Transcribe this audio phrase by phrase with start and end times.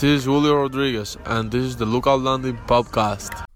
[0.00, 3.49] This is Julio Rodriguez, and this is the Lookout Landing podcast.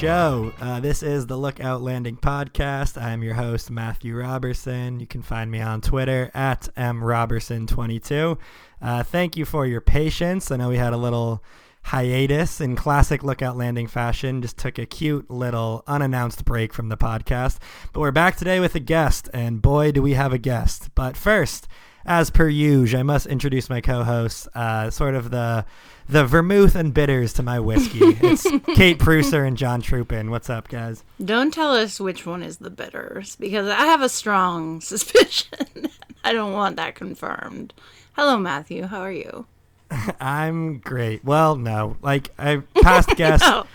[0.00, 0.50] Show.
[0.58, 2.98] Uh, this is the Lookout Landing podcast.
[2.98, 4.98] I'm your host, Matthew Robertson.
[4.98, 8.38] You can find me on Twitter at mrobertson22.
[8.80, 10.50] Uh, thank you for your patience.
[10.50, 11.44] I know we had a little
[11.82, 14.40] hiatus in classic Lookout Landing fashion.
[14.40, 17.58] Just took a cute little unannounced break from the podcast.
[17.92, 20.94] But we're back today with a guest, and boy, do we have a guest.
[20.94, 21.68] But first,
[22.06, 25.64] as per usual, I must introduce my co-hosts, uh, sort of the
[26.08, 28.00] the vermouth and bitters to my whiskey.
[28.22, 28.42] It's
[28.74, 30.30] Kate Preusser and John Trupin.
[30.30, 31.04] What's up, guys?
[31.24, 35.86] Don't tell us which one is the bitters because I have a strong suspicion.
[36.24, 37.72] I don't want that confirmed.
[38.14, 38.86] Hello, Matthew.
[38.86, 39.46] How are you?
[40.20, 41.24] I'm great.
[41.24, 43.42] Well, no, like I past guest.
[43.44, 43.66] No,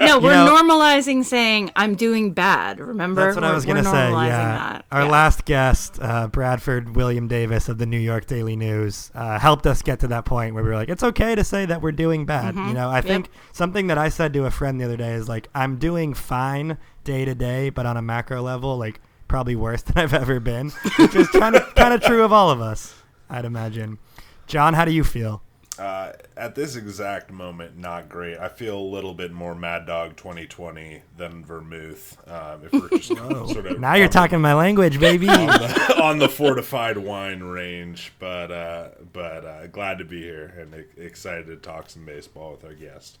[0.00, 2.78] no, we're know- normalizing saying I'm doing bad.
[2.80, 3.22] Remember?
[3.24, 4.10] That's what I We're- was gonna say.
[4.10, 4.84] Yeah, that.
[4.92, 5.10] our Yeah.
[5.10, 9.82] last guest, uh, Bradford William Davis of the New York Daily News, uh, helped us
[9.82, 12.24] get to that point where we were like, it's okay to say that we're doing
[12.24, 12.54] bad.
[12.54, 15.28] You know, I think something that I said to a friend the other day is
[15.28, 19.82] like, I'm doing fine day to day, but on a macro level, like probably worse
[19.82, 22.94] than I've ever been, which is kind of kind of true of all of us,
[23.28, 23.98] I'd imagine.
[24.46, 25.42] John, how do you feel?
[25.78, 28.38] Uh, at this exact moment, not great.
[28.38, 32.16] I feel a little bit more Mad Dog 2020 than Vermouth.
[32.28, 35.28] Um, if we're just sort of Now you're the- talking my language, baby.
[35.28, 40.54] on the, on the fortified wine range, but uh, but uh, glad to be here
[40.60, 43.18] and excited to talk some baseball with our guest.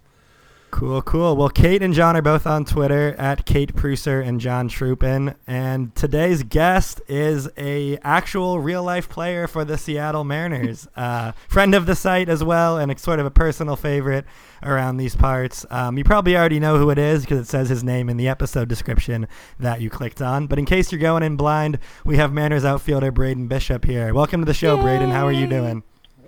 [0.74, 1.36] Cool, cool.
[1.36, 5.36] Well, Kate and John are both on Twitter at Kate Preusser and John Trupin.
[5.46, 11.76] And today's guest is a actual real life player for the Seattle Mariners, uh, friend
[11.76, 14.24] of the site as well, and a sort of a personal favorite
[14.64, 15.64] around these parts.
[15.70, 18.26] Um, you probably already know who it is because it says his name in the
[18.26, 19.28] episode description
[19.60, 20.48] that you clicked on.
[20.48, 24.12] But in case you're going in blind, we have Mariners outfielder Braden Bishop here.
[24.12, 25.10] Welcome to the show, Braden.
[25.10, 25.84] How are you doing?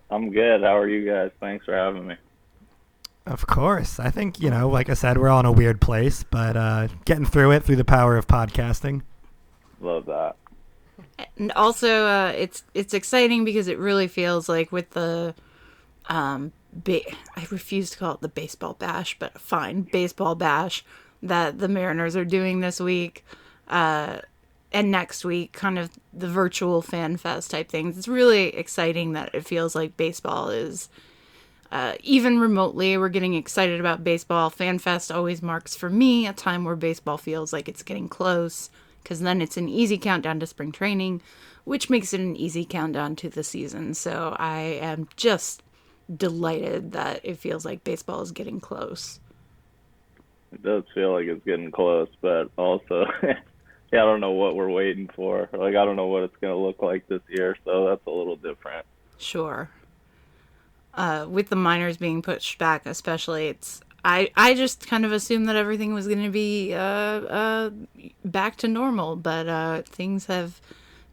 [0.09, 0.63] I'm good.
[0.63, 1.33] How are you guys?
[1.41, 2.15] Thanks for having me.
[3.27, 3.99] Of course.
[3.99, 6.89] I think, you know, like I said, we're all in a weird place, but uh,
[7.05, 9.03] getting through it through the power of podcasting.
[9.81, 10.37] Love that.
[11.37, 15.35] and also uh, it's it's exciting because it really feels like with the
[16.09, 20.85] um ba- I refuse to call it the baseball bash, but fine, baseball bash
[21.23, 23.25] that the Mariners are doing this week
[23.69, 24.21] uh
[24.73, 27.99] and next week kind of the virtual fan fest type things.
[27.99, 30.89] It's really exciting that it feels like baseball is
[31.73, 34.51] uh, even remotely, we're getting excited about baseball.
[34.51, 38.71] FanFest always marks for me a time where baseball feels like it's getting close
[39.03, 41.23] because then it's an easy countdown to spring training,
[41.65, 43.95] which makes it an easy countdown to the season.
[43.95, 45.63] So I am just
[46.15, 49.21] delighted that it feels like baseball is getting close.
[50.53, 53.35] It does feel like it's getting close, but also, yeah,
[53.93, 55.49] I don't know what we're waiting for.
[55.53, 58.11] Like, I don't know what it's going to look like this year, so that's a
[58.11, 58.87] little different.
[59.19, 59.71] Sure.
[60.97, 65.47] Uh, with the minors being pushed back, especially, it's I I just kind of assumed
[65.49, 67.71] that everything was going to be uh, uh,
[68.25, 70.61] back to normal, but uh, things have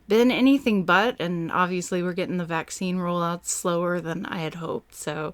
[0.07, 4.95] been anything but, and obviously we're getting the vaccine rollout slower than I had hoped.
[4.95, 5.33] So,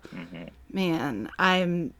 [0.72, 1.94] man, I'm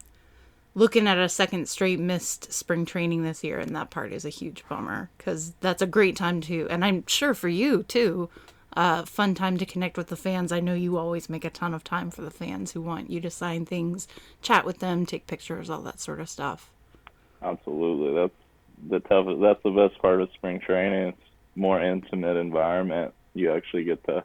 [0.74, 4.28] looking at a second straight missed spring training this year, and that part is a
[4.30, 8.28] huge bummer because that's a great time to, and I'm sure for you too,
[8.76, 10.52] uh, fun time to connect with the fans.
[10.52, 13.20] I know you always make a ton of time for the fans who want you
[13.20, 14.06] to sign things,
[14.42, 16.70] chat with them, take pictures, all that sort of stuff.
[17.42, 18.14] Absolutely.
[18.14, 18.32] That's
[18.88, 19.40] the toughest.
[19.40, 21.08] That's the best part of spring training.
[21.08, 23.12] It's more intimate environment.
[23.34, 24.24] You actually get to,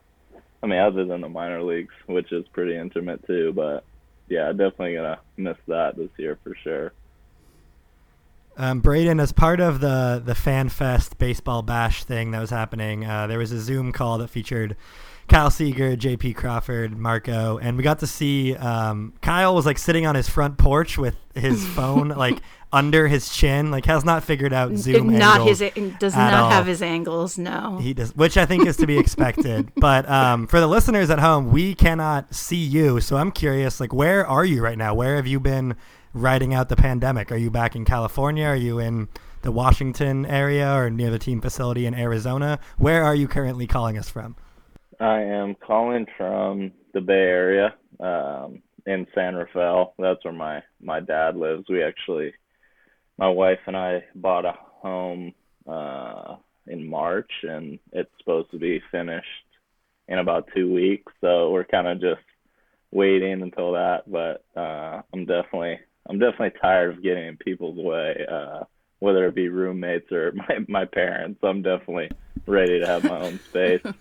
[0.61, 3.83] I mean, other than the minor leagues, which is pretty intimate too, but
[4.27, 6.93] yeah, definitely to miss that this year for sure.
[8.57, 13.05] Um, Braden, as part of the the Fan Fest baseball bash thing that was happening,
[13.05, 14.77] uh, there was a Zoom call that featured
[15.27, 16.33] Kyle Seager, J.P.
[16.33, 20.57] Crawford, Marco, and we got to see um, Kyle was like sitting on his front
[20.57, 22.39] porch with his phone like
[22.71, 25.63] under his chin, like has not figured out Zoom not his
[25.97, 26.49] does not all.
[26.49, 27.37] have his angles.
[27.37, 27.79] No.
[27.81, 29.71] He does, which I think is to be expected.
[29.77, 33.79] but um, for the listeners at home, we cannot see you, so I'm curious.
[33.79, 34.93] Like, where are you right now?
[34.93, 35.75] Where have you been
[36.15, 37.31] riding out the pandemic?
[37.31, 38.45] Are you back in California?
[38.45, 39.09] Are you in
[39.41, 42.59] the Washington area or near the team facility in Arizona?
[42.77, 44.35] Where are you currently calling us from?
[44.99, 49.93] I am calling from the Bay Area, um, in San Rafael.
[49.99, 51.65] That's where my my dad lives.
[51.69, 52.33] We actually,
[53.17, 55.33] my wife and I bought a home
[55.67, 56.35] uh,
[56.67, 59.27] in March, and it's supposed to be finished
[60.07, 61.11] in about two weeks.
[61.19, 62.21] So we're kind of just
[62.91, 64.03] waiting until that.
[64.07, 68.63] But uh, I'm definitely I'm definitely tired of getting in people's way, uh,
[68.99, 71.39] whether it be roommates or my my parents.
[71.43, 72.11] I'm definitely
[72.45, 73.81] ready to have my own space.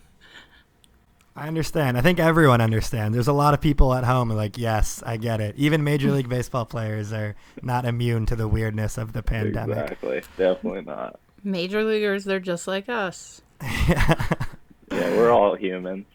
[1.37, 1.99] I understand.
[1.99, 3.15] I think everyone understands.
[3.15, 5.57] There's a lot of people at home like, yes, I get it.
[5.57, 9.79] Even Major League Baseball players are not immune to the weirdness of the pandemic.
[9.79, 10.23] Exactly.
[10.37, 11.19] Definitely not.
[11.43, 13.43] Major leaguers, they're just like us.
[14.91, 16.07] Yeah, we're all humans.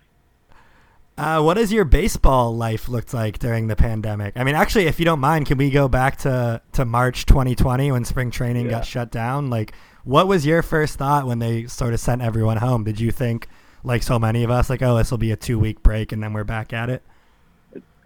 [1.19, 4.33] Uh, what has your baseball life looked like during the pandemic?
[4.37, 7.91] I mean, actually, if you don't mind, can we go back to, to March 2020
[7.91, 8.71] when spring training Yeah.
[8.71, 9.49] got shut down?
[9.49, 9.73] Like,
[10.05, 12.85] what was your first thought when they sort of sent everyone home?
[12.85, 13.47] Did you think,
[13.83, 16.23] like so many of us, like, oh, this will be a two week break and
[16.23, 17.03] then we're back at it?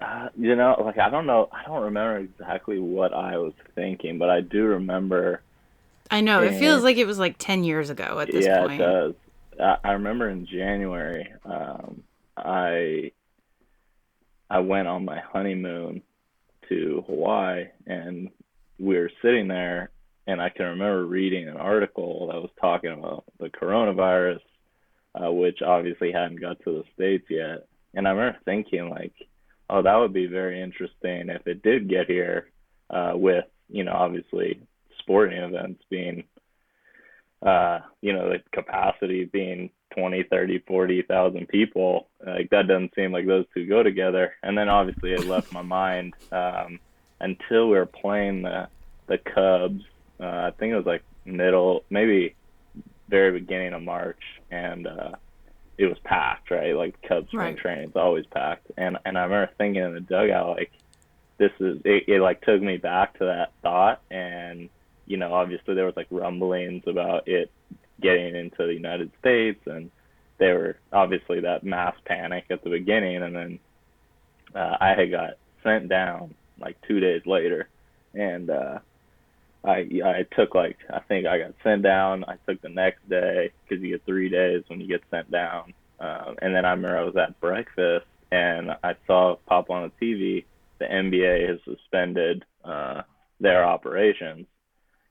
[0.01, 4.17] Uh, you know, like I don't know, I don't remember exactly what I was thinking,
[4.17, 5.41] but I do remember.
[6.11, 6.41] I know.
[6.41, 8.81] It feels like it was like 10 years ago at this yeah, point.
[8.81, 9.13] it does.
[9.61, 12.03] I, I remember in January, um,
[12.37, 13.11] I
[14.49, 16.01] I went on my honeymoon
[16.69, 18.29] to Hawaii, and
[18.79, 19.89] we were sitting there,
[20.27, 24.41] and I can remember reading an article that was talking about the coronavirus,
[25.15, 27.67] uh, which obviously hadn't got to the states yet.
[27.93, 29.13] And I remember thinking like,
[29.69, 32.49] oh, that would be very interesting if it did get here,
[32.89, 34.61] uh, with you know obviously
[34.99, 36.23] sporting events being
[37.45, 43.27] uh, you know, the capacity being 20, 30, 40,000 people, like that doesn't seem like
[43.27, 44.33] those two go together.
[44.43, 46.79] And then obviously it left my mind um,
[47.19, 48.69] until we were playing the
[49.07, 49.83] the Cubs.
[50.21, 52.37] Uh, I think it was like middle, maybe
[53.09, 55.11] very beginning of March, and uh,
[55.77, 56.75] it was packed, right?
[56.75, 57.57] Like Cubs spring Right.
[57.57, 58.67] training, it's always packed.
[58.77, 60.71] And and I remember thinking in the dugout, like,
[61.39, 64.69] this is it, it like took me back to that thought and
[65.05, 67.51] you know obviously there was like rumblings about it
[68.01, 69.89] getting into the united states and
[70.37, 73.59] there were obviously that mass panic at the beginning and then
[74.55, 75.31] uh, i had got
[75.63, 77.67] sent down like two days later
[78.13, 78.79] and uh
[79.63, 83.51] i i took like i think i got sent down i took the next day
[83.63, 86.97] because you get three days when you get sent down um, and then i remember
[86.97, 90.43] i was at breakfast and i saw pop on the tv
[90.83, 93.03] the NBA has suspended uh,
[93.39, 94.45] their operations,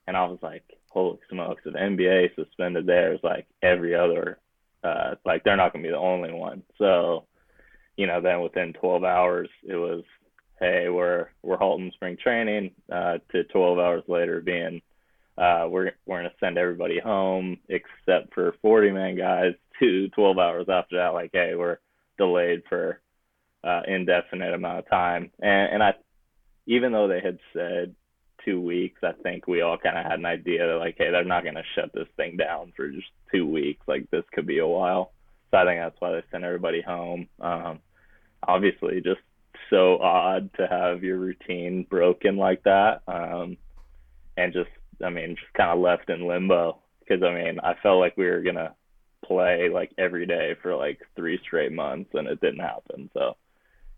[0.07, 1.63] and I was like, holy smokes!
[1.65, 4.39] If the NBA suspended theirs, like every other,
[4.83, 6.63] uh, like they're not gonna be the only one.
[6.79, 7.27] So,
[7.97, 10.05] you know, then within 12 hours, it was,
[10.61, 12.73] hey, we're we're halting spring training.
[12.91, 14.83] Uh, to 12 hours later, being,
[15.39, 19.55] uh, we're we're gonna send everybody home except for 40 man guys.
[19.81, 21.79] To 12 hours after that, like, hey, we're
[22.17, 23.01] delayed for
[23.65, 25.31] uh, indefinite amount of time.
[25.41, 25.95] And, and I,
[26.67, 27.95] even though they had said
[28.45, 31.25] two weeks, I think we all kind of had an idea that like, hey, they're
[31.25, 33.83] not going to shut this thing down for just two weeks.
[33.87, 35.13] Like this could be a while.
[35.51, 37.29] So I think that's why they sent everybody home.
[37.41, 37.81] Um,
[38.47, 39.21] obviously, just
[39.71, 43.57] so odd to have your routine broken like that, um,
[44.37, 44.71] and just,
[45.05, 46.79] I mean, just kind of left in limbo.
[47.01, 48.75] Because I mean, I felt like we were gonna
[49.25, 53.11] play like every day for like three straight months, and it didn't happen.
[53.13, 53.37] So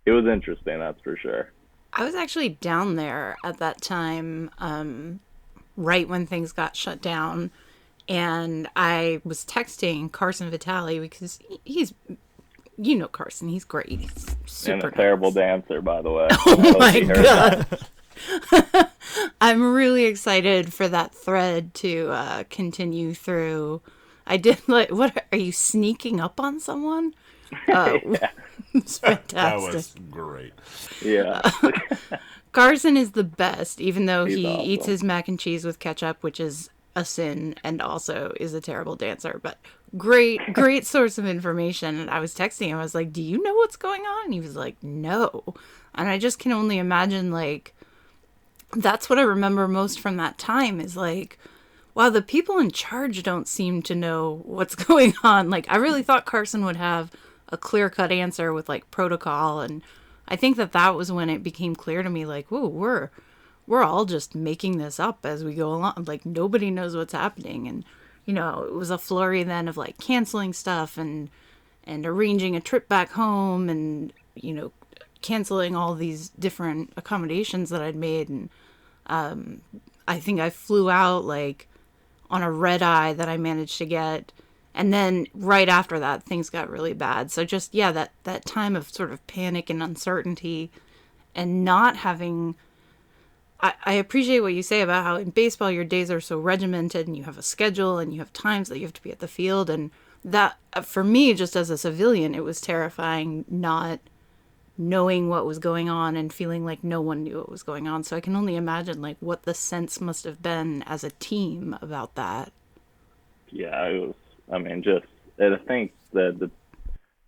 [0.07, 1.51] it was interesting, that's for sure.
[1.95, 5.21] I was actually down there at that time, um,
[5.77, 7.51] right when things got shut down.
[8.09, 11.95] And I was texting Carson Vitale because he's,
[12.77, 13.89] you know, Carson, he's great.
[13.89, 16.29] He's super and a terrible dancer, by the way.
[16.47, 17.67] Oh my god.
[19.41, 23.83] I'm really excited for that thread to uh, continue through.
[24.27, 27.15] I did like what are you sneaking up on someone?
[27.69, 27.99] Uh,
[28.75, 30.53] It's That was great.
[31.03, 31.41] Yeah.
[31.63, 31.71] Uh,
[32.53, 34.61] Carson is the best, even though He's he awesome.
[34.67, 38.61] eats his mac and cheese with ketchup, which is a sin, and also is a
[38.61, 39.41] terrible dancer.
[39.43, 39.59] But
[39.97, 41.99] great, great source of information.
[41.99, 42.79] And I was texting him.
[42.79, 45.55] I was like, "Do you know what's going on?" And he was like, "No."
[45.95, 47.75] And I just can only imagine, like,
[48.77, 51.39] that's what I remember most from that time is like,
[51.95, 55.51] wow, the people in charge don't seem to know what's going on.
[55.51, 57.11] Like, I really thought Carson would have
[57.49, 59.61] a clear cut answer with like protocol.
[59.61, 59.83] And
[60.29, 63.11] I think that that was when it became clear to me, like, whoa, we're,
[63.67, 66.05] we're all just making this up as we go along.
[66.07, 67.69] Like, nobody knows what's happening.
[67.69, 67.85] And,
[68.25, 71.31] you know, it was a flurry then of like canceling stuff and,
[71.85, 74.73] and arranging a trip back home and, you know,
[75.23, 78.29] canceling all these different accommodations that I'd made.
[78.29, 78.51] And,
[79.07, 79.61] um
[80.07, 81.67] I think I flew out like
[82.31, 84.33] on a red eye that I managed to get.
[84.75, 87.31] And then right after that, things got really bad.
[87.31, 90.71] So just, yeah, that, that time of sort of panic and uncertainty
[91.35, 92.57] and not having
[93.61, 97.17] I, appreciate what you say about how in baseball your days are so regimented and
[97.17, 99.29] you have a schedule and you have times that you have to be at the
[99.29, 99.91] field and
[100.23, 104.01] that uh, for me just as a civilian it was terrifying not
[104.77, 108.05] knowing what was going on and feeling like no one knew what was going on
[108.05, 111.75] so i can only imagine like what the sense must have been as a team
[111.81, 112.53] about that
[113.51, 114.15] yeah, it was.
[114.53, 115.07] I mean, just
[115.39, 116.51] I think the the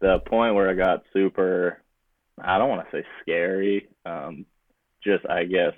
[0.00, 1.82] the point where I got super.
[2.38, 3.88] I don't want to say scary.
[4.04, 4.44] Um,
[5.02, 5.72] just I guess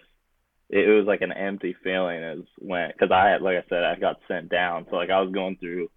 [0.69, 3.85] it, it was like an empty feeling as when because I had like I said
[3.85, 5.91] I got sent down, so like I was going through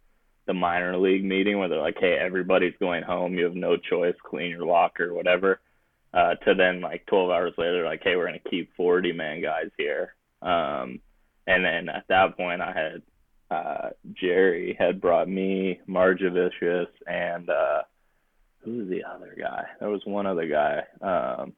[0.48, 3.33] the minor league meeting where they're like, hey, everybody's going home.
[3.36, 4.15] You have no choice.
[4.24, 5.60] Clean your locker, whatever.
[6.13, 9.69] Uh, to then like 12 hours later, like, hey, we're gonna keep 40 man guys
[9.77, 10.15] here.
[10.41, 11.00] Um,
[11.48, 13.01] and then at that point, I had
[13.51, 17.81] uh, Jerry had brought me, Margevicius, and uh,
[18.63, 19.65] who was the other guy?
[19.79, 20.79] There was one other guy.
[21.01, 21.53] Um,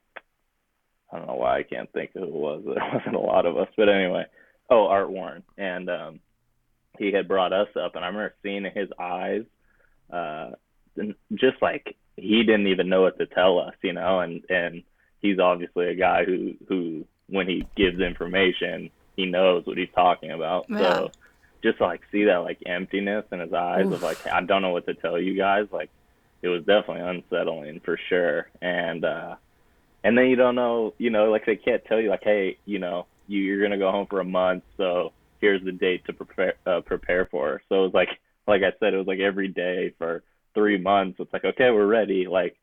[1.12, 2.62] I don't know why I can't think who it was.
[2.66, 4.26] There wasn't a lot of us, but anyway.
[4.68, 6.20] Oh, Art Warren, and um,
[6.98, 9.44] he had brought us up, and I remember seeing in his eyes,
[10.10, 10.50] uh,
[11.34, 14.82] just like he didn't even know what to tell us, you know, and and
[15.20, 20.30] he's obviously a guy who who when he gives information, he knows what he's talking
[20.30, 20.64] about.
[20.68, 20.78] Yeah.
[20.78, 21.10] So
[21.64, 24.70] just to, like see that like emptiness in his eyes of like I don't know
[24.70, 25.90] what to tell you guys, like
[26.42, 28.50] it was definitely unsettling for sure.
[28.60, 29.36] And uh
[30.04, 32.78] and then you don't know, you know, like they can't tell you like, hey, you
[32.78, 36.54] know, you, you're gonna go home for a month, so here's the date to prepare
[36.66, 37.62] uh, prepare for.
[37.68, 38.10] So it was like
[38.46, 40.22] like I said, it was like every day for
[40.54, 41.18] three months.
[41.18, 42.26] It's like okay, we're ready.
[42.28, 42.56] Like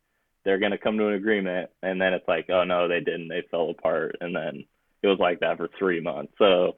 [0.46, 3.29] they're gonna come to an agreement, and then it's like oh no, they didn't.
[3.29, 4.65] They fell apart, and then
[5.01, 6.34] it was like that for three months.
[6.38, 6.75] So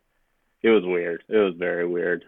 [0.64, 1.24] it was weird.
[1.30, 2.26] It was very weird.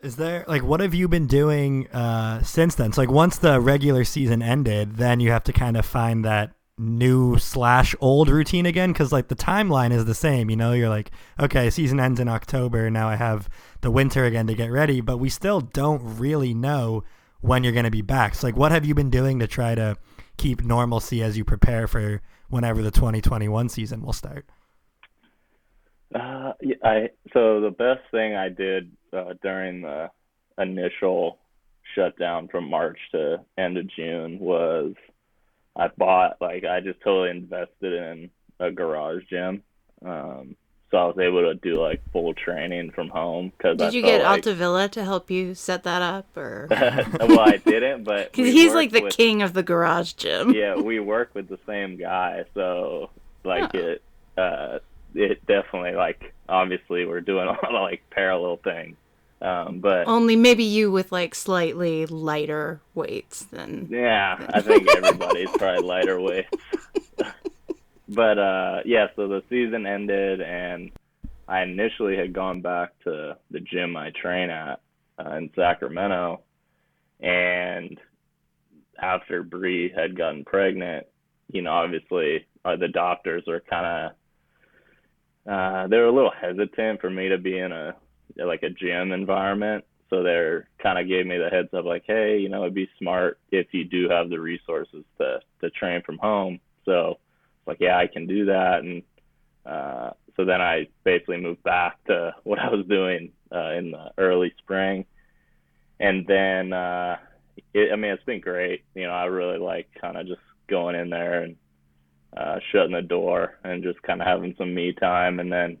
[0.00, 2.92] Is there like what have you been doing uh, since then?
[2.92, 6.52] So like once the regular season ended, then you have to kind of find that
[6.76, 10.50] new slash old routine again because like the timeline is the same.
[10.50, 12.90] You know, you're like, okay, season ends in October.
[12.90, 13.48] Now I have
[13.80, 17.04] the winter again to get ready, but we still don't really know
[17.40, 18.34] when you're going to be back.
[18.34, 19.96] So like, what have you been doing to try to
[20.36, 24.46] keep normalcy as you prepare for whenever the 2021 season will start?
[26.14, 30.10] Uh, yeah, I so the best thing I did uh, during the
[30.58, 31.38] initial
[31.94, 34.94] shutdown from March to end of June was
[35.76, 38.30] I bought like I just totally invested in
[38.60, 39.62] a garage gym.
[40.04, 40.56] Um,
[40.90, 44.02] so I was able to do like full training from home because did I you
[44.02, 48.52] get like, Altavilla to help you set that up or well, I didn't, but because
[48.52, 51.96] he's like the with- king of the garage gym yeah, we work with the same
[51.96, 53.10] guy, so
[53.44, 53.78] like Oh.
[53.78, 54.02] it,
[54.38, 54.78] uh,
[55.14, 58.96] it definitely like obviously we're doing a lot of like parallel things,
[59.40, 65.50] um, but only maybe you with like slightly lighter weights than yeah, I think everybody's
[65.50, 66.46] probably lighter weight.
[68.08, 70.90] but uh, yeah, so the season ended, and
[71.48, 74.80] I initially had gone back to the gym I train at
[75.18, 76.40] uh, in Sacramento,
[77.20, 78.00] and
[79.00, 81.06] after Bree had gotten pregnant,
[81.50, 84.12] you know, obviously uh, the doctors were kind of
[85.48, 87.94] uh, they were a little hesitant for me to be in a
[88.36, 89.84] like a gym environment.
[90.10, 92.88] So they're kind of gave me the heads up, like, hey, you know, it'd be
[92.98, 96.60] smart if you do have the resources to to train from home.
[96.84, 97.18] So,
[97.58, 99.02] it's like, yeah, I can do that, and
[99.64, 104.12] uh, so then I basically moved back to what I was doing uh, in the
[104.18, 105.04] early spring,
[106.00, 107.16] and then uh,
[107.72, 108.84] it, I mean, it's been great.
[108.94, 111.56] You know, I really like kind of just going in there and
[112.36, 115.78] uh, shutting the door and just kind of having some me time, and then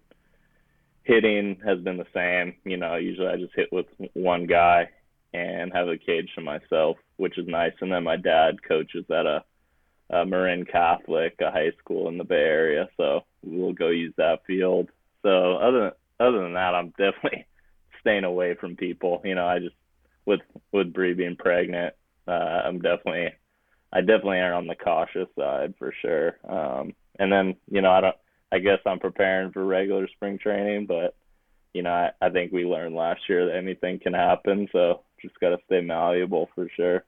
[1.02, 2.54] hitting has been the same.
[2.64, 4.88] You know, usually I just hit with one guy
[5.32, 7.72] and have a cage to myself, which is nice.
[7.80, 9.44] And then my dad coaches at a,
[10.10, 14.46] a Marin Catholic, a high school in the Bay Area, so we'll go use that
[14.46, 14.88] field.
[15.22, 15.92] So other than,
[16.26, 17.46] other than that, I'm definitely
[18.00, 19.20] staying away from people.
[19.24, 19.74] You know, I just
[20.24, 20.40] with
[20.72, 21.94] with Bree being pregnant,
[22.28, 22.30] uh,
[22.64, 23.32] I'm definitely
[23.94, 26.36] I definitely err on the cautious side for sure.
[26.48, 28.16] Um, and then you know I don't
[28.52, 31.16] I guess I'm preparing for regular spring training, but
[31.72, 35.38] you know, I, I think we learned last year that anything can happen, so just
[35.40, 37.04] got to stay malleable for sure.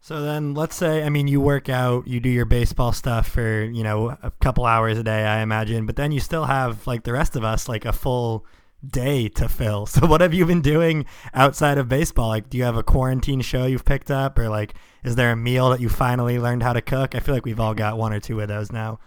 [0.00, 3.62] So then let's say I mean you work out, you do your baseball stuff for,
[3.62, 7.04] you know, a couple hours a day, I imagine, but then you still have like
[7.04, 8.44] the rest of us like a full
[8.86, 9.86] day to fill.
[9.92, 12.28] So what have you been doing outside of baseball?
[12.28, 14.74] Like do you have a quarantine show you've picked up or like
[15.04, 17.14] is there a meal that you finally learned how to cook?
[17.14, 19.00] I feel like we've all got one or two of those now.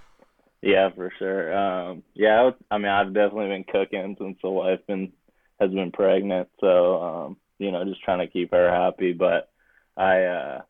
[0.62, 1.55] Yeah, for sure.
[1.55, 5.12] Um, yeah, I, would, I mean, I've definitely been cooking since the wife been
[5.60, 9.13] has been pregnant, so um, you know, just trying to keep her happy.
[9.13, 9.50] But
[9.96, 10.62] I, uh,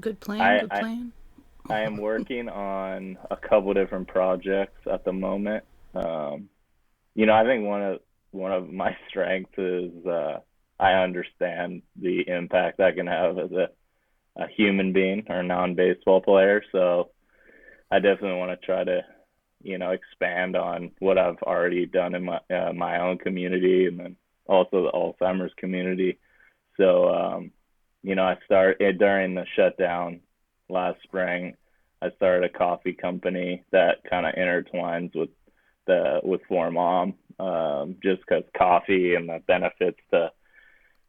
[0.00, 1.12] good plan I- good I- plan
[1.70, 5.62] I am working on a couple different projects at the moment.
[5.94, 6.48] Um,
[7.14, 8.00] you know, I think one of
[8.32, 10.38] one of my strengths is uh,
[10.78, 13.68] I understand the impact I can have as a,
[14.36, 16.62] a human being or non-baseball player.
[16.72, 17.10] So
[17.90, 19.02] I definitely want to try to,
[19.62, 24.00] you know, expand on what I've already done in my uh, my own community and
[24.00, 26.18] then also the Alzheimer's community.
[26.78, 27.52] So, um,
[28.02, 30.20] you know, I started during the shutdown
[30.68, 31.54] last spring.
[32.00, 35.28] I started a coffee company that kind of intertwines with
[35.86, 40.30] the with For Mom, um, just because coffee and the benefits to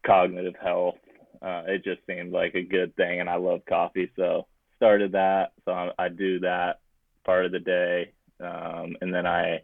[0.06, 0.96] cognitive health.
[1.42, 4.48] Uh, it just seemed like a good thing, and I love coffee, so
[4.78, 5.52] started that.
[5.66, 6.80] So I, I do that
[7.26, 9.62] part of the day, um, and then I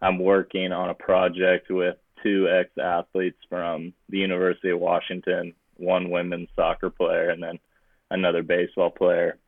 [0.00, 6.10] I'm working on a project with two ex athletes from the University of Washington, one
[6.10, 7.58] women's soccer player, and then
[8.10, 9.38] another baseball player.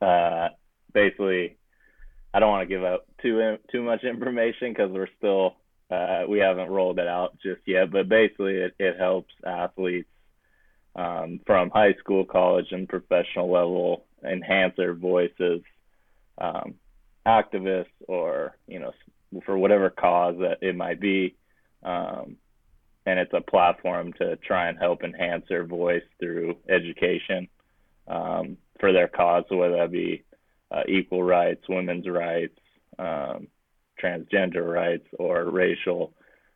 [0.00, 0.48] Uh,
[0.92, 1.58] basically,
[2.32, 5.56] I don't want to give out too too much information because we're still
[5.90, 10.08] uh, we haven't rolled it out just yet, but basically it, it helps athletes
[10.94, 15.62] um, from high school, college, and professional level enhance their voices,
[16.38, 16.74] um,
[17.26, 18.92] activists, or you know,
[19.44, 21.34] for whatever cause that it might be.
[21.82, 22.36] Um,
[23.06, 27.48] and it's a platform to try and help enhance their voice through education
[28.06, 30.22] um, for their cause, whether that be
[30.70, 32.58] uh, equal rights, women's rights,
[32.98, 33.48] um,
[34.02, 36.12] transgender rights or racial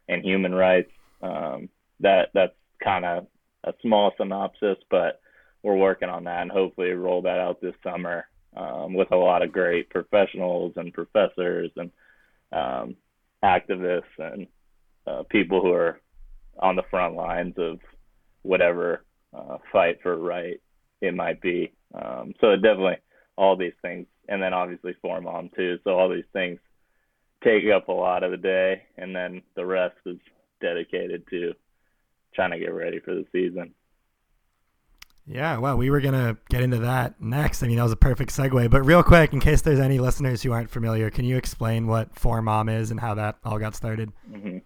[0.08, 0.90] and human rights.
[1.22, 1.68] Um,
[2.00, 3.26] that that's kind of
[3.64, 5.20] a small synopsis, but
[5.62, 9.42] we're working on that and hopefully roll that out this summer um, with a lot
[9.42, 11.90] of great professionals and professors and
[12.52, 12.96] um,
[13.42, 14.46] activists and
[15.06, 16.00] uh, people who are
[16.58, 17.78] on the front lines of
[18.42, 20.60] whatever uh, fight for right
[21.00, 21.72] it might be.
[21.94, 22.98] Um, so definitely
[23.36, 25.78] all these things, and then obviously For Mom too.
[25.84, 26.58] So all these things
[27.44, 30.16] take up a lot of the day, and then the rest is
[30.60, 31.52] dedicated to
[32.34, 33.74] trying to get ready for the season.
[35.26, 37.62] Yeah, well, we were going to get into that next.
[37.62, 38.70] I mean, that was a perfect segue.
[38.70, 42.14] But real quick, in case there's any listeners who aren't familiar, can you explain what
[42.14, 44.12] For Mom is and how that all got started?
[44.30, 44.58] Mm-hmm.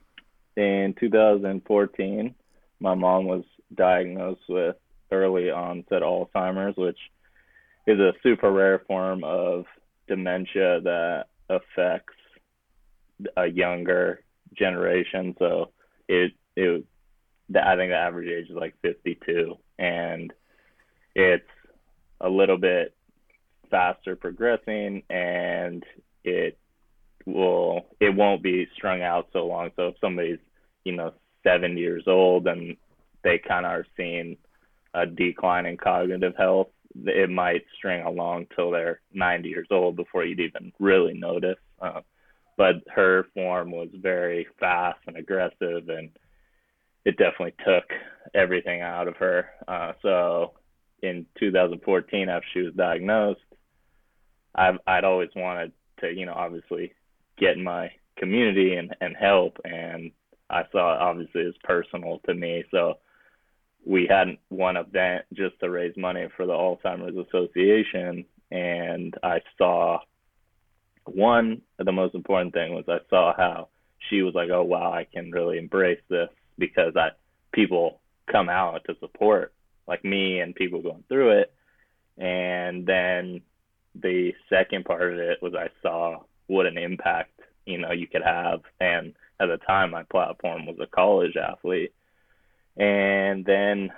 [0.60, 2.34] In 2014,
[2.80, 4.74] my mom was diagnosed with
[5.12, 6.98] early onset Alzheimer's, which
[7.86, 9.64] is a super rare form of
[10.08, 12.14] dementia that affects
[13.36, 14.22] a younger
[14.56, 15.34] generation.
[15.38, 15.70] So
[16.08, 16.84] it it
[17.50, 20.32] I think the average age is like 52, and
[21.14, 21.44] it's
[22.20, 22.94] a little bit
[23.70, 25.84] faster progressing, and
[26.24, 26.58] it
[27.26, 29.70] will it won't be strung out so long.
[29.76, 30.40] So if somebody's
[30.84, 32.76] you know seven years old and
[33.22, 34.36] they kind of are seeing
[34.94, 36.68] a decline in cognitive health,
[37.04, 41.58] it might string along till they're 90 years old before you'd even really notice.
[41.80, 42.00] Uh,
[42.58, 46.10] but her form was very fast and aggressive, and
[47.04, 47.84] it definitely took
[48.34, 49.48] everything out of her.
[49.68, 50.54] Uh, so
[51.00, 53.40] in 2014, after she was diagnosed,
[54.56, 56.92] I've, I'd always wanted to, you know, obviously
[57.38, 59.56] get in my community and, and help.
[59.64, 60.10] And
[60.50, 62.64] I saw it obviously as personal to me.
[62.72, 62.94] So
[63.86, 68.24] we had one event just to raise money for the Alzheimer's Association.
[68.50, 70.00] And I saw
[71.14, 73.68] one of the most important thing was I saw how
[74.08, 77.10] she was like, oh wow, I can really embrace this because I
[77.52, 79.52] people come out to support
[79.86, 81.52] like me and people going through it.
[82.18, 83.40] And then
[83.94, 88.22] the second part of it was I saw what an impact you know you could
[88.22, 91.92] have, and at the time my platform was a college athlete,
[92.76, 93.90] and then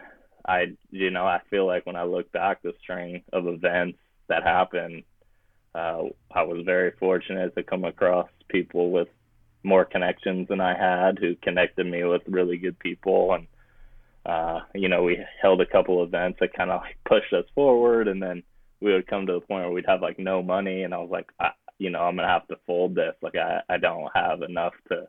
[0.47, 4.43] I you know I feel like when I look back the string of events that
[4.43, 5.05] happened
[5.75, 9.09] uh, I was very fortunate to come across people with
[9.63, 13.35] more connections than I had who connected me with really good people.
[13.35, 13.47] And,
[14.27, 18.09] uh, you know, we held a couple events that kind of like pushed us forward.
[18.09, 18.43] And then
[18.81, 20.83] we would come to the point where we'd have like no money.
[20.83, 23.15] And I was like, I, you know, I'm going to have to fold this.
[23.23, 25.07] Like, I, I don't have enough to,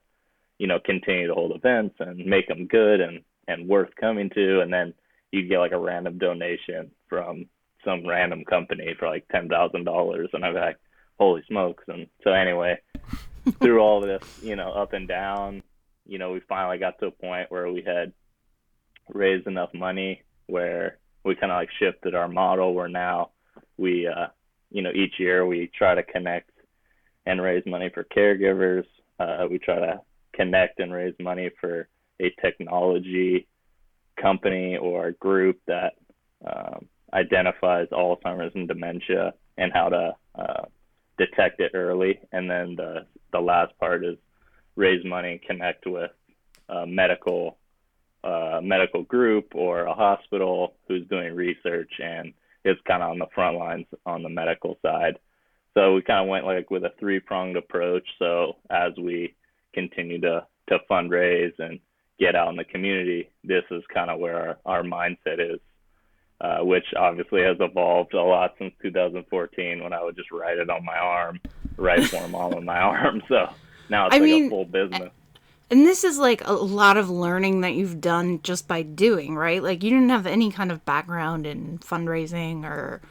[0.58, 4.62] you know, continue to hold events and make them good and, and worth coming to.
[4.62, 4.94] And then
[5.32, 7.46] you get like a random donation from
[7.84, 10.78] some random company for like ten thousand dollars, and I'm like,
[11.20, 11.84] holy smokes!
[11.88, 12.78] And so anyway,
[13.62, 15.64] through all this, you know, up and down,
[16.06, 18.14] you know, we finally got to a point where we had
[19.10, 23.32] raised enough money where we kind of like shifted our model where now
[23.78, 24.28] we, uh,
[24.70, 26.52] you know, each year we try to connect
[27.26, 28.86] and raise money for caregivers.
[29.20, 30.02] Uh, we try to
[30.34, 31.88] connect and raise money for
[32.20, 33.48] a technology
[34.20, 35.94] company or group that
[36.46, 40.66] um, identifies Alzheimer's and dementia and how to uh,
[41.18, 42.20] detect it early.
[42.32, 44.18] And then the the last part is
[44.76, 46.12] raise money and connect with
[46.70, 47.58] a medical
[48.24, 53.26] uh, medical group or a hospital who's doing research and is kind of on the
[53.34, 55.18] front lines on the medical side.
[55.74, 58.08] So we kind of went like with a three pronged approach.
[58.20, 59.36] So as we
[59.74, 61.80] continue to to fundraise and
[62.20, 65.60] get out in the community, this is kind of where our, our mindset is,
[66.42, 70.72] uh, which obviously has evolved a lot since 2014 when I would just write it
[70.72, 71.40] on my arm,
[71.78, 73.22] write for mom on my arm.
[73.28, 73.48] So
[73.90, 75.12] now it's I like mean, a full business.
[75.70, 79.62] And this is like a lot of learning that you've done just by doing, right?
[79.62, 83.02] Like you didn't have any kind of background in fundraising or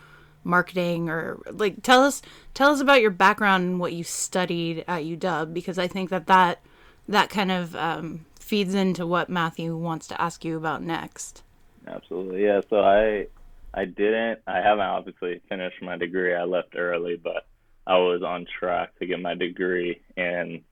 [0.43, 2.23] marketing or like tell us
[2.55, 6.27] tell us about your background and what you studied at UW because I think that
[6.27, 6.61] that
[7.09, 11.43] that kind of um, feeds into what Matthew wants to ask you about next.
[11.87, 12.61] Absolutely, yeah.
[12.69, 13.27] So I
[13.73, 16.35] I didn't I haven't obviously finished my degree.
[16.35, 17.47] I left early, but
[17.87, 20.63] I was on track to get my degree in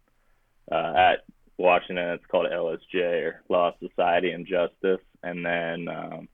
[0.71, 1.25] uh, at
[1.57, 2.11] Washington.
[2.11, 6.29] It's called LSJ or Law Society and Justice, and then um,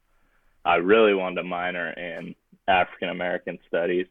[0.64, 2.34] I really wanted to minor in
[2.66, 4.06] African American Studies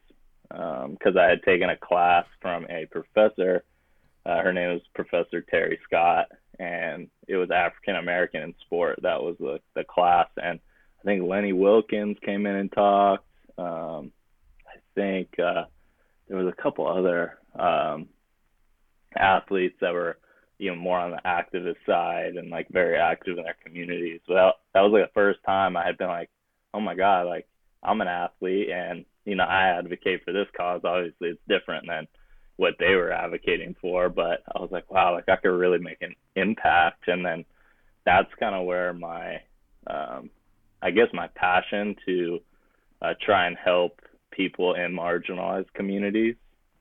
[0.50, 3.64] because um, I had taken a class from a professor.
[4.26, 6.28] Uh, her name was Professor Terry Scott,
[6.60, 9.00] and it was African American in sport.
[9.02, 10.60] That was the, the class, and
[11.00, 13.26] I think Lenny Wilkens came in and talked.
[13.58, 14.12] Um,
[14.66, 15.66] I think uh,
[16.28, 18.08] there was a couple other um,
[19.16, 20.18] athletes that were
[20.58, 24.22] you know more on the activist side and like very active in their communities.
[24.28, 26.30] So that, that was like the first time I had been like,
[26.74, 27.48] oh my god, like
[27.82, 30.82] I'm an athlete and you know I advocate for this cause.
[30.84, 32.08] Obviously, it's different than
[32.58, 36.02] what they were advocating for, but I was like, wow, like I could really make
[36.02, 37.08] an impact.
[37.08, 37.46] And then
[38.06, 39.42] that's kind of where my,
[39.88, 40.30] um,
[40.82, 42.40] I guess my passion to
[43.02, 44.00] uh, try and help
[44.32, 46.36] people in marginalized communities.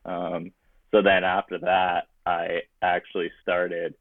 [0.05, 0.53] Um,
[0.91, 3.95] so then after that, I actually started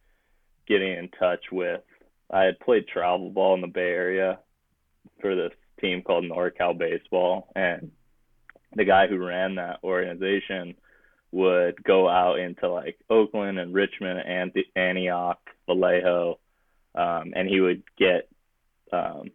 [0.67, 1.81] getting in touch with.
[2.29, 4.39] I had played travel ball in the Bay Area
[5.19, 7.91] for this team called NorCal Baseball, and
[8.75, 10.75] the guy who ran that organization
[11.31, 16.39] would go out into like Oakland and Richmond and Antioch, Vallejo,
[16.95, 18.27] um, and he would get
[18.91, 19.31] um,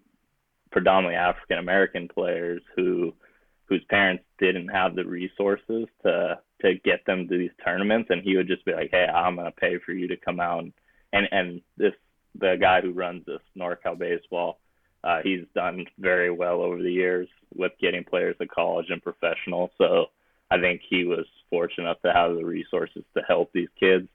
[0.70, 3.14] predominantly African American players who
[3.68, 8.36] whose parents didn't have the resources to to get them to these tournaments and he
[8.36, 10.72] would just be like hey i'm to pay for you to come out and
[11.12, 11.92] and, and this
[12.38, 14.58] the guy who runs this norcal baseball
[15.04, 19.70] uh, he's done very well over the years with getting players to college and professional
[19.78, 20.06] so
[20.50, 24.08] i think he was fortunate enough to have the resources to help these kids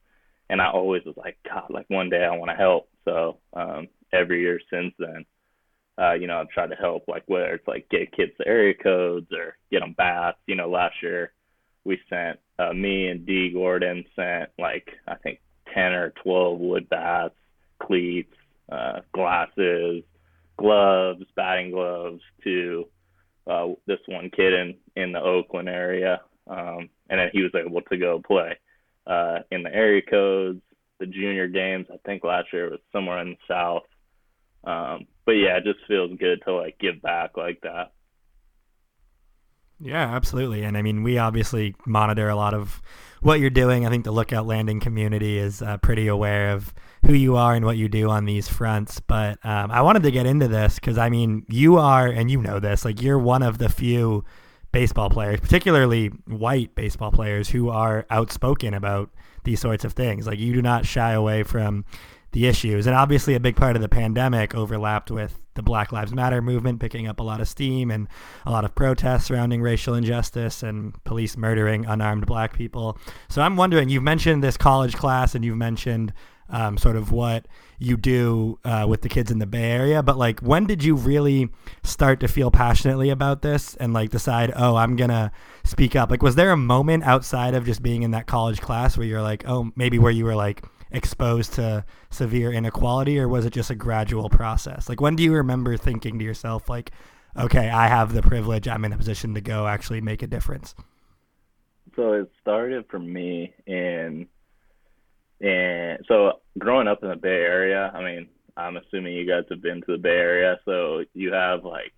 [0.50, 3.88] and i always was like god like one day i want to help so um
[4.14, 5.26] every year since then
[6.02, 8.74] uh, you know, I've tried to help, like whether it's like get kids the area
[8.74, 10.38] codes or get them baths.
[10.48, 11.34] You know, last year
[11.84, 15.40] we sent uh, me and Dee Gordon sent like I think
[15.74, 17.36] ten or twelve wood bats,
[17.80, 18.34] cleats,
[18.72, 20.04] uh, glasses,
[20.58, 22.88] gloves, batting gloves to
[23.48, 27.82] uh, this one kid in in the Oakland area, um, and then he was able
[27.82, 28.58] to go play
[29.08, 30.62] uh, in the area codes,
[31.00, 31.88] the junior games.
[31.92, 33.84] I think last year it was somewhere in the south.
[34.64, 37.92] Um, but yeah, it just feels good to like give back like that.
[39.80, 40.64] Yeah, absolutely.
[40.64, 42.82] And I mean, we obviously monitor a lot of
[43.22, 43.86] what you're doing.
[43.86, 46.74] I think the Lookout Landing community is uh, pretty aware of
[47.06, 49.00] who you are and what you do on these fronts.
[49.00, 52.42] But um, I wanted to get into this because, I mean, you are, and you
[52.42, 54.26] know this, like you're one of the few
[54.72, 59.10] baseball players, particularly white baseball players, who are outspoken about
[59.44, 60.28] these sorts of things.
[60.28, 61.86] Like you do not shy away from
[62.32, 62.88] the issues.
[62.88, 66.80] And obviously, a big part of the pandemic overlapped with the Black Lives Matter movement
[66.80, 68.08] picking up a lot of steam and
[68.46, 72.98] a lot of protests surrounding racial injustice and police murdering unarmed black people.
[73.30, 76.14] So I'm wondering, you've mentioned this college class and you've mentioned
[76.52, 77.48] um, sort of what
[77.80, 80.96] you do uh, with the kids in the Bay Area, but like, when did you
[80.96, 81.50] really
[81.84, 85.32] start to feel passionately about this and like decide, oh, I'm gonna
[85.64, 86.12] speak up?
[86.12, 89.22] Like, was there a moment outside of just being in that college class where you're
[89.22, 93.70] like, oh, maybe where you were like, exposed to severe inequality or was it just
[93.70, 94.90] a gradual process?
[94.90, 96.92] Like when do you remember thinking to yourself like
[97.38, 100.76] okay i have the privilege i'm in a position to go actually make a difference
[101.96, 104.28] so it started for me in
[105.40, 108.28] and so growing up in the bay area i mean
[108.58, 111.94] i'm assuming you guys have been to the bay area so you have like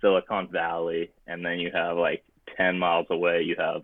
[0.00, 2.24] silicon valley and then you have like
[2.56, 3.82] 10 miles away you have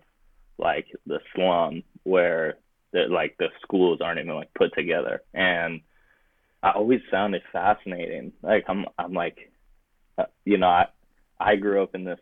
[0.57, 2.57] like the slum where
[2.93, 5.81] that like the schools aren't even like put together and
[6.61, 9.51] i always found it fascinating like i'm i'm like
[10.17, 10.85] uh, you know i
[11.39, 12.19] i grew up in this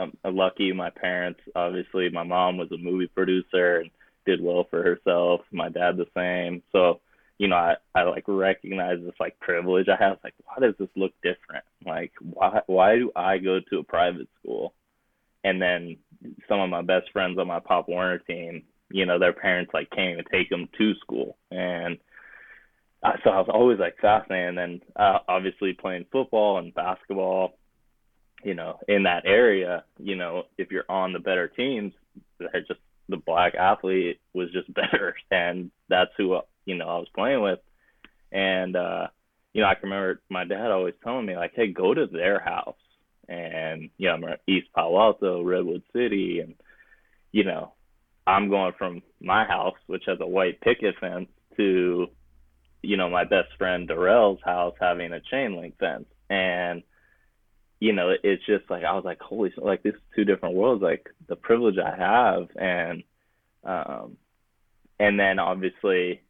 [0.00, 0.72] I'm lucky.
[0.72, 3.90] My parents, obviously, my mom was a movie producer and
[4.26, 5.42] did well for herself.
[5.52, 6.62] My dad the same.
[6.72, 7.00] So,
[7.38, 10.18] you know, I, I like recognize this like privilege I have.
[10.24, 11.64] Like, why does this look different?
[11.84, 14.74] Like, why why do I go to a private school,
[15.44, 15.96] and then
[16.48, 19.90] some of my best friends on my Pop Warner team, you know, their parents like
[19.90, 21.98] can't even take them to school, and
[23.02, 24.48] so I was always like fascinated.
[24.48, 27.54] And then uh, obviously playing football and basketball,
[28.44, 31.92] you know, in that area, you know, if you're on the better teams,
[32.38, 37.08] they're just the black athlete was just better, and that's who you know I was
[37.14, 37.58] playing with.
[38.32, 39.08] And uh,
[39.52, 42.38] you know, I can remember my dad always telling me like, "Hey, go to their
[42.38, 42.76] house."
[43.28, 46.54] And you know, I'm East Palo Alto, Redwood City, and
[47.32, 47.72] you know,
[48.26, 52.06] I'm going from my house, which has a white picket fence, to
[52.82, 56.82] you know my best friend Darrell's house having a chain link fence, and
[57.80, 60.82] you know, it's just like I was like, holy, like this is two different worlds.
[60.82, 63.02] Like the privilege I have, and
[63.64, 64.18] um,
[64.98, 66.20] and then obviously,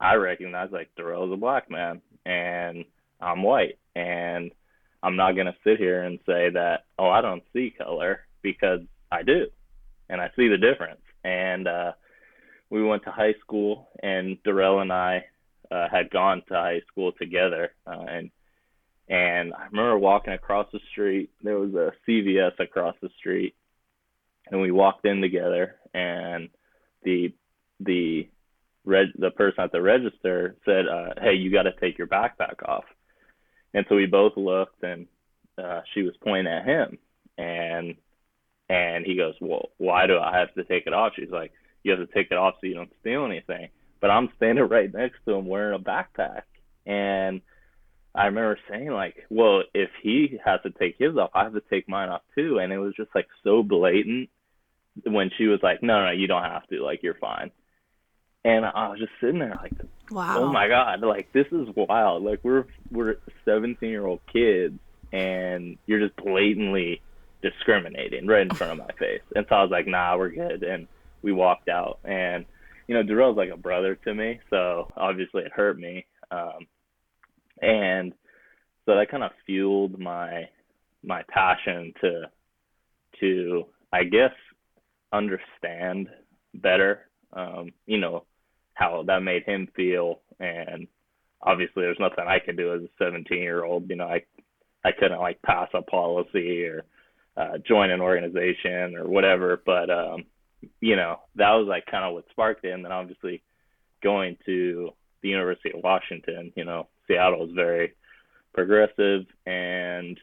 [0.00, 2.86] I recognize like Darrell's a black man, and
[3.20, 4.52] I'm white, and
[5.02, 8.80] I'm not gonna sit here and say that oh I don't see color because
[9.12, 9.48] I do,
[10.08, 11.02] and I see the difference.
[11.24, 11.92] And uh,
[12.70, 15.24] we went to high school, and Darrell and I
[15.70, 18.30] uh, had gone to high school together, uh, and
[19.08, 21.30] and I remember walking across the street.
[21.42, 23.56] There was a CVS across the street,
[24.50, 25.76] and we walked in together.
[25.92, 26.48] And
[27.02, 27.34] the
[27.80, 28.28] the
[28.84, 32.62] reg the person at the register said, uh, "Hey, you got to take your backpack
[32.64, 32.84] off."
[33.74, 35.06] And so we both looked, and
[35.58, 36.98] uh, she was pointing at him,
[37.36, 37.96] and
[38.70, 41.52] and he goes, "Well, why do I have to take it off?" She's like,
[41.82, 43.68] "You have to take it off so you don't steal anything."
[44.00, 46.42] But I'm standing right next to him wearing a backpack,
[46.86, 47.42] and
[48.14, 51.62] I remember saying like, well, if he has to take his off, I have to
[51.70, 52.58] take mine off too.
[52.58, 54.30] And it was just like so blatant
[55.04, 56.84] when she was like, no, no, you don't have to.
[56.84, 57.50] Like, you're fine.
[58.44, 59.72] And I was just sitting there like,
[60.10, 62.22] wow, oh my god, like this is wild.
[62.22, 64.78] Like we're we're 17 year old kids,
[65.12, 67.02] and you're just blatantly
[67.42, 69.22] discriminating right in front of my face.
[69.34, 70.62] And so I was like, nah, we're good.
[70.62, 70.86] And
[71.22, 71.98] we walked out.
[72.04, 72.44] And
[72.86, 76.06] you know, Darrell's like a brother to me, so obviously it hurt me.
[76.30, 76.66] Um,
[77.62, 78.12] and
[78.84, 80.48] so that kind of fueled my
[81.02, 82.22] my passion to
[83.20, 84.32] to I guess
[85.12, 86.08] understand
[86.54, 88.24] better um, you know
[88.74, 90.86] how that made him feel and
[91.42, 94.22] obviously there's nothing I could do as a 17 year old you know I
[94.84, 96.84] I couldn't like pass a policy or
[97.36, 100.24] uh, join an organization or whatever but um,
[100.80, 102.72] you know that was like kind of what sparked it.
[102.72, 103.42] And then obviously
[104.02, 104.90] going to
[105.22, 107.94] the University of Washington you know Seattle is very
[108.52, 110.18] progressive and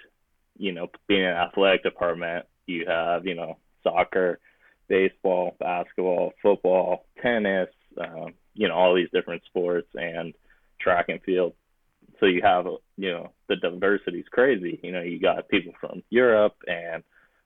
[0.58, 4.40] you know being an athletic department you have you know soccer
[4.88, 10.34] baseball basketball football tennis um, you know all these different sports and
[10.80, 11.54] track and field
[12.20, 12.66] so you have
[12.98, 17.04] you know the diversity is crazy you know you got people from europe and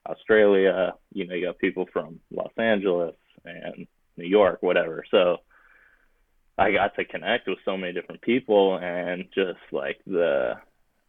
[0.07, 5.38] australia you know you got people from los angeles and new york whatever so
[6.57, 10.53] I got to connect with so many different people and just like the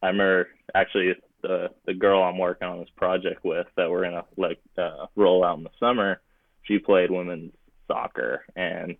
[0.02, 4.24] I remember actually the the girl I'm working on this project with that we're gonna
[4.36, 6.20] like uh, roll out in the summer.
[6.62, 7.52] She played women's
[7.86, 8.96] soccer and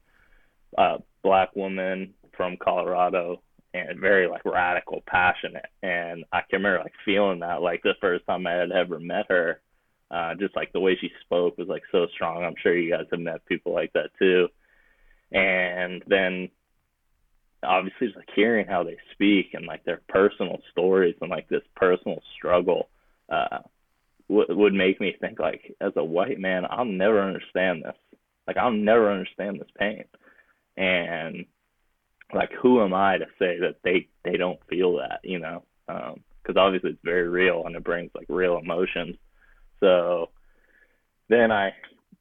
[0.77, 3.41] a black woman from Colorado
[3.75, 5.67] and very like radical, passionate.
[5.83, 9.27] And I can remember like feeling that like the first time I had ever met
[9.29, 9.61] her.
[10.11, 12.45] Uh, just like the way she spoke was like so strong.
[12.45, 14.49] I'm sure you guys have met people like that too
[15.33, 16.49] and then
[17.63, 21.63] obviously just like hearing how they speak and like their personal stories and like this
[21.77, 22.89] personal struggle
[23.31, 23.59] uh
[24.29, 27.97] w- would make me think like as a white man I'll never understand this
[28.47, 30.05] like I'll never understand this pain
[30.77, 31.47] and
[32.33, 36.21] like who am I to say that they they don't feel that you know um
[36.43, 39.17] because obviously it's very real and it brings like real emotions
[39.81, 40.31] so
[41.29, 41.73] then I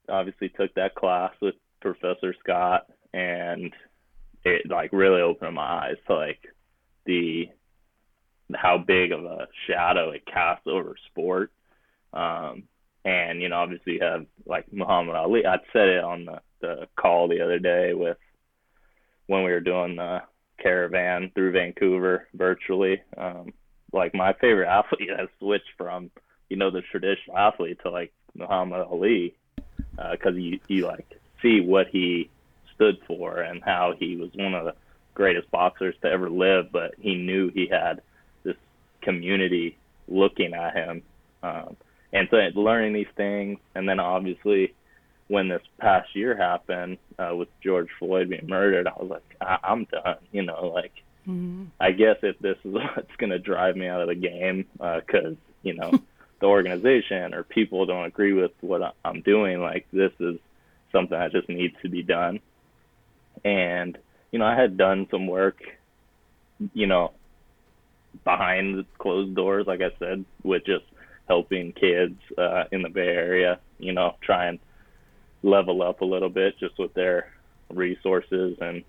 [0.10, 3.74] obviously took that class with Professor Scott and
[4.44, 6.40] it like really opened my eyes to like
[7.06, 7.50] the
[8.56, 11.52] how big of a shadow it casts over sport.
[12.14, 12.64] Um,
[13.06, 15.46] and you know, obviously you have like Muhammad Ali.
[15.46, 18.18] I said it on the the call the other day with
[19.32, 20.22] when we were doing the
[20.62, 23.02] caravan through Vancouver virtually.
[23.16, 23.54] Um,
[23.94, 26.12] like my favorite athlete has switched from
[26.50, 29.34] you know the traditional athlete to like Muhammad Ali
[30.12, 32.30] because uh, you you like see what he
[32.76, 34.76] stood for and how he was one of the
[35.14, 38.02] greatest boxers to ever live, but he knew he had
[38.44, 38.58] this
[39.02, 39.78] community
[40.10, 41.04] looking at him.
[41.42, 41.78] Um,
[42.12, 44.74] and so learning these things, and then obviously
[45.32, 49.60] when this past year happened uh, with George Floyd being murdered, I was like, I-
[49.64, 50.18] I'm done.
[50.34, 50.92] You know, like
[51.80, 55.38] I guess if this is what's going to drive me out of the game, because
[55.64, 55.92] you know
[56.42, 60.38] the organization or people don't agree with what I- I'm doing, like this is
[60.92, 62.42] something that just needs to be done.
[63.46, 63.98] And
[64.32, 65.60] you know, I had done some work,
[66.74, 67.14] you know,
[68.26, 70.84] behind closed doors, like I said, with just
[71.30, 74.60] helping kids uh, in the Bay Area, you know, trying and
[75.44, 77.32] level up a little bit just with their
[77.70, 78.84] resources and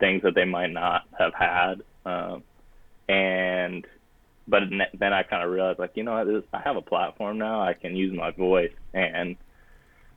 [0.00, 1.82] things that they might not have had.
[2.04, 2.42] Um,
[3.08, 3.86] and
[4.48, 4.62] but
[4.98, 7.60] then I kind of realized, like, you know, what, I have a platform now.
[7.60, 9.36] I can use my voice, and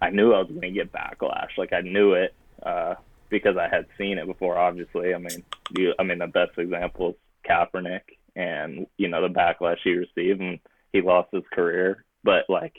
[0.01, 1.57] I knew I was going to get backlash.
[1.57, 2.33] Like I knew it
[2.63, 2.95] uh,
[3.29, 4.57] because I had seen it before.
[4.57, 5.43] Obviously, I mean,
[5.77, 7.15] you, I mean, the best example is
[7.49, 8.01] Kaepernick,
[8.35, 10.59] and you know the backlash he received, and
[10.91, 12.03] he lost his career.
[12.23, 12.75] But like,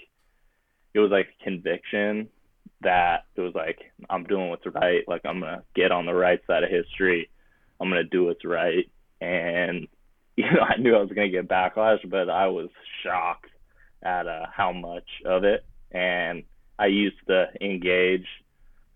[0.94, 2.28] it was like conviction
[2.82, 3.78] that it was like
[4.10, 5.02] I'm doing what's right.
[5.08, 7.30] Like I'm gonna get on the right side of history.
[7.80, 8.90] I'm gonna do what's right.
[9.20, 9.88] And
[10.36, 12.68] you know, I knew I was gonna get backlash, but I was
[13.02, 13.50] shocked
[14.02, 15.64] at uh, how much of it.
[15.92, 16.42] And
[16.78, 18.26] I used to engage,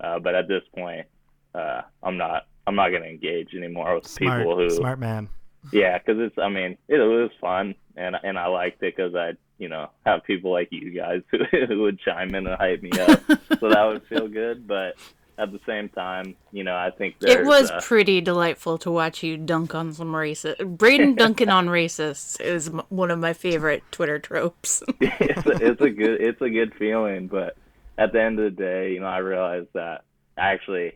[0.01, 1.07] uh, but at this point,
[1.55, 2.47] uh, I'm not.
[2.67, 5.29] I'm not gonna engage anymore with Smart, people who smart man.
[5.73, 6.37] yeah, because it's.
[6.39, 9.91] I mean, it, it was fun, and and I liked it because I, you know,
[10.07, 13.23] have people like you guys who, who would chime in and hype me up,
[13.61, 14.67] so that would feel good.
[14.67, 14.97] But
[15.39, 19.23] at the same time, you know, I think It was uh, pretty delightful to watch
[19.23, 20.67] you dunk on some racist.
[20.67, 24.83] Braden dunking on racists is one of my favorite Twitter tropes.
[25.01, 27.57] it's, a, it's a good it's a good feeling, but
[27.99, 30.05] at the end of the day, you know, I realized that
[30.39, 30.95] actually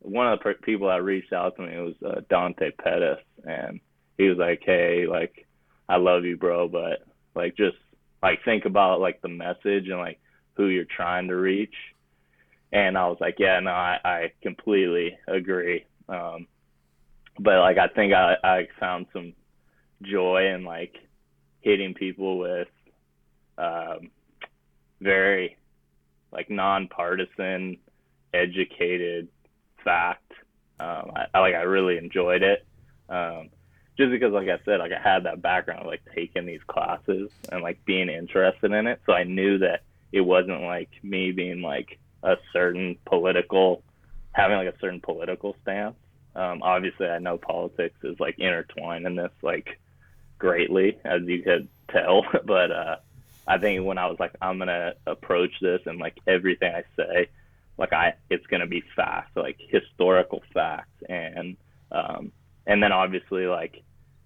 [0.00, 3.80] one of the people that reached out to me was uh, Dante Pettis, and
[4.18, 5.46] he was like, "Hey, like,
[5.88, 7.76] I love you, bro, but like, just
[8.24, 10.18] like think about like the message and like
[10.54, 11.74] who you're trying to reach."
[12.72, 16.46] And I was like, "Yeah, no, I, I completely agree." Um,
[17.38, 19.34] but like, I think I I found some
[20.02, 20.94] joy in like
[21.60, 22.68] hitting people with
[23.58, 24.10] um,
[25.00, 25.56] very
[26.32, 27.78] like nonpartisan,
[28.32, 29.28] educated
[29.84, 30.32] fact.
[30.80, 32.66] Um, I, I like I really enjoyed it.
[33.08, 33.50] Um,
[33.96, 37.30] just because, like I said, like I had that background of like taking these classes
[37.50, 41.60] and like being interested in it, so I knew that it wasn't like me being
[41.60, 43.82] like a certain political,
[44.32, 45.96] having like a certain political stance.
[46.34, 49.78] Um, obviously, I know politics is like intertwined in this like
[50.38, 52.96] greatly, as you could tell, but uh,
[53.46, 57.28] I think when I was like, I'm gonna approach this and like everything I say,
[57.78, 61.56] like I, it's gonna be facts, like historical facts, and
[61.92, 62.32] um,
[62.66, 63.82] and then obviously like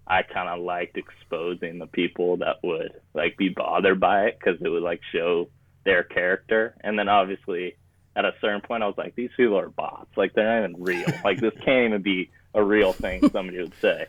[0.07, 4.59] I kind of liked exposing the people that would like be bothered by it because
[4.61, 5.49] it would like show
[5.85, 7.75] their character, and then obviously
[8.15, 10.83] at a certain point I was like, these people are bots, like they're not even
[10.83, 14.07] real, like this can't even be a real thing somebody would say.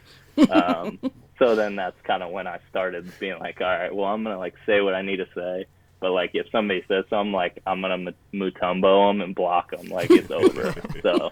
[0.50, 0.98] Um,
[1.38, 4.38] so then that's kind of when I started being like, all right, well, I'm gonna
[4.38, 5.66] like say what I need to say,
[6.00, 9.88] but like if somebody says something, like I'm gonna mu- Mutombo them and block them,
[9.88, 10.74] like it's over.
[11.02, 11.30] so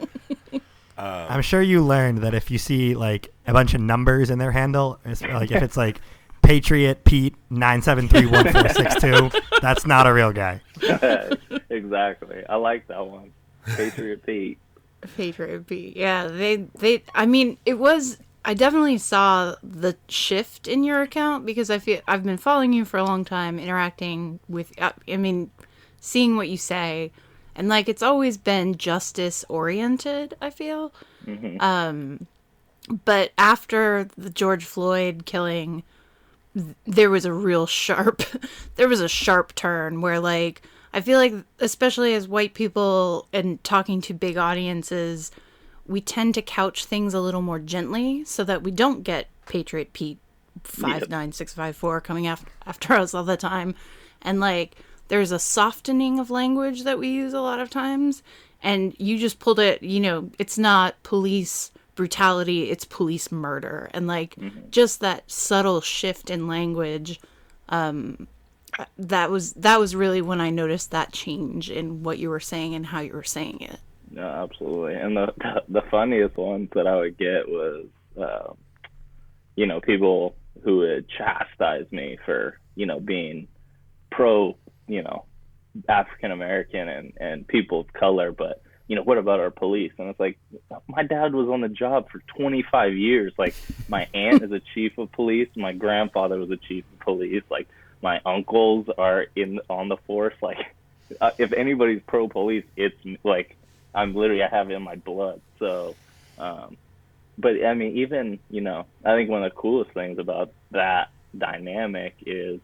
[0.99, 4.53] I'm sure you learned that if you see like a bunch of numbers in their
[4.53, 6.01] handle, it's like if it's like
[6.43, 9.31] Patriot Pete nine seven three one four six two,
[9.61, 10.61] that's not a real guy.
[11.71, 13.33] exactly, I like that one,
[13.65, 14.59] Patriot Pete.
[15.17, 15.97] Patriot Pete.
[15.97, 17.03] Yeah, they they.
[17.15, 18.19] I mean, it was.
[18.45, 22.85] I definitely saw the shift in your account because I feel I've been following you
[22.85, 24.73] for a long time, interacting with.
[24.81, 25.51] uh, I mean,
[26.01, 27.13] seeing what you say,
[27.59, 30.35] and like it's always been justice oriented.
[30.41, 30.93] I feel.
[31.61, 32.27] Um,
[33.05, 35.83] but after the George Floyd killing,
[36.87, 38.23] there was a real sharp.
[38.77, 40.63] there was a sharp turn where like
[40.95, 45.33] I feel like especially as white people and talking to big audiences,
[45.85, 49.93] we tend to couch things a little more gently so that we don't get Patriot
[49.93, 50.19] Pete
[50.63, 53.75] five nine six five four coming after after us all the time,
[54.23, 54.77] and like
[55.09, 58.23] there's a softening of language that we use a lot of times,
[58.63, 59.83] and you just pulled it.
[59.83, 64.37] You know, it's not police brutality; it's police murder, and like
[64.71, 67.21] just that subtle shift in language
[68.99, 72.75] that was that was really when I noticed that change in what you were saying
[72.75, 73.79] and how you were saying it.
[74.11, 74.95] No, absolutely.
[74.95, 75.33] And the
[75.69, 77.87] the funniest ones that I would get was,
[78.21, 78.53] uh,
[79.57, 83.49] you know, people who would chastise me for, you know, being
[84.11, 84.57] pro,
[84.89, 85.25] you know,
[85.89, 89.93] African American and and people of color, but you know, what about our police?
[89.99, 90.39] And it's like,
[90.89, 93.35] my dad was on the job for 25 years.
[93.37, 93.55] Like,
[93.87, 95.49] my aunt is a chief of police.
[95.55, 97.43] My grandfather was a chief of police.
[97.51, 97.69] Like,
[98.03, 100.35] my uncles are in on the force.
[100.41, 100.59] Like,
[101.21, 103.57] uh, if anybody's pro police, it's like
[103.95, 105.41] I'm literally I have it in my blood.
[105.59, 105.95] So,
[106.39, 106.77] um,
[107.37, 111.11] but I mean, even you know, I think one of the coolest things about that
[111.37, 112.61] dynamic is,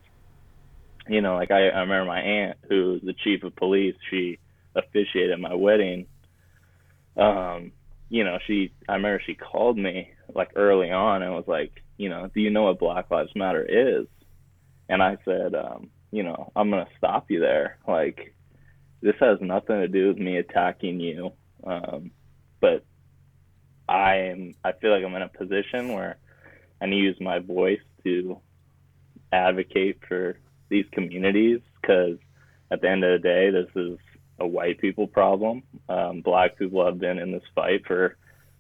[1.09, 4.39] you know, like I, I remember my aunt, who's the chief of police, she
[4.75, 6.07] officiated my wedding.
[7.17, 7.73] Um,
[8.09, 12.09] you know, she I remember she called me like early on and was like, you
[12.09, 14.07] know, do you know what Black Lives Matter is?
[14.89, 17.79] And I said, um, you know, I'm gonna stop you there.
[17.87, 18.35] Like,
[19.01, 21.33] this has nothing to do with me attacking you.
[21.65, 22.11] Um,
[22.61, 22.85] but
[23.89, 26.17] I am I feel like I'm in a position where
[26.81, 28.39] I need to use my voice to
[29.33, 30.39] advocate for
[30.69, 32.19] these communities because
[32.71, 33.99] at the end of the day, this is
[34.39, 35.63] a white people problem.
[35.89, 38.17] Um, black people have been in this fight for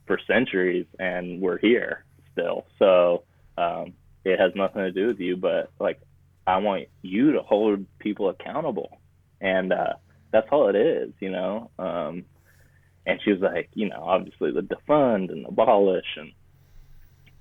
[0.06, 2.66] for centuries, and we're here still.
[2.78, 3.24] So
[3.56, 3.94] um,
[4.24, 6.00] it has nothing to do with you, but like
[6.46, 8.98] I want you to hold people accountable,
[9.40, 9.94] and uh,
[10.30, 11.70] that's all it is, you know.
[11.78, 12.24] Um,
[13.06, 16.32] and she was like, you know, obviously the defund and abolish, and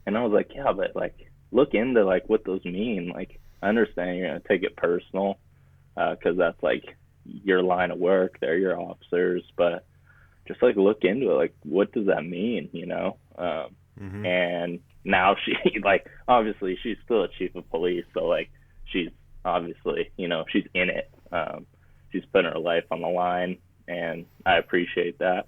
[0.06, 1.16] and I was like, yeah, but like
[1.52, 3.12] look into like what those mean.
[3.14, 5.38] Like I understand you're gonna take it personal
[5.96, 6.84] because uh, that's like
[7.24, 8.38] your line of work.
[8.42, 9.86] They're your officers, but
[10.48, 11.36] just like look into it.
[11.36, 12.70] Like what does that mean?
[12.74, 13.18] You know.
[13.38, 14.26] Um, mm-hmm.
[14.26, 18.50] And now she like obviously she's still a chief of police, so like
[18.92, 19.10] she's
[19.46, 21.10] obviously you know she's in it.
[21.32, 21.66] Um,
[22.12, 25.48] she's putting her life on the line, and I appreciate that.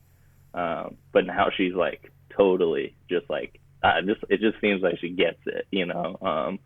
[0.53, 5.09] Um, but now she's like totally just like uh, just it just seems like she
[5.09, 6.17] gets it, you know.
[6.21, 6.59] Um,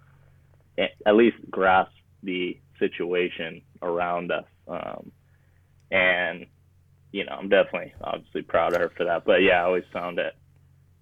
[1.05, 1.91] at least grasp
[2.23, 4.45] the situation around us.
[4.67, 5.11] Um,
[5.91, 6.45] and
[7.11, 9.25] you know, I'm definitely obviously proud of her for that.
[9.25, 10.33] But yeah, I always found it,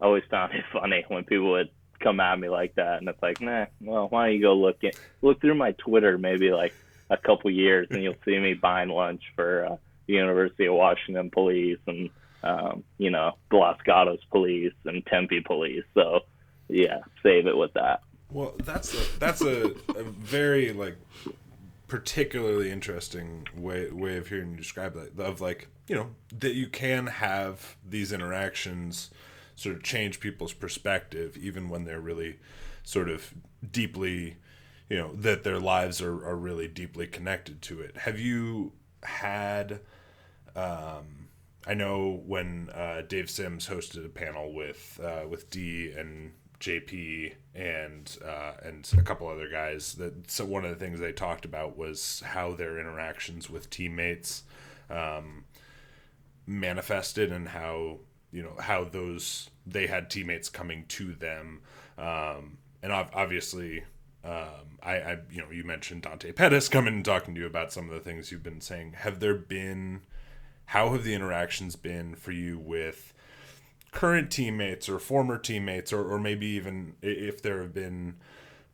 [0.02, 1.70] I always found it funny when people would
[2.00, 4.84] come at me like that, and it's like, nah, well, why don't you go look
[4.84, 6.74] at look through my Twitter maybe like
[7.10, 11.30] a couple years, and you'll see me buying lunch for uh, the University of Washington
[11.30, 12.10] police and
[12.44, 15.84] um, you know the Los Gatos police and Tempe police.
[15.94, 16.22] So
[16.70, 18.02] yeah, save it with that.
[18.32, 20.98] Well, that's a, that's a, a very like
[21.88, 26.68] particularly interesting way way of hearing you describe that of like you know that you
[26.68, 29.10] can have these interactions
[29.56, 32.38] sort of change people's perspective even when they're really
[32.84, 33.34] sort of
[33.72, 34.36] deeply
[34.90, 37.98] you know that their lives are, are really deeply connected to it.
[37.98, 38.74] Have you
[39.04, 39.80] had
[40.56, 41.28] um,
[41.66, 47.34] I know when uh, Dave Sims hosted a panel with uh, with Dee and JP
[47.56, 49.94] and uh, and a couple other guys.
[49.96, 54.44] That so one of the things they talked about was how their interactions with teammates
[54.90, 55.46] um,
[56.46, 58.00] manifested and how
[58.32, 61.62] you know how those they had teammates coming to them
[61.98, 63.84] um, and obviously
[64.24, 67.72] um, I, I you know you mentioned Dante Pettis coming and talking to you about
[67.72, 68.94] some of the things you've been saying.
[68.98, 70.02] Have there been
[70.66, 73.14] how have the interactions been for you with
[73.98, 78.14] current teammates or former teammates, or, or maybe even if there have been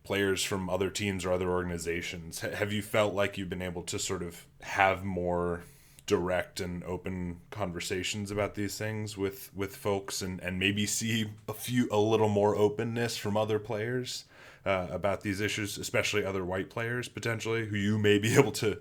[0.03, 3.97] players from other teams or other organizations, have you felt like you've been able to
[3.97, 5.61] sort of have more
[6.07, 11.53] direct and open conversations about these things with with folks and and maybe see a
[11.53, 14.25] few a little more openness from other players
[14.65, 18.77] uh, about these issues especially other white players potentially who you may be able to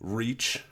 [0.00, 0.64] reach?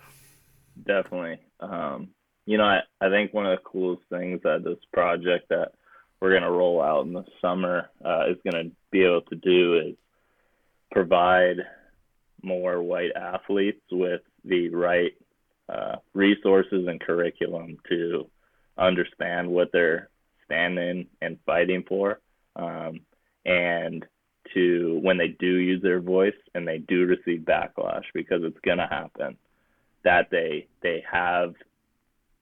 [0.85, 1.39] Definitely.
[1.61, 2.09] Um,
[2.47, 5.73] you know, I, I think one of the coolest things that this project that
[6.21, 9.37] we're going to roll out in the summer uh, is going to be able to
[9.37, 9.95] do is
[10.91, 11.57] provide
[12.43, 15.13] more white athletes with the right
[15.69, 18.29] uh, resources and curriculum to
[18.79, 20.09] understand what they're
[20.45, 22.21] standing and fighting for.
[22.55, 23.01] Um,
[23.45, 24.05] and
[24.55, 28.79] to when they do use their voice and they do receive backlash because it's going
[28.79, 29.37] to happen
[30.05, 31.55] that they they have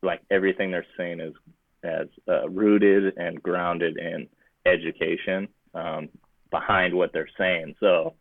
[0.04, 1.34] like everything they're saying is
[1.82, 4.26] as uh, rooted and grounded in
[4.66, 6.08] education um,
[6.50, 7.74] behind what they're saying.
[7.80, 8.14] So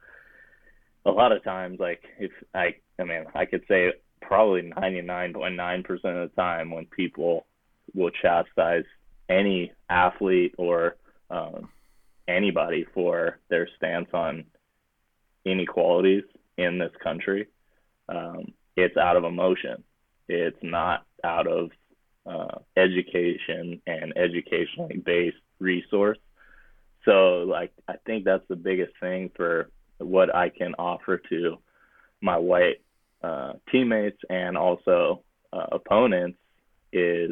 [1.06, 6.02] a lot of times, like if I, I mean, I could say probably 99.9% of
[6.02, 7.46] the time when people
[7.94, 8.86] will chastise
[9.30, 10.96] any athlete or
[11.30, 11.70] um,
[12.28, 14.46] anybody for their stance on
[15.46, 16.24] inequalities
[16.58, 17.48] in this country,
[18.10, 19.84] um, it's out of emotion.
[20.28, 21.71] It's not out of
[22.26, 26.17] uh, education and educationally based resource.
[27.05, 31.57] So, like, I think that's the biggest thing for what I can offer to
[32.21, 32.82] my white
[33.21, 36.38] uh, teammates and also uh, opponents
[36.91, 37.32] is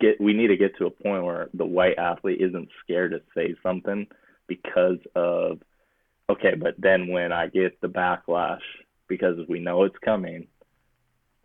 [0.00, 3.20] get we need to get to a point where the white athlete isn't scared to
[3.34, 4.06] say something
[4.46, 5.58] because of
[6.28, 8.60] okay, but then when I get the backlash
[9.08, 10.48] because we know it's coming,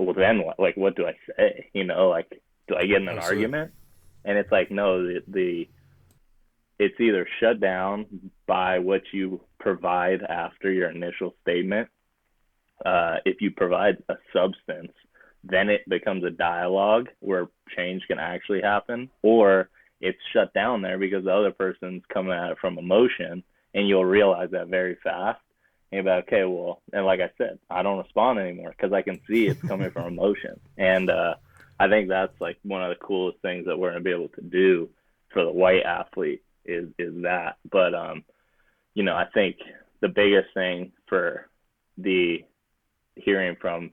[0.01, 0.59] well then what?
[0.59, 1.69] Like, what do I say?
[1.73, 3.71] You know, like, do I get in an argument?
[4.23, 5.67] And it's like, no, the, the
[6.79, 11.87] it's either shut down by what you provide after your initial statement.
[12.83, 14.91] Uh, if you provide a substance,
[15.43, 20.97] then it becomes a dialogue where change can actually happen, or it's shut down there
[20.97, 23.43] because the other person's coming at it from emotion,
[23.75, 25.39] and you'll realize that very fast.
[25.91, 29.19] And like, okay, well, and like I said, I don't respond anymore because I can
[29.27, 31.35] see it's coming from emotion, and uh,
[31.79, 34.41] I think that's like one of the coolest things that we're gonna be able to
[34.41, 34.89] do
[35.33, 37.57] for the white athlete is is that.
[37.69, 38.23] But um,
[38.93, 39.57] you know, I think
[39.99, 41.49] the biggest thing for
[41.97, 42.43] the
[43.15, 43.91] hearing from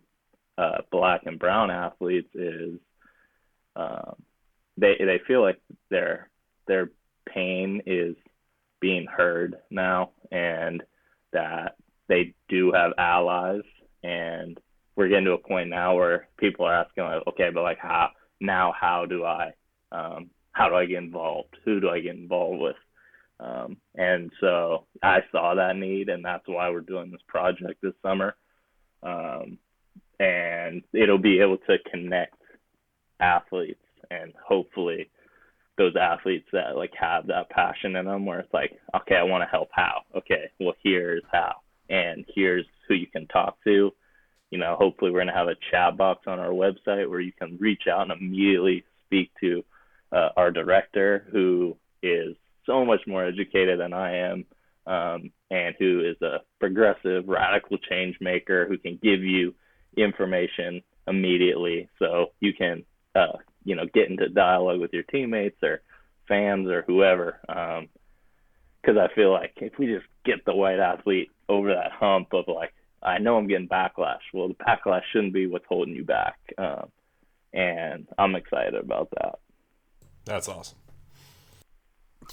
[0.56, 2.78] uh, black and brown athletes is
[3.76, 4.16] um,
[4.76, 6.28] they they feel like their
[6.66, 6.90] their
[7.28, 8.16] pain is
[8.80, 10.82] being heard now, and
[11.32, 11.76] that
[12.08, 13.62] they do have allies,
[14.02, 14.58] and
[14.96, 18.10] we're getting to a point now where people are asking like, okay, but like how
[18.40, 19.52] now how do I
[19.92, 21.56] um, how do I get involved?
[21.64, 22.76] Who do I get involved with?
[23.40, 27.94] Um, and so I saw that need, and that's why we're doing this project this
[28.02, 28.34] summer.
[29.02, 29.58] Um,
[30.18, 32.34] and it'll be able to connect
[33.20, 33.80] athletes
[34.10, 35.10] and hopefully
[35.76, 39.42] those athletes that like have that passion in them where it's like okay i want
[39.42, 41.54] to help how okay well here's how
[41.88, 43.92] and here's who you can talk to.
[44.50, 47.32] You know hopefully we're going to have a chat box on our website where you
[47.32, 49.64] can reach out and immediately speak to
[50.12, 52.34] uh, our director who is
[52.64, 54.44] so much more educated than i am
[54.88, 59.54] um, and who is a progressive radical change maker who can give you
[59.96, 61.88] information immediately.
[61.98, 62.84] So you can
[63.14, 65.82] uh, you know get into dialogue with your teammates or
[66.26, 67.38] fans or whoever
[68.82, 72.44] because I feel like if we just get the white athlete over that hump of
[72.48, 72.72] like
[73.02, 76.88] I know I'm getting backlash well the backlash shouldn't be what's holding you back um,
[77.52, 79.38] and I'm excited about that
[80.24, 80.78] That's awesome.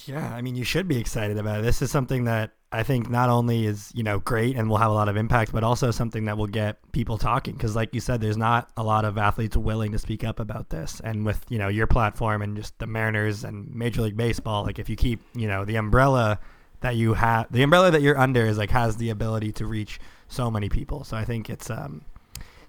[0.05, 1.63] Yeah, I mean, you should be excited about it.
[1.63, 4.91] This is something that I think not only is you know great and will have
[4.91, 7.53] a lot of impact, but also something that will get people talking.
[7.53, 10.69] Because, like you said, there's not a lot of athletes willing to speak up about
[10.69, 10.99] this.
[11.03, 14.79] And with you know your platform and just the Mariners and Major League Baseball, like
[14.79, 16.39] if you keep you know the umbrella
[16.81, 19.99] that you have, the umbrella that you're under is like has the ability to reach
[20.27, 21.03] so many people.
[21.03, 22.03] So I think it's um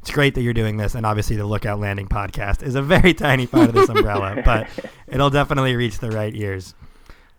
[0.01, 3.13] it's great that you're doing this, and obviously the Lookout Landing podcast is a very
[3.27, 4.69] tiny part of this umbrella, but
[5.09, 6.75] it'll definitely reach the right ears.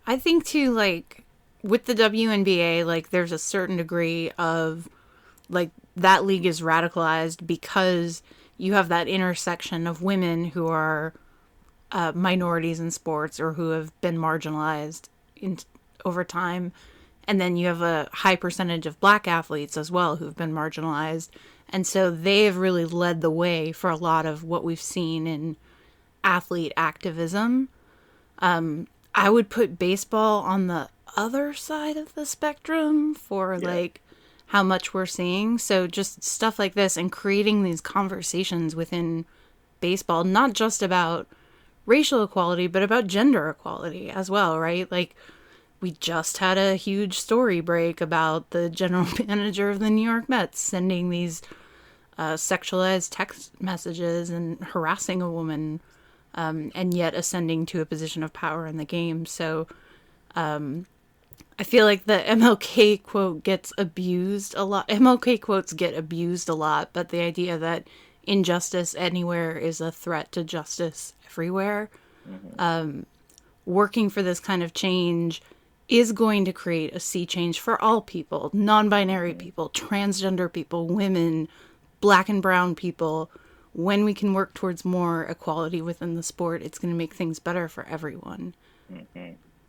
[0.06, 1.24] I think too, like
[1.62, 4.88] with the WNBA, like there's a certain degree of
[5.48, 8.22] like that league is radicalized because
[8.58, 11.14] you have that intersection of women who are
[11.92, 15.58] uh, minorities in sports or who have been marginalized in
[16.08, 16.72] over time,
[17.28, 21.28] and then you have a high percentage of black athletes as well who've been marginalized,
[21.68, 25.26] and so they have really led the way for a lot of what we've seen
[25.26, 25.56] in
[26.24, 27.68] athlete activism.
[28.40, 34.00] Um, I would put baseball on the other side of the spectrum for like
[34.46, 35.58] how much we're seeing.
[35.58, 39.26] So just stuff like this and creating these conversations within
[39.80, 41.26] baseball, not just about
[41.86, 44.90] racial equality, but about gender equality as well, right?
[44.90, 45.14] Like
[45.80, 50.28] we just had a huge story break about the general manager of the New York
[50.28, 51.42] Mets sending these
[52.16, 55.80] uh, sexualized text messages and harassing a woman
[56.34, 59.24] um, and yet ascending to a position of power in the game.
[59.24, 59.66] So
[60.34, 60.86] um,
[61.58, 64.88] I feel like the MLK quote gets abused a lot.
[64.88, 67.86] MLK quotes get abused a lot, but the idea that
[68.24, 71.88] injustice anywhere is a threat to justice everywhere,
[72.58, 73.06] um,
[73.64, 75.40] working for this kind of change
[75.88, 80.86] is going to create a sea change for all people non binary people, transgender people,
[80.86, 81.48] women,
[82.00, 83.30] black and brown people
[83.72, 87.38] when we can work towards more equality within the sport, it's going to make things
[87.38, 88.54] better for everyone.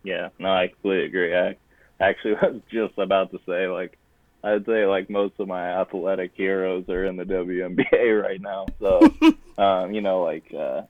[0.02, 1.36] Yeah, no, I completely agree.
[1.36, 1.56] I
[2.00, 3.96] actually was just about to say, like,
[4.42, 8.66] I'd say like most of my athletic heroes are in the WNBA right now.
[8.80, 9.00] So,
[9.62, 10.82] um, you know, like uh,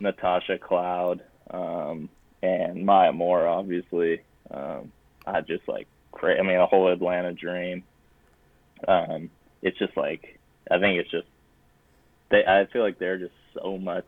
[0.00, 2.08] Natasha Cloud um,
[2.42, 4.20] and Maya Moore, obviously.
[4.50, 4.92] Um,
[5.26, 7.84] I just like, cra- I mean, the whole Atlanta Dream.
[8.86, 9.30] Um,
[9.62, 10.38] it's just like,
[10.70, 11.26] I think it's just
[12.30, 12.44] they.
[12.46, 14.06] I feel like they're just so much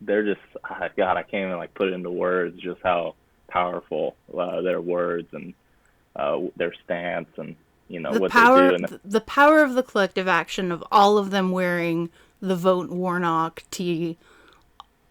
[0.00, 3.14] they're just ah, God, I can't even like put it into words just how
[3.48, 5.54] powerful uh, their words and
[6.14, 7.56] uh, their stance and
[7.88, 8.74] you know the what power, they do.
[8.74, 12.90] And th- the power of the collective action of all of them wearing the vote
[12.90, 14.18] Warnock tee,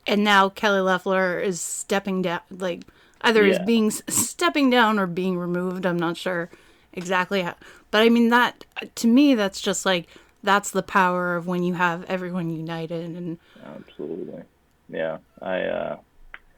[0.05, 2.41] and now Kelly Loeffler is stepping down.
[2.51, 2.83] Like
[3.25, 5.85] either as being stepping down or being removed.
[5.85, 6.49] I'm not sure
[6.93, 7.55] exactly how,
[7.91, 8.65] but I mean that
[8.95, 10.07] to me that's just like
[10.43, 14.43] that's the power of when you have everyone united and Absolutely.
[14.87, 15.17] Yeah.
[15.41, 15.97] I uh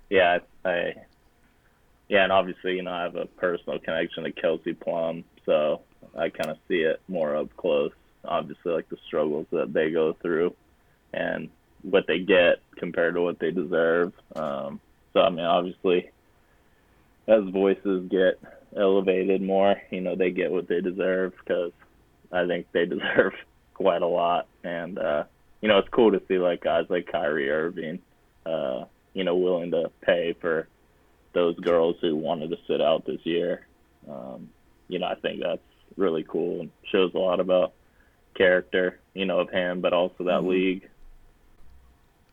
[0.10, 0.94] yeah, I
[2.08, 5.82] yeah, and obviously, you know, I have a personal connection to Kelsey Plum, so
[6.18, 7.92] I kind of see it more up close.
[8.24, 10.56] Obviously, like the struggles that they go through
[11.14, 11.50] and
[11.82, 14.14] what they get compared to what they deserve.
[14.36, 14.80] Um,
[15.14, 16.12] so, I mean, obviously,
[17.28, 18.40] as voices get
[18.76, 21.72] elevated more, you know, they get what they deserve because
[22.32, 23.34] I think they deserve
[23.74, 24.48] quite a lot.
[24.64, 25.24] And, uh,
[25.62, 28.00] you know, it's cool to see like guys like Kyrie Irving,
[28.46, 30.68] uh, you know, willing to pay for
[31.34, 33.68] those girls who wanted to sit out this year.
[34.10, 34.50] Um,
[34.88, 35.62] you know, I think that's
[35.98, 37.74] really cool and shows a lot about
[38.36, 40.88] character, you know, of him, but also that league.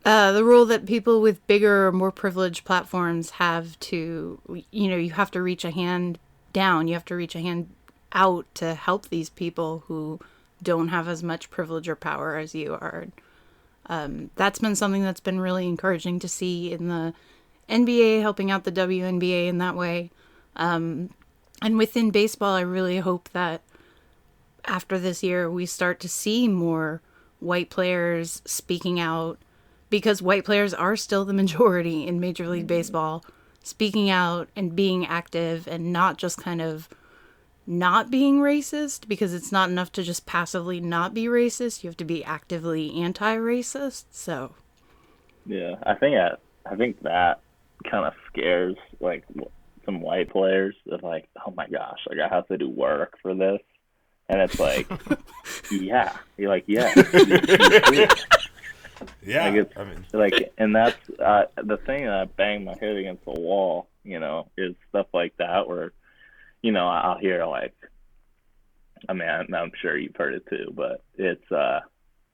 [0.05, 4.39] Uh, the role that people with bigger or more privileged platforms have to,
[4.69, 6.19] you know, you have to reach a hand
[6.53, 7.69] down, you have to reach a hand
[8.13, 10.19] out to help these people who
[10.61, 13.07] don't have as much privilege or power as you are.
[13.87, 17.13] Um, that's been something that's been really encouraging to see in the
[17.67, 20.11] NBA, helping out the WNBA in that way.
[20.55, 21.09] Um,
[21.61, 23.61] and within baseball, I really hope that
[24.65, 27.01] after this year, we start to see more
[27.39, 29.39] white players speaking out
[29.95, 32.67] because white players are still the majority in Major League mm-hmm.
[32.67, 33.23] Baseball,
[33.63, 36.89] speaking out and being active and not just kind of
[37.65, 41.81] not being racist because it's not enough to just passively not be racist.
[41.81, 44.03] You have to be actively anti racist.
[44.11, 44.55] So,
[45.45, 46.39] Yeah, I think that
[46.69, 47.39] I think that
[47.89, 49.23] kind of scares like
[49.85, 53.33] some white players of like, oh my gosh, like I have to do work for
[53.33, 53.61] this,
[54.27, 54.87] and it's like,
[55.71, 56.93] yeah, you're like, yeah,
[59.25, 62.75] Yeah, Like it's- I mean, like, and that's uh, the thing that I bang my
[62.79, 65.91] head against the wall, you know, is stuff like that where,
[66.61, 67.73] you know, I'll hear like,
[69.09, 71.81] I mean, I'm, I'm sure you've heard it too, but it's uh,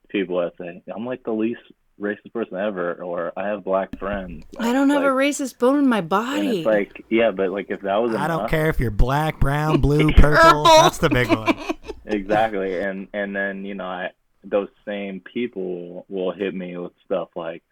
[0.09, 1.62] people that say I'm like the least
[1.99, 4.45] racist person ever, or I have black friends.
[4.57, 6.57] I don't have a racist bone in my And body.
[6.59, 9.82] it's like, yeah, but like if that was I don't care if you're black, brown,
[9.82, 10.64] blue, purple.
[10.64, 11.55] That's the big one.
[12.05, 14.12] exactly, and and then you know, I
[14.43, 17.63] those same people will hit me with stuff like,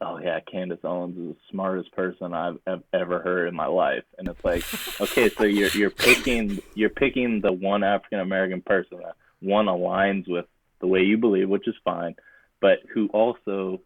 [0.00, 4.04] oh yeah, Candace Owens is the smartest person I've, I've ever heard in my life,
[4.18, 4.64] and it's like,
[5.00, 10.28] okay, so you're you're picking you're picking the one African American person that one aligns
[10.28, 10.46] with
[10.80, 12.14] the way you believe, which is fine,
[12.60, 13.80] but who also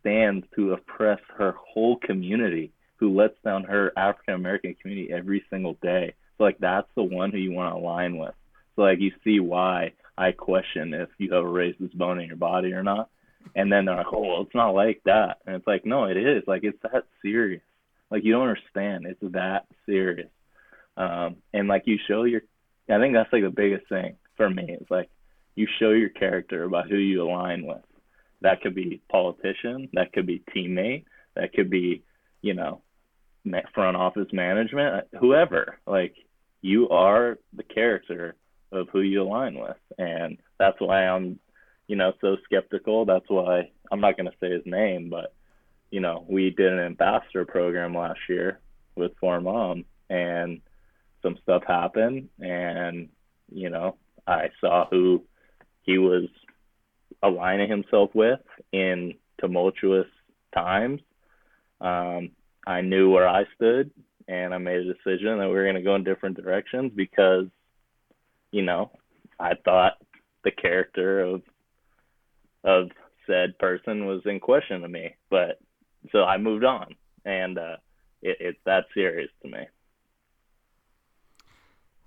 [0.00, 5.76] stands to oppress her whole community, who lets down her African American community every single
[5.82, 6.14] day.
[6.38, 8.34] So like that's the one who you want to align with.
[8.76, 12.36] So like you see why I question if you have a racist bone in your
[12.36, 13.10] body or not.
[13.54, 15.38] And then they're like, oh, well, it's not like that.
[15.46, 16.42] And it's like, no, it is.
[16.46, 17.62] Like it's that serious.
[18.10, 19.06] Like you don't understand.
[19.06, 20.30] It's that serious.
[20.96, 22.42] Um, and like you show your,
[22.88, 24.64] I think that's like the biggest thing for me.
[24.68, 25.10] It's like
[25.54, 27.82] you show your character by who you align with.
[28.40, 29.88] That could be politician.
[29.94, 31.04] That could be teammate.
[31.34, 32.02] That could be,
[32.40, 32.82] you know,
[33.74, 35.06] front office management.
[35.18, 35.78] Whoever.
[35.86, 36.14] Like
[36.62, 38.36] you are the character
[38.74, 41.38] of who you align with, and that's why I'm,
[41.86, 43.04] you know, so skeptical.
[43.04, 45.34] That's why I'm not going to say his name, but
[45.90, 48.58] you know, we did an ambassador program last year
[48.96, 50.60] with For Mom, and
[51.22, 53.08] some stuff happened, and
[53.52, 53.96] you know,
[54.26, 55.22] I saw who
[55.82, 56.24] he was
[57.22, 58.40] aligning himself with
[58.72, 60.06] in tumultuous
[60.54, 61.00] times.
[61.80, 62.30] Um,
[62.66, 63.90] I knew where I stood,
[64.28, 67.46] and I made a decision that we were going to go in different directions because,
[68.54, 68.92] you know,
[69.40, 69.94] I thought
[70.44, 71.42] the character of
[72.62, 72.90] of
[73.26, 75.16] said person was in question to me.
[75.28, 75.58] But
[76.12, 76.94] so I moved on,
[77.24, 77.76] and uh,
[78.22, 79.66] it, it's that serious to me.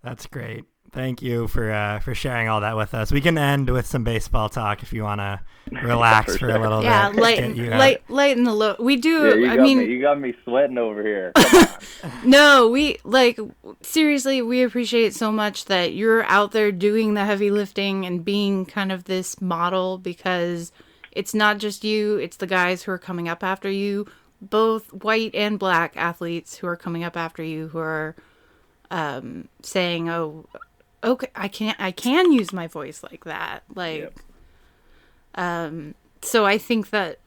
[0.02, 0.64] That's great.
[0.92, 3.12] Thank you for uh, for sharing all that with us.
[3.12, 5.40] We can end with some baseball talk if you want to
[5.84, 7.20] relax For for, a little yeah, bit.
[7.22, 7.80] lighten, Get you out.
[7.80, 8.78] light, lighten the load.
[8.80, 9.40] We do.
[9.42, 11.32] Yeah, I mean, me, you got me sweating over here.
[12.24, 13.40] No, we like
[13.82, 18.66] seriously, we appreciate so much that you're out there doing the heavy lifting and being
[18.66, 20.72] kind of this model because
[21.12, 24.06] it's not just you, it's the guys who are coming up after you,
[24.42, 28.16] both white and black athletes who are coming up after you who are
[28.92, 30.46] um saying, "Oh,
[31.04, 34.20] okay, I can't I can use my voice like that." Like Yep.
[35.36, 37.20] um so I think that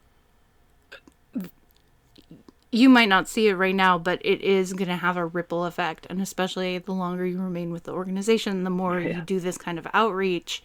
[2.71, 5.65] you might not see it right now, but it is going to have a ripple
[5.65, 6.07] effect.
[6.09, 9.77] And especially the longer you remain with the organization, the more you do this kind
[9.77, 10.63] of outreach,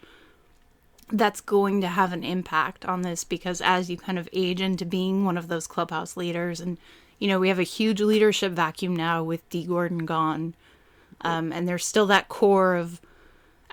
[1.11, 4.85] that's going to have an impact on this because as you kind of age into
[4.85, 6.77] being one of those clubhouse leaders and
[7.19, 10.53] you know, we have a huge leadership vacuum now with Dee Gordon gone.
[11.21, 13.01] Um, and there's still that core of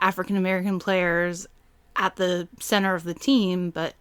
[0.01, 1.47] African American players
[1.97, 3.95] at the center of the team, but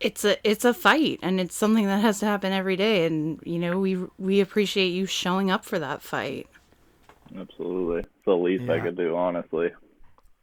[0.00, 3.40] it's a it's a fight and it's something that has to happen every day and
[3.44, 6.48] you know we we appreciate you showing up for that fight
[7.36, 8.00] Absolutely.
[8.00, 9.70] It's the least I could do, honestly.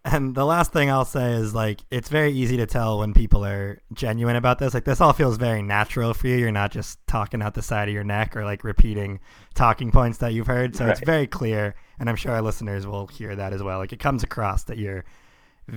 [0.03, 3.45] And the last thing I'll say is like it's very easy to tell when people
[3.45, 4.73] are genuine about this.
[4.73, 6.37] Like this all feels very natural for you.
[6.37, 9.19] You're not just talking out the side of your neck or like repeating
[9.53, 10.75] talking points that you've heard.
[10.75, 13.77] So it's very clear, and I'm sure our listeners will hear that as well.
[13.77, 15.05] Like it comes across that you're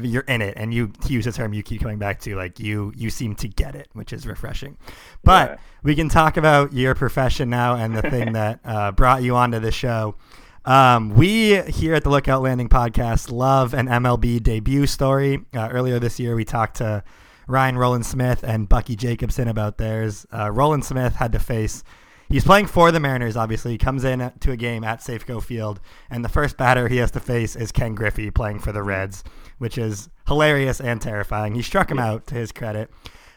[0.00, 2.34] you're in it, and you to use a term you keep coming back to.
[2.34, 4.78] Like you you seem to get it, which is refreshing.
[5.22, 5.56] But Yeah.
[5.82, 9.58] we can talk about your profession now and the thing that uh, brought you onto
[9.60, 10.16] the show.
[10.64, 15.44] Um, we here at the Lookout Landing podcast love an MLB debut story.
[15.54, 17.04] Uh, earlier this year, we talked to
[17.46, 20.26] Ryan Rowland-Smith and Bucky Jacobsen about theirs.
[20.32, 21.84] Uh, Rowland-Smith had to face.
[22.30, 23.72] He's playing for the Mariners, obviously.
[23.72, 27.10] He comes in to a game at Safeco Field, and the first batter he has
[27.10, 29.22] to face is Ken Griffey playing for the Reds,
[29.58, 31.54] which is hilarious and terrifying.
[31.54, 32.90] He struck him out, to his credit.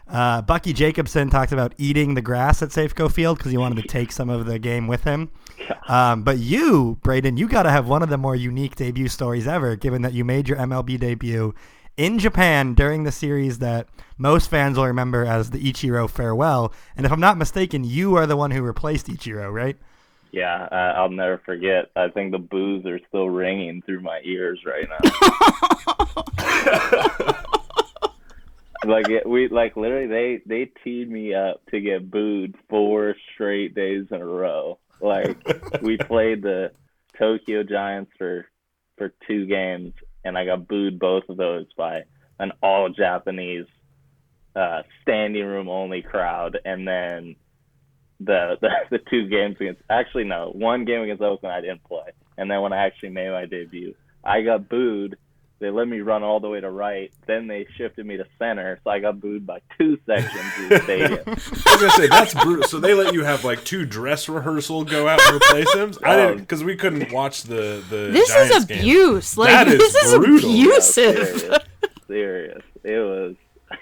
[0.09, 3.87] Uh, Bucky Jacobsen talked about eating the grass at Safeco Field because he wanted to
[3.87, 5.29] take some of the game with him.
[5.87, 9.47] Um, but you, Braden, you got to have one of the more unique debut stories
[9.47, 11.53] ever, given that you made your MLB debut
[11.97, 13.87] in Japan during the series that
[14.17, 16.71] most fans will remember as the Ichiro farewell.
[16.95, 19.77] And if I'm not mistaken, you are the one who replaced Ichiro, right?
[20.31, 21.89] Yeah, I, I'll never forget.
[21.95, 24.97] I think the boos are still ringing through my ears right now.
[28.85, 34.05] like we like literally they they teed me up to get booed four straight days
[34.11, 34.79] in a row.
[35.01, 35.37] Like
[35.81, 36.71] we played the
[37.17, 38.47] Tokyo Giants for
[38.97, 42.03] for two games and I got booed both of those by
[42.39, 43.65] an all Japanese
[44.55, 47.35] uh standing room only crowd and then
[48.19, 52.11] the, the the two games against actually no one game against Oakland I didn't play
[52.37, 55.17] and then when I actually made my debut I got booed
[55.59, 58.79] they let me run all the way to right then they shifted me to center
[58.83, 62.33] so I got booed by two sections of the stadium I was gonna say that's
[62.33, 62.63] brutal.
[62.67, 65.93] So they let you have like two dress rehearsal go out and replace him.
[66.03, 68.09] I didn't because we couldn't watch the the.
[68.11, 68.79] this Giants is game.
[68.79, 70.49] abuse like That is this is brutal.
[70.49, 71.61] Yeah, abusive serious,
[72.07, 72.63] serious.
[72.83, 73.35] It was,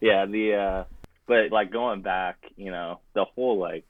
[0.00, 0.26] yeah.
[0.26, 0.84] The uh,
[1.26, 3.84] but like going back, you know, the whole like,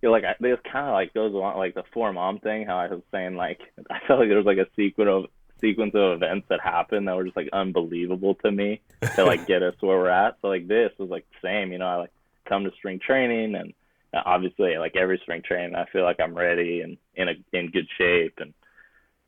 [0.00, 2.66] you know, like I, it kind of like goes along like the four mom thing.
[2.66, 3.60] How I was saying like
[3.90, 5.24] I felt like there was like a sequence of
[5.62, 8.82] sequence of events that happened that were just like unbelievable to me
[9.16, 10.36] to like get us where we're at.
[10.42, 11.72] So like this was like the same.
[11.72, 12.12] You know, I like
[12.44, 13.72] come to spring training and
[14.12, 17.70] uh, obviously like every spring training I feel like I'm ready and in a in
[17.70, 18.52] good shape and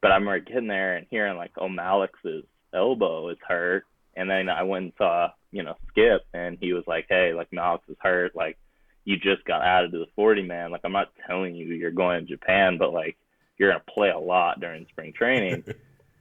[0.05, 4.51] but I remember getting there and hearing like, oh, Mallex's elbow is hurt, and then
[4.51, 7.97] I went and saw, you know, Skip, and he was like, hey, like Mallex is
[8.01, 8.59] hurt, like
[9.07, 10.71] you just got added to the 40 man.
[10.71, 13.17] Like I'm not telling you you're going to Japan, but like
[13.57, 15.65] you're gonna play a lot during spring training.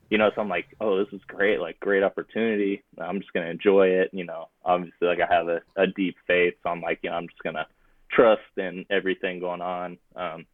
[0.09, 2.83] you know, so I'm like, oh, this is great, like great opportunity.
[2.99, 4.09] I'm just gonna enjoy it.
[4.13, 7.15] You know, obviously, like I have a, a deep faith, so I'm like, you know,
[7.15, 7.67] I'm just gonna
[8.11, 9.97] trust in everything going on.
[10.15, 10.45] Um,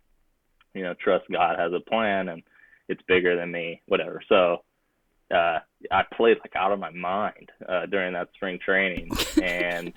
[0.74, 2.44] you know, trust God has a plan and
[2.88, 4.22] it's bigger than me, whatever.
[4.30, 4.64] So
[5.34, 5.60] uh,
[5.92, 9.12] I played like out of my mind uh, during that spring training,
[9.44, 9.94] and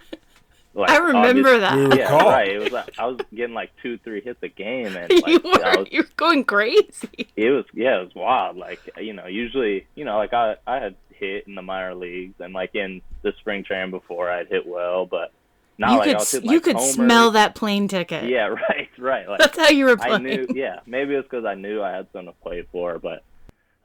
[0.75, 2.31] like i remember obvious- that We Yeah, recall.
[2.31, 2.49] right.
[2.49, 5.45] It was like, I was getting like two, three hits a game, and you like
[5.63, 8.57] I were was you were going crazy it was yeah, it was wild.
[8.57, 12.35] Like you know, usually you know, like I I had hit in the minor leagues
[12.41, 15.33] and like in the spring training before I'd hit well, but
[15.79, 16.95] not you like could I was hitting you could homers.
[16.95, 19.29] smell that plane ticket Yeah, right, right.
[19.29, 22.07] Like that's how you were I knew, yeah, maybe it's because I knew I had
[22.13, 23.23] something to play for, but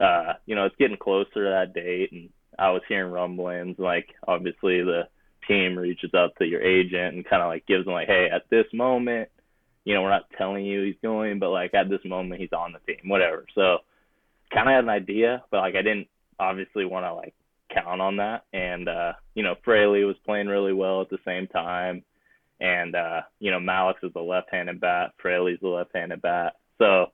[0.00, 2.28] uh, you know, it's getting closer to that date, and
[2.58, 3.78] I was hearing rumblings.
[3.80, 5.08] Like, obviously, the
[5.48, 8.48] team reaches out to your agent and kind of like gives them like, hey, at
[8.50, 9.28] this moment,
[9.84, 12.72] you know, we're not telling you he's going, but like at this moment, he's on
[12.72, 13.46] the team, whatever.
[13.54, 13.78] So,
[14.52, 17.34] kind of had an idea, but like I didn't obviously want to like
[17.72, 18.44] count on that.
[18.52, 22.04] And uh, you know, Fraley was playing really well at the same time.
[22.60, 26.56] And uh, you know, Malik is a left-handed bat, Fraley's a left-handed bat.
[26.78, 27.06] So,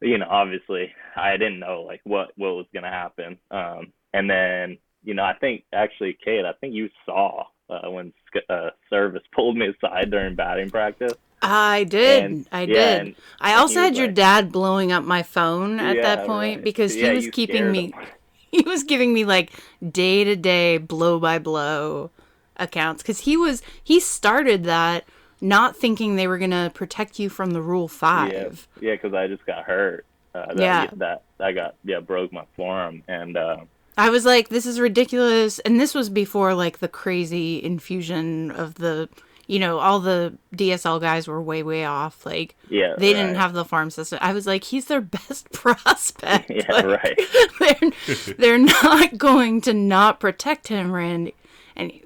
[0.00, 3.38] you know, obviously, I didn't know like what what was gonna happen.
[3.50, 8.12] Um, and then, you know, I think actually, Kate, I think you saw uh, when
[8.48, 11.14] uh, Servais pulled me aside during batting practice.
[11.42, 12.24] I did.
[12.24, 13.00] And- I yeah, did.
[13.00, 16.64] and I also had your dad blowing up my phone at Yeah, that point right.
[16.64, 18.06] because Yeah, he was keeping me him.
[18.50, 19.52] he was giving me like
[19.90, 22.10] day to day blow by blow
[22.56, 25.04] accounts cuz he was he started that
[25.40, 28.30] not thinking they were going to protect you from the rule 5.
[28.32, 30.04] Yeah, yeah, because I just got hurt.
[30.34, 30.90] Uh, that, Yeah.
[30.96, 33.56] that I got yeah broke my forearm, and uh,
[34.00, 35.58] I was like, this is ridiculous.
[35.58, 39.10] And this was before like the crazy infusion of the,
[39.46, 42.24] you know, all the DSL guys were way, way off.
[42.24, 44.18] Like, Yeah, they didn't have the farm system.
[44.22, 46.50] I was like, he's their best prospect.
[46.54, 47.20] Yeah, Like, right.
[47.60, 51.34] They're, they're not going to not protect him, Randy.
[51.76, 52.04] And he,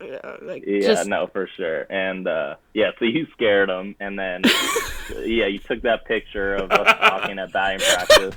[0.00, 1.82] Yeah, like, Yeah, just, no, for sure.
[1.90, 4.42] And uh yeah, so you scared him, and then
[5.16, 8.34] yeah, you took that picture of us talking at batting practice,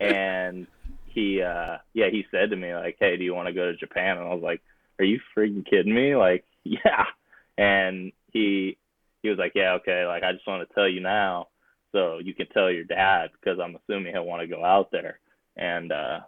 [0.00, 0.66] and
[1.14, 3.76] he uh yeah he said to me like, hey, do you want to go to
[3.76, 4.18] Japan?
[4.18, 4.62] And I was like,
[4.98, 6.16] are you freaking kidding me?
[6.16, 7.04] Like, yeah.
[7.56, 8.76] And he
[9.22, 10.04] he was like, yeah, okay.
[10.06, 11.48] Like, I just want to tell you now,
[11.92, 15.18] so you can tell your dad because I'm assuming he'll want to go out there.
[15.56, 16.20] And uh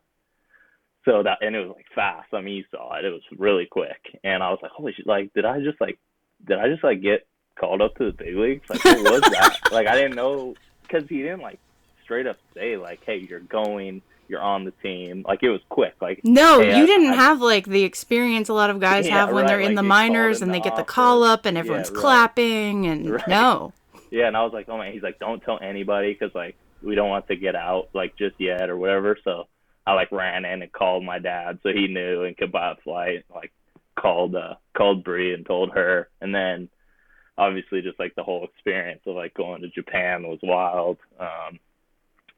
[1.05, 2.34] so that and it was like fast.
[2.34, 3.05] I mean, you saw it.
[3.05, 5.07] It was really quick, and I was like, "Holy shit!
[5.07, 5.99] Like, did I just like,
[6.45, 7.26] did I just like get
[7.59, 8.68] called up to the big leagues?
[8.68, 9.59] Like, what was that?
[9.72, 11.61] like, I didn't know because he didn't like
[12.03, 15.95] straight up say like, "Hey, you're going, you're on the team." Like, it was quick.
[16.01, 19.07] Like, No, Hey, you I- didn't I- have like the experience a lot of guys
[19.09, 21.22] Yeah, have when right, they're in like, the minors and the they get the call
[21.22, 21.99] up and Yeah, everyone's right.
[22.01, 23.29] clapping and Right.
[23.29, 23.72] no.
[24.11, 26.95] yeah, and I was like, "Oh man," he's like, "Don't tell anybody because like we
[26.95, 29.45] don't want to get out like just yet or whatever." So
[29.87, 32.77] I like ran in and called my dad so he knew and could buy a
[32.77, 33.24] flight.
[33.35, 33.53] Like
[33.97, 36.68] called uh called Bree and told her, and then
[37.39, 40.97] obviously just like the whole experience of like going to Japan was wild.
[41.20, 41.59] Um,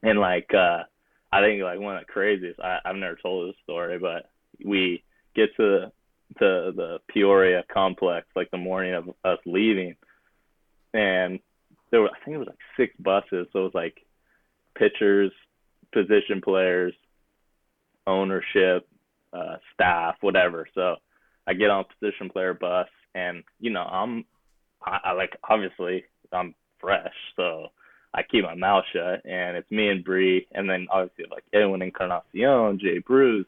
[0.03, 0.83] and like uh,
[1.31, 2.59] I think like one of the craziest.
[2.59, 4.29] I, I've never told this story, but
[4.63, 5.03] we
[5.35, 5.91] get to
[6.39, 9.95] the the Peoria complex like the morning of us leaving,
[10.93, 11.39] and
[11.91, 13.47] there were I think it was like six buses.
[13.51, 14.05] So it was like
[14.75, 15.31] pitchers,
[15.93, 16.93] position players,
[18.07, 18.87] ownership,
[19.33, 20.67] uh, staff, whatever.
[20.73, 20.95] So
[21.47, 24.25] I get on position player bus, and you know I'm,
[24.83, 27.67] I, I like obviously I'm fresh, so
[28.13, 31.81] I keep my mouth shut, and it's me and Bree, and then obviously like Edwin
[31.81, 33.45] Encarnacion, Jay Bruce,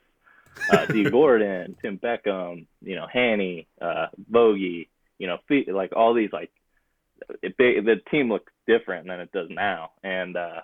[0.71, 6.13] uh, Dee Gordon, Tim Beckham, you know Hanny, uh, Bogey, you know Fe- like all
[6.13, 6.51] these like
[7.41, 10.61] it, they, the team looks different than it does now, and uh,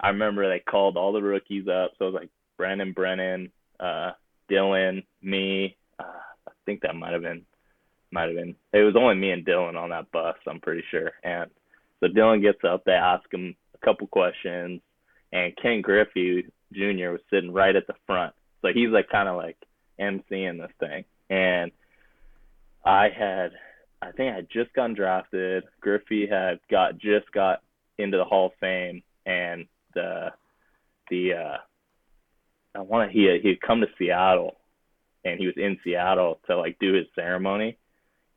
[0.00, 4.12] I remember they called all the rookies up, so it was like Brandon Brennan, uh,
[4.50, 5.76] Dylan, me.
[5.98, 6.04] Uh,
[6.48, 7.42] I think that might have been,
[8.10, 8.56] might have been.
[8.72, 10.36] It was only me and Dylan on that bus.
[10.46, 11.12] I'm pretty sure.
[11.22, 11.50] And
[12.02, 12.84] so Dylan gets up.
[12.84, 14.80] They ask him a couple questions,
[15.32, 17.10] and Ken Griffey Jr.
[17.10, 18.34] was sitting right at the front.
[18.60, 19.56] So he's like kind of like
[20.00, 21.04] emceeing this thing.
[21.30, 21.70] And
[22.84, 23.52] I had,
[24.00, 25.64] I think I had just gotten drafted.
[25.80, 27.62] Griffey had got just got
[27.98, 30.30] into the Hall of Fame, and the
[31.08, 31.56] the uh
[32.74, 34.56] I want to he he had come to Seattle
[35.24, 37.76] and he was in Seattle to like do his ceremony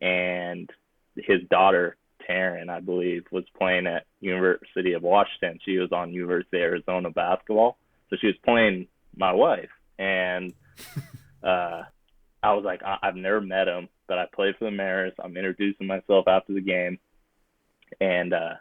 [0.01, 0.69] and
[1.15, 1.95] his daughter
[2.29, 5.59] Taryn I believe was playing at University of Washington.
[5.65, 7.77] She was on University of Arizona basketball.
[8.09, 9.69] So she was playing my wife.
[9.99, 10.53] And
[11.43, 11.83] uh
[12.43, 15.13] I was like I- I've never met him but I played for the Mariners.
[15.23, 16.99] I'm introducing myself after the game.
[17.99, 18.53] And uh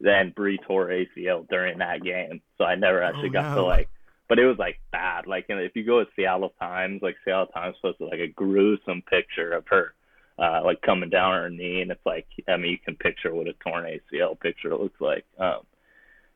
[0.00, 3.88] then Bree tore ACL during that game, so I never actually Oh, got to like.
[4.28, 5.26] But it was like bad.
[5.26, 8.28] Like you know, if you go to Seattle Times, like Seattle Times posted like a
[8.28, 9.94] gruesome picture of her,
[10.38, 13.34] uh, like coming down on her knee, and it's like I mean you can picture
[13.34, 15.24] what a torn ACL picture looks like.
[15.38, 15.60] Um,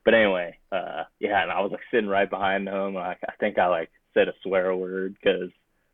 [0.05, 2.95] but anyway, uh, yeah, and I was like sitting right behind him.
[2.95, 5.51] Like I think I like said a swear word because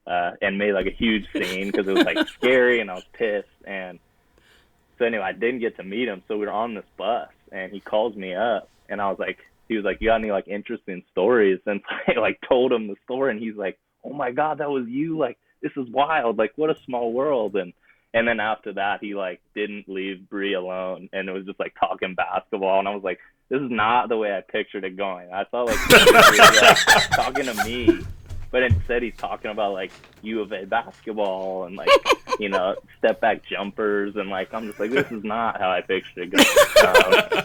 [0.07, 3.05] uh, and made like a huge scene because it was like scary and I was
[3.13, 3.99] pissed and
[4.99, 6.23] so anyway, I didn't get to meet him.
[6.29, 9.39] So we were on this bus, and he calls me up, and I was like,
[9.69, 12.89] he was like, "You got any like interesting stories?" And so I like told him
[12.89, 15.17] the story, and he's like, "Oh my god, that was you!
[15.19, 16.39] Like this is wild!
[16.39, 17.73] Like what a small world!" And
[18.15, 21.75] and then after that, he like didn't leave Bree alone, and it was just like
[21.79, 25.31] talking basketball, and I was like, "This is not the way I pictured it going."
[25.33, 28.01] I thought like, he was, like talking to me.
[28.51, 29.93] But instead, he's talking about like
[30.23, 31.91] U of A basketball and like
[32.41, 35.83] you know step back jumpers and like I'm just like this is not how I
[35.83, 37.37] pictured it going.
[37.37, 37.45] Um,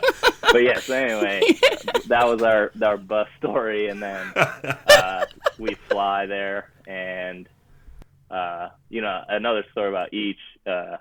[0.53, 1.41] but yes, anyway,
[2.07, 5.26] that was our our bus story, and then uh,
[5.59, 7.49] we fly there, and
[8.30, 10.38] uh, you know another story about Ichi.
[10.65, 10.97] Uh,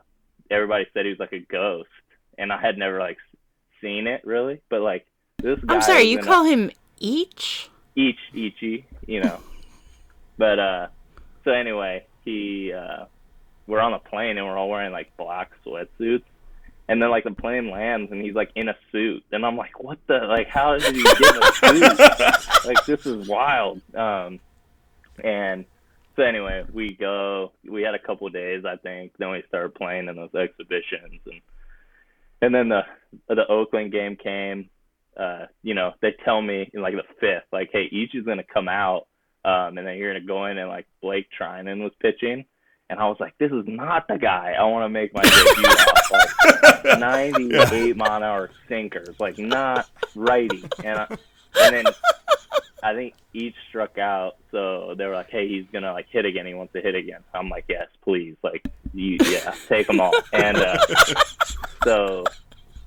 [0.50, 1.88] everybody said he was like a ghost,
[2.38, 3.18] and I had never like
[3.80, 5.06] seen it really, but like
[5.42, 5.74] this guy.
[5.74, 7.68] I'm sorry, you in a- call him each?
[7.94, 9.38] each eachy, you know.
[10.38, 10.86] but uh
[11.44, 13.04] so anyway, he uh
[13.66, 16.24] we're on a plane and we're all wearing like black sweatsuits.
[16.88, 19.24] And then like the plane lands and he's like in a suit.
[19.30, 22.64] And I'm like, What the like how did he get a suit?
[22.66, 23.80] like this is wild.
[23.94, 24.40] Um
[25.22, 25.64] and
[26.16, 29.74] so anyway, we go we had a couple of days I think, then we started
[29.74, 31.40] playing in those exhibitions and
[32.40, 32.82] and then the
[33.28, 34.68] the Oakland game came
[35.16, 38.44] uh, you know, they tell me in like the fifth, like, hey, Ichi Ichi's gonna
[38.44, 39.06] come out,
[39.44, 42.44] um, and then you're gonna go in and like Blake Treinen was pitching,
[42.88, 45.64] And I was like, this is not the guy I want to make my debut
[45.66, 46.84] off.
[46.84, 50.64] Like 98 mile an hour sinkers, like not righty.
[50.84, 51.06] And I,
[51.60, 51.84] and then
[52.82, 56.46] I think Ichi struck out, so they were like, "Hey, he's gonna like hit again.
[56.46, 60.12] He wants to hit again." I'm like, "Yes, please, like, you, yeah, take them all."
[60.32, 60.78] And uh,
[61.84, 62.24] so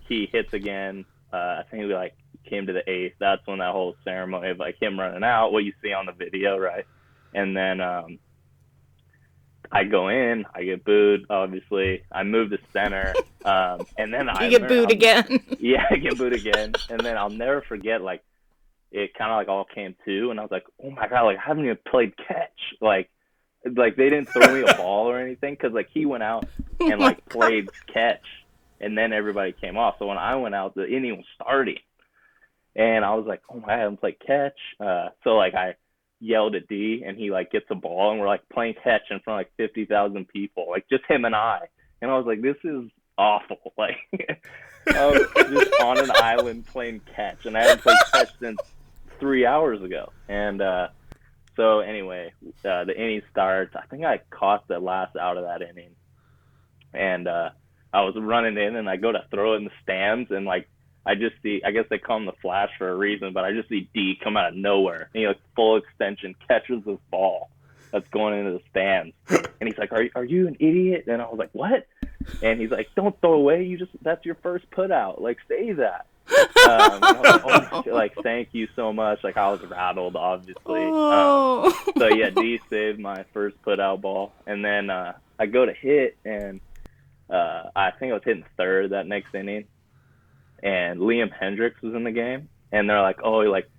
[0.08, 1.06] he hits again.
[1.32, 2.14] Uh, I think we like
[2.46, 3.16] came to the eighth.
[3.20, 6.12] That's when that whole ceremony of like him running out, what you see on the
[6.12, 6.86] video, right?
[7.34, 8.20] And then um,
[9.72, 11.26] I go in, I get booed.
[11.30, 13.14] Obviously, I move to center,
[13.46, 15.40] um, and then I You get booed I'm- again.
[15.60, 16.74] yeah, I get booed again.
[16.90, 18.24] And then I'll never forget, like,
[18.96, 21.38] it kind of like all came to, and I was like, oh my god, like
[21.38, 22.58] I haven't even played catch.
[22.80, 23.10] Like,
[23.76, 26.48] like they didn't throw me a ball or anything because like he went out
[26.80, 28.24] and Oh my like played catch,
[28.80, 29.96] and then everybody came off.
[30.00, 31.80] So when I went out, the inning was starting,
[32.74, 34.58] and I was like, oh my, I haven't played catch.
[34.80, 35.76] Uh, so like I
[36.22, 39.20] yelled at Dee, and he like gets a ball, and we're like playing catch in
[39.20, 41.68] front of like fifty thousand people, like just him and I.
[42.02, 43.58] And I was like, this is awful.
[43.78, 43.98] Like,
[44.88, 48.58] I was just on an island playing catch, and I haven't played catch since
[49.20, 50.12] three hours ago.
[50.28, 50.88] And uh,
[51.56, 52.34] so anyway,
[52.66, 53.76] uh, the inning starts.
[53.76, 55.92] I think I caught the last out of that inning,
[56.94, 57.50] and uh,
[57.94, 60.68] I was running in, and I go to throw it in the stands, and like
[61.06, 63.54] I just see, I guess they call him the flash for a reason, but I
[63.54, 67.50] just see Dee come out of nowhere, and he like full extension catches this ball
[67.92, 71.26] that's going into the stands, and he's like, "Are are you an idiot?" And I
[71.26, 71.88] was like, "What?"
[72.42, 73.64] And he's like, "Don't throw away.
[73.64, 75.22] You just that's your first put out.
[75.22, 79.24] Like say that." Um, was like, "Oh, like thank you so much.
[79.24, 80.84] Like I was rattled, obviously.
[80.86, 81.84] Um, Oh.
[81.98, 85.74] so yeah, Dee saved my first put out ball, and then uh, I go to
[85.74, 86.60] hit, and
[87.30, 89.66] uh, I think I was hitting third that next inning,
[90.64, 93.70] and Liam Hendriks was in the game, and they're like, oh, like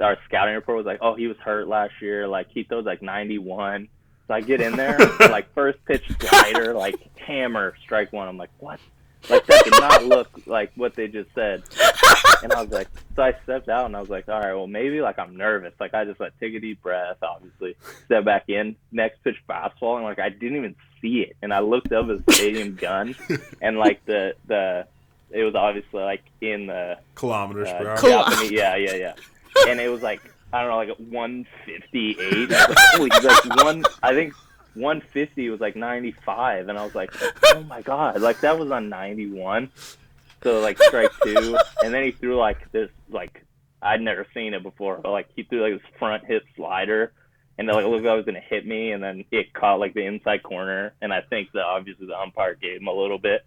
[0.00, 3.00] our scouting report was like, oh, he was hurt last year, like he throws like
[3.02, 3.88] 91.
[4.26, 8.26] So I get in there, like first pitch slider, like hammer, strike one.
[8.28, 8.80] I'm like, what?
[9.28, 11.62] Like that did not look like what they just said.
[12.42, 14.66] And I was like, so I stepped out and I was like, all right, well
[14.66, 15.72] maybe like I'm nervous.
[15.80, 19.96] Like I just like take a deep breath, obviously, step back in, next pitch fastball,
[19.96, 21.36] and like I didn't even see it.
[21.42, 23.14] And I looked up at the stadium gun,
[23.62, 24.86] and like the the
[25.30, 27.96] it was obviously like in the Kilometers per uh, hour.
[28.00, 29.14] Japanese, yeah, yeah, yeah.
[29.68, 30.20] And it was like
[30.52, 32.52] I don't know, like 158.
[32.52, 34.34] I like, Holy, like one, I think
[34.74, 37.12] 150 was like 95, and I was like,
[37.54, 39.70] oh my god, like that was on 91.
[40.42, 43.44] So like strike two, and then he threw like this like
[43.80, 47.12] I'd never seen it before, but like he threw like this front hip slider.
[47.56, 49.78] And then, like, it looked like it was gonna hit me, and then it caught
[49.78, 53.18] like the inside corner, and I think that obviously the umpire gave him a little
[53.18, 53.46] bit,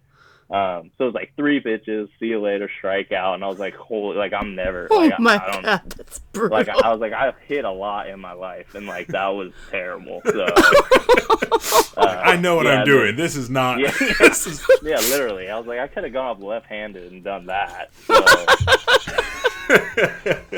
[0.50, 3.74] um, so it was like three pitches, see you later, strikeout, and I was like,
[3.74, 6.56] holy, like I'm never, Oh like, I- my I don't, god, that's brutal.
[6.56, 9.52] like I was like, I've hit a lot in my life, and like that was
[9.70, 10.22] terrible.
[11.98, 13.16] So uh, I know what yeah, I'm doing.
[13.16, 13.78] This is not.
[13.80, 13.90] Yeah.
[14.20, 17.46] this is, Yeah, literally, I was like, I could have gone up left-handed and done
[17.46, 17.90] that.
[18.06, 18.14] So.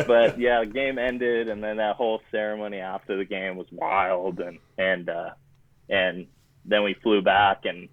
[0.06, 4.40] but yeah, the game ended, and then that whole ceremony after the game was wild,
[4.40, 5.30] and and uh,
[5.88, 6.26] and
[6.64, 7.88] then we flew back, and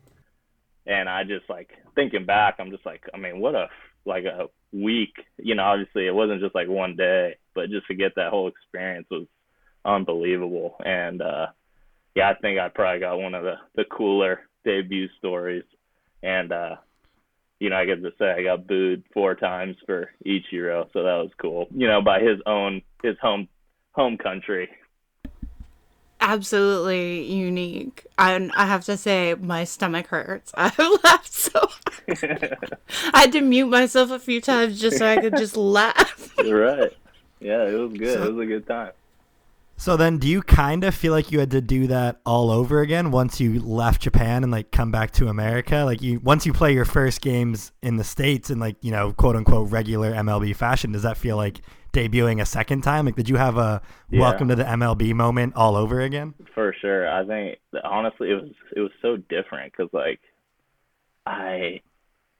[0.87, 3.67] and I just like thinking back, I'm just like, I mean, what a
[4.05, 5.63] like a week, you know.
[5.63, 9.27] Obviously, it wasn't just like one day, but just to get that whole experience was
[9.85, 11.47] unbelievable, and uh,
[12.15, 15.65] yeah, I think I probably got one of the the cooler debut stories,
[16.23, 16.75] and uh,
[17.59, 21.17] you know, I get to say I got booed four times for Ichiro, so that
[21.17, 21.67] was cool.
[21.71, 23.47] You know, by his own his home
[23.91, 24.69] home country.
[26.27, 28.05] Absolutely unique.
[28.17, 30.51] I I have to say my stomach hurts.
[30.57, 32.77] I have laughed so hard.
[33.13, 36.33] I had to mute myself a few times just so I could just laugh.
[36.43, 36.91] You're right.
[37.39, 38.13] Yeah, it was good.
[38.15, 38.91] So- it was a good time.
[39.79, 42.81] So then, do you kind of feel like you had to do that all over
[42.81, 45.83] again once you left Japan and like come back to America?
[45.85, 49.13] Like you, once you play your first games in the states in like you know
[49.13, 51.61] quote unquote regular MLB fashion, does that feel like
[51.93, 53.05] debuting a second time?
[53.05, 54.21] Like, did you have a Yeah.
[54.21, 56.33] welcome to the MLB moment all over again?
[56.55, 57.07] For sure.
[57.07, 60.19] I think honestly, it was it was so different because like
[61.27, 61.81] I,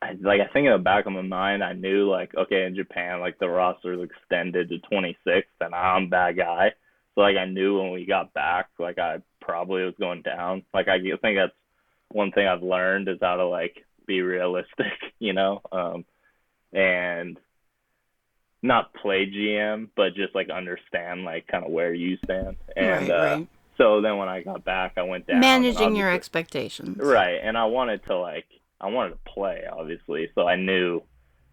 [0.02, 2.76] I like I think in the back of my mind, I knew like okay, in
[2.76, 6.72] Japan, like the roster's extended to 26, and I'm bad guy.
[7.18, 10.62] So like I knew when we got back, like I probably was going down.
[10.72, 11.52] Like I think that's
[12.10, 16.06] one thing I've learned is how to like be realistic, you know, um,
[16.72, 17.40] and
[18.62, 22.58] not play GM, but just like understand like kind of where you stand.
[22.76, 23.48] And right, uh, right.
[23.80, 25.40] so then when I got back, I went down.
[25.40, 27.00] Managing your expectations.
[27.00, 28.46] Right, and I wanted to like
[28.80, 31.02] I wanted to play obviously, so I knew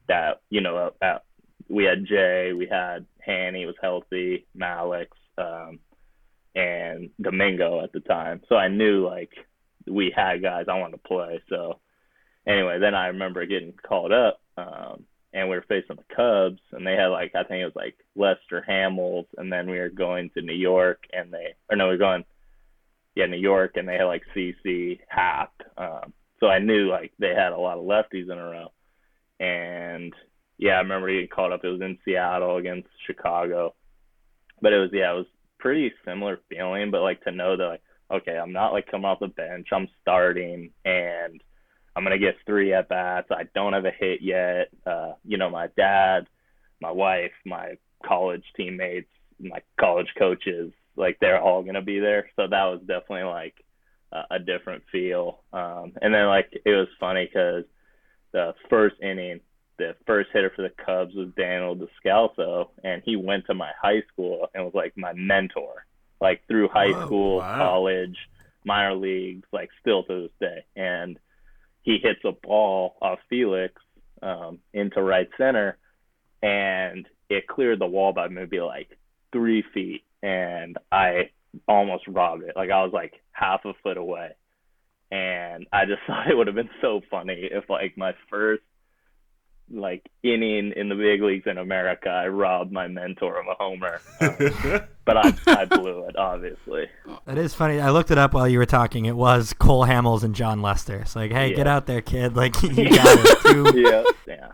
[0.09, 1.21] that you know uh,
[1.71, 5.07] we had Jay, we had Hanny was healthy, Mallex,
[5.39, 5.78] um,
[6.55, 9.30] and Domingo at the time, so I knew like
[9.87, 11.43] we had guys I wanted to play.
[11.49, 11.80] So
[12.47, 16.87] anyway, then I remember getting called up, um, and we were facing the Cubs, and
[16.87, 20.30] they had like I think it was like Lester Hamels, and then we were going
[20.30, 22.24] to New York, and they or no, we were going
[23.14, 25.53] yeah New York, and they had like CC Happ.
[25.76, 28.72] Um, so I knew like they had a lot of lefties in a row,
[29.41, 30.12] and
[30.59, 31.64] yeah, I remember getting called up.
[31.64, 33.74] It was in Seattle against Chicago,
[34.61, 35.27] but it was yeah, it was
[35.59, 36.91] pretty similar feeling.
[36.91, 39.89] But like to know that like okay, I'm not like coming off the bench, I'm
[40.03, 41.43] starting, and
[41.97, 43.29] I'm gonna get three at bats.
[43.31, 44.69] I don't have a hit yet.
[44.87, 46.27] Uh, you know, my dad,
[46.81, 52.31] my wife, my college teammates, my college coaches, like they're all gonna be there.
[52.37, 53.55] So that was definitely like
[54.31, 55.41] a, different feel.
[55.53, 57.65] Um, and then like it was funny because
[58.33, 59.41] the first inning,
[59.79, 64.03] the first hitter for the Cubs was Daniel Descalso, and he went to my high
[64.12, 65.87] school and was like my mentor,
[66.20, 67.57] like through high Oh, school, wow.
[67.59, 68.16] college,
[68.64, 70.64] minor leagues, like still to this day.
[70.77, 71.18] And
[71.83, 73.75] he hits a ball off Felix
[74.22, 75.77] um, into right center,
[76.43, 78.97] and it cleared the wall by maybe like
[79.33, 81.31] three feet, and I
[81.68, 82.57] almost robbed it.
[82.57, 84.31] Like I was like half a foot away,
[85.11, 88.62] and I just thought it would have been so funny if like my first
[89.71, 94.01] like inning in the big leagues in America, I robbed my mentor of a homer,
[94.21, 96.85] Um, but I I blew it obviously.
[97.27, 97.81] That is funny.
[97.81, 99.07] I looked it up while you were talking.
[99.07, 100.99] It was Cole Hamels and Jon Lester.
[101.01, 102.37] It's like, hey, get out there, kid.
[102.37, 103.39] Like you got it.
[103.43, 104.49] Two- yeah, yeah,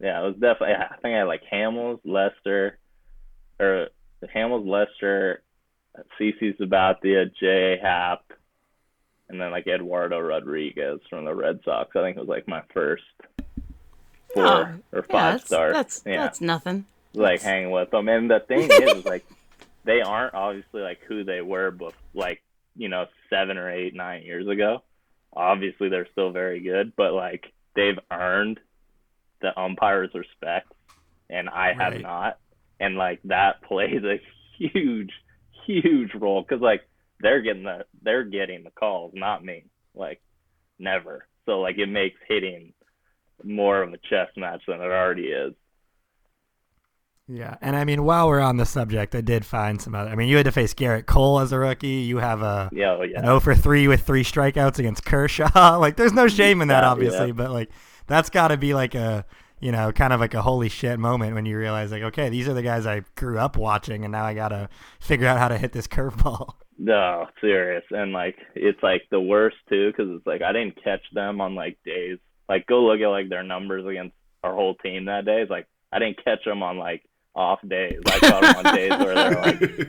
[0.00, 0.20] yeah.
[0.22, 0.74] It was definitely.
[0.74, 2.78] I think I had like Hamels, Lester,
[3.60, 3.88] or
[4.34, 5.42] Hamels, Lester,
[6.20, 7.78] CC Sabathia, J.
[7.80, 8.24] Happ,
[9.28, 11.90] and then like Eduardo Rodriguez from the Red Sox.
[11.94, 13.02] I think it was like my first
[14.34, 14.60] four Oh,
[14.92, 15.72] or yeah, five that's, stars.
[15.74, 16.84] That's yeah, that's nothing.
[17.14, 18.08] like hanging with them.
[18.08, 19.24] And the thing is, is like
[19.84, 22.42] they aren't obviously like who they were, but like
[22.76, 24.82] you know seven or eight, nine years ago.
[25.34, 28.60] Obviously, they're still very good, but like they've earned
[29.40, 30.72] the umpire's respect,
[31.30, 32.38] and I have not.
[32.80, 34.20] And like that plays a
[34.58, 35.10] huge,
[35.66, 36.82] huge role because like
[37.20, 39.64] they're getting the they're getting the calls, not me.
[39.94, 40.20] Like
[40.78, 41.26] never.
[41.46, 42.72] So like it makes hitting
[43.44, 45.54] more of a chess match than it already is.
[47.28, 50.10] Yeah, and I mean, while we're on the subject, I did find some other.
[50.10, 51.88] I mean, you had to face Gerrit Cole as a rookie.
[51.88, 53.20] You have a Yeah, oh, yeah.
[53.20, 55.78] an 0 for 3 with three strikeouts against Kershaw.
[55.80, 57.32] like, there's no shame in that, obviously, yeah.
[57.32, 57.70] but like,
[58.06, 59.24] that's got to be like a,
[59.60, 62.48] you know, kind of like a holy shit moment when you realize, like, okay, these
[62.48, 64.68] are the guys I grew up watching, and now I got to
[65.00, 66.54] figure out how to hit this curveball.
[66.78, 67.84] No, serious.
[67.90, 71.54] And like it's like the worst too because it's like I didn't catch them on
[71.54, 72.18] like days.
[72.52, 75.40] Like go look at like their numbers against our whole team that day.
[75.42, 77.02] It's like I didn't catch them on like
[77.34, 78.00] off days.
[78.06, 79.40] I caught them on days where they're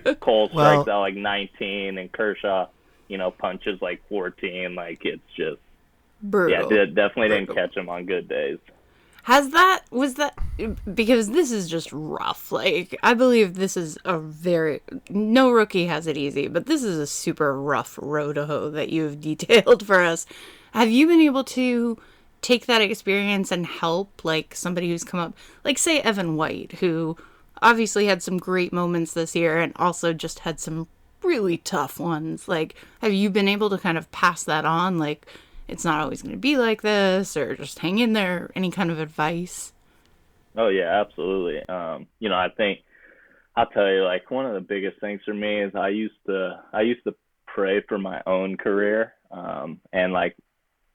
[0.06, 2.68] like Cole strikes Well- out like 19 and Kershaw,
[3.10, 4.76] you know, punches like 14.
[4.76, 5.60] Like it's just
[6.22, 6.52] Brutal.
[6.52, 8.60] yeah, de- definitely didn't catch them on good days.
[9.24, 10.34] Has that was that
[10.94, 12.52] because this is just rough.
[12.52, 16.98] Like I believe this is a very no rookie has it easy, but this is
[16.98, 20.26] a super rough road to hoe that you've detailed for us.
[20.74, 21.98] Have you been able to
[22.44, 25.34] take that experience and help like somebody who's come up
[25.64, 27.18] like say Evan White who
[27.62, 30.88] obviously had some great moments this year and also just had some
[31.24, 32.48] really tough ones.
[32.48, 35.26] Like have you been able to kind of pass that on like
[35.68, 38.92] it's not always going to be like this or just hang in there any kind
[38.92, 39.74] of advice
[40.56, 41.64] Oh yeah, absolutely.
[41.68, 42.80] Um, you know, I think
[43.56, 46.60] I'll tell you, like one of the biggest things for me is I used to
[46.72, 47.16] I used to
[47.48, 50.36] pray for my own career, um, and like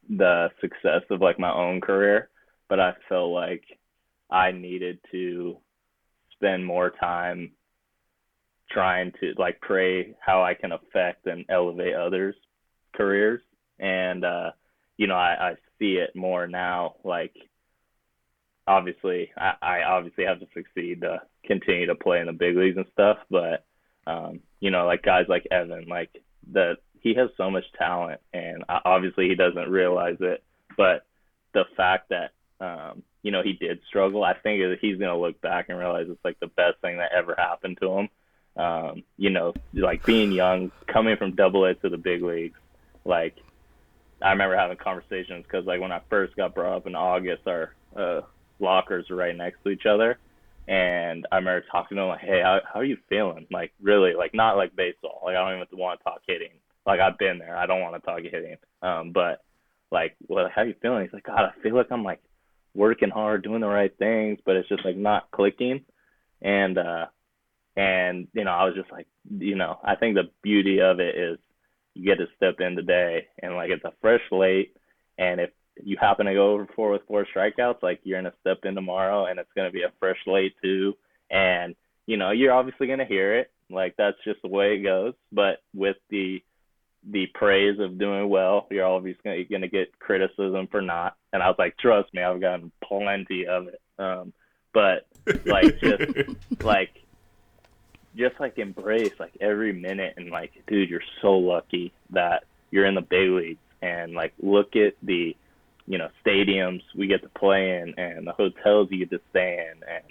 [0.08, 2.30] the success of like my own career,
[2.68, 3.64] but I felt like
[4.30, 5.58] I needed to
[6.32, 7.52] spend more time
[8.70, 12.36] trying to like pray how I can affect and elevate others'
[12.94, 13.40] careers.
[13.78, 14.50] And uh,
[14.96, 17.34] you know, I, I see it more now, like
[18.66, 22.76] obviously I, I obviously have to succeed to continue to play in the big leagues
[22.76, 23.64] and stuff, but
[24.06, 26.10] um, you know, like guys like Evan, like
[26.52, 30.42] that he has so much talent and obviously he doesn't realize it,
[30.76, 31.04] but
[31.52, 35.66] the fact that um, you know, he did struggle, I think he's gonna look back
[35.68, 38.08] and realize it's like the best thing that ever happened to him.
[38.56, 42.58] Um, you know, like being young, coming from double A to the big leagues,
[43.04, 43.36] like
[44.20, 47.74] I remember having conversations because like when I first got brought up in August, our
[47.96, 48.22] uh,
[48.58, 50.18] lockers were right next to each other,
[50.66, 53.46] and I remember talking to him like, "Hey, how how are you feeling?
[53.50, 55.22] Like really, like not like baseball.
[55.24, 56.50] Like I don't even want to talk hitting.
[56.88, 57.54] Like I've been there.
[57.54, 58.56] I don't want to talk hitting.
[58.80, 59.42] Um, but
[59.92, 61.02] like, well, how you feeling?
[61.02, 62.20] He's like, God, I feel like I'm like
[62.74, 65.84] working hard, doing the right things, but it's just like not clicking.
[66.40, 67.06] And uh,
[67.76, 71.14] and you know, I was just like, you know, I think the beauty of it
[71.14, 71.38] is
[71.92, 74.74] you get to step in today, and like it's a fresh slate,
[75.18, 75.50] and if
[75.84, 79.26] you happen to go over four with four strikeouts, like you're gonna step in tomorrow,
[79.26, 80.94] and it's gonna be a fresh slate too,
[81.30, 81.74] and
[82.06, 85.58] you know you're obviously gonna hear it, like that's just the way it goes, but
[85.74, 86.42] with the
[87.04, 91.16] the praise of doing well, you're always gonna, gonna get criticism for not.
[91.32, 93.80] And I was like, trust me, I've gotten plenty of it.
[93.98, 94.32] Um,
[94.72, 95.06] but
[95.44, 96.02] like just
[96.62, 97.04] like
[98.16, 102.94] just like embrace like every minute and like dude you're so lucky that you're in
[102.94, 105.36] the big leagues and like look at the
[105.86, 109.68] you know stadiums we get to play in and the hotels you get to stay
[109.70, 110.04] in and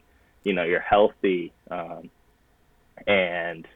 [0.44, 2.10] you know you're healthy um
[3.06, 3.68] and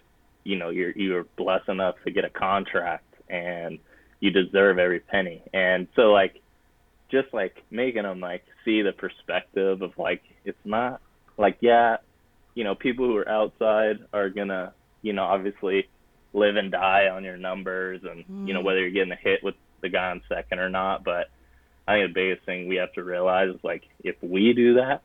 [0.44, 3.80] you know you're you're blessed enough to get a contract and
[4.20, 5.42] you deserve every penny.
[5.54, 6.42] And so like
[7.10, 11.02] just like making them like see the perspective of like it's not
[11.38, 11.98] like yeah
[12.56, 15.90] you know people who are outside are gonna you know obviously
[16.34, 19.56] live and die on your numbers and you know whether you're getting a hit with
[19.82, 21.04] the guy on second or not.
[21.04, 21.30] But
[21.88, 25.02] i think the biggest thing we have to realize is like if we do that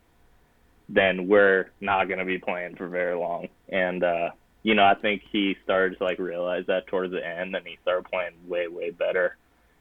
[0.89, 3.49] then we're not going to be playing for very long.
[3.69, 4.31] And uh
[4.67, 7.79] you know i think he started to like realize that towards the end and he
[7.83, 9.37] started playing way way better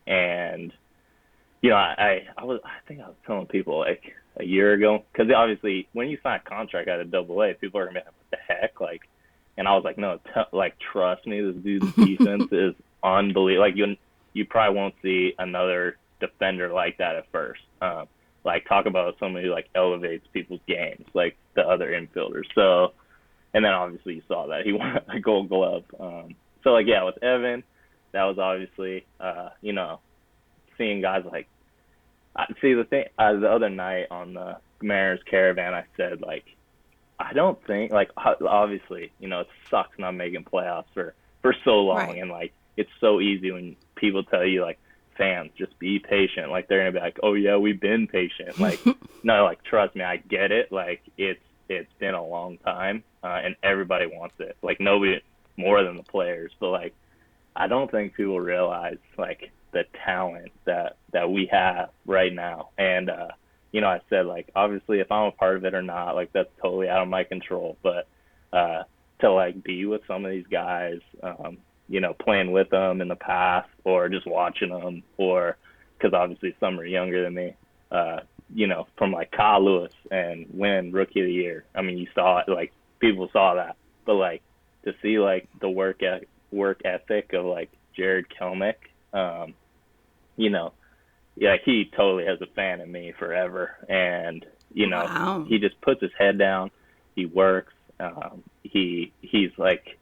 [0.07, 0.71] and
[1.65, 5.03] you know, I, I was, I think I was telling people like a year ago,
[5.11, 8.05] because obviously when you sign a contract at a double A, people are gonna be
[8.05, 9.01] like, what the heck, like,
[9.57, 13.65] and I was like, no, t- like, trust me, this dude's defense is unbelievable.
[13.65, 13.95] Like, you,
[14.33, 17.61] you probably won't see another defender like that at first.
[17.81, 18.05] Um,
[18.43, 22.45] like, talk about somebody who like elevates people's games, like the other infielders.
[22.53, 22.93] So,
[23.55, 25.85] and then obviously you saw that he won a Gold Glove.
[25.97, 27.63] Um, so like, yeah, with Evan,
[28.11, 29.99] that was obviously, uh, you know,
[30.77, 31.47] seeing guys like
[32.35, 36.43] I see the thing uh, the other night on the Mariners caravan I said like
[37.17, 41.79] I don't think like obviously you know it sucks not making playoffs for for so
[41.79, 41.97] long.
[41.97, 42.17] Right.
[42.17, 44.79] and like it's so easy when people tell you like
[45.17, 46.51] fans just be patient.
[46.51, 48.59] Like they're gonna be like oh yeah we've been patient.
[48.59, 48.81] Like
[49.23, 50.73] no like trust me I get it.
[50.73, 55.19] Like it's it's been a long time uh, and everybody wants it like nobody
[55.57, 56.93] more than the players but like
[57.55, 62.69] I don't think people realize like the talent that that we have right now.
[62.77, 63.29] And uh,
[63.71, 66.33] you know, I said like obviously if I'm a part of it or not, like
[66.33, 67.77] that's totally out of my control.
[67.81, 68.07] But
[68.51, 68.83] uh,
[69.21, 71.57] to like be with some of these guys, um,
[71.87, 75.57] you know, playing with them in the past or just watching them, or
[75.97, 77.55] because obviously some are younger than me.
[77.91, 78.19] Uh,
[78.53, 81.63] you know, from like Kyle Lewis and win Rookie of the Year.
[81.73, 84.41] I mean, you saw it, like people saw that, but like
[84.83, 88.75] to see like the work et- work ethic of like Jarred Kelenic,
[89.13, 89.53] um,
[90.37, 90.73] you know,
[91.35, 95.45] yeah, he totally has a fan in me forever, and you know, Wow.
[95.47, 96.71] he just puts his head down,
[97.15, 99.97] he works, um, he he's like,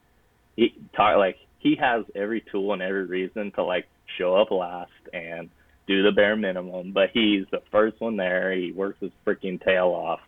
[0.56, 3.86] he talk like he has every tool and every reason to like
[4.18, 5.48] show up last and
[5.86, 8.52] do the bare minimum, but he's the first one there.
[8.52, 10.20] He works his freaking tail off.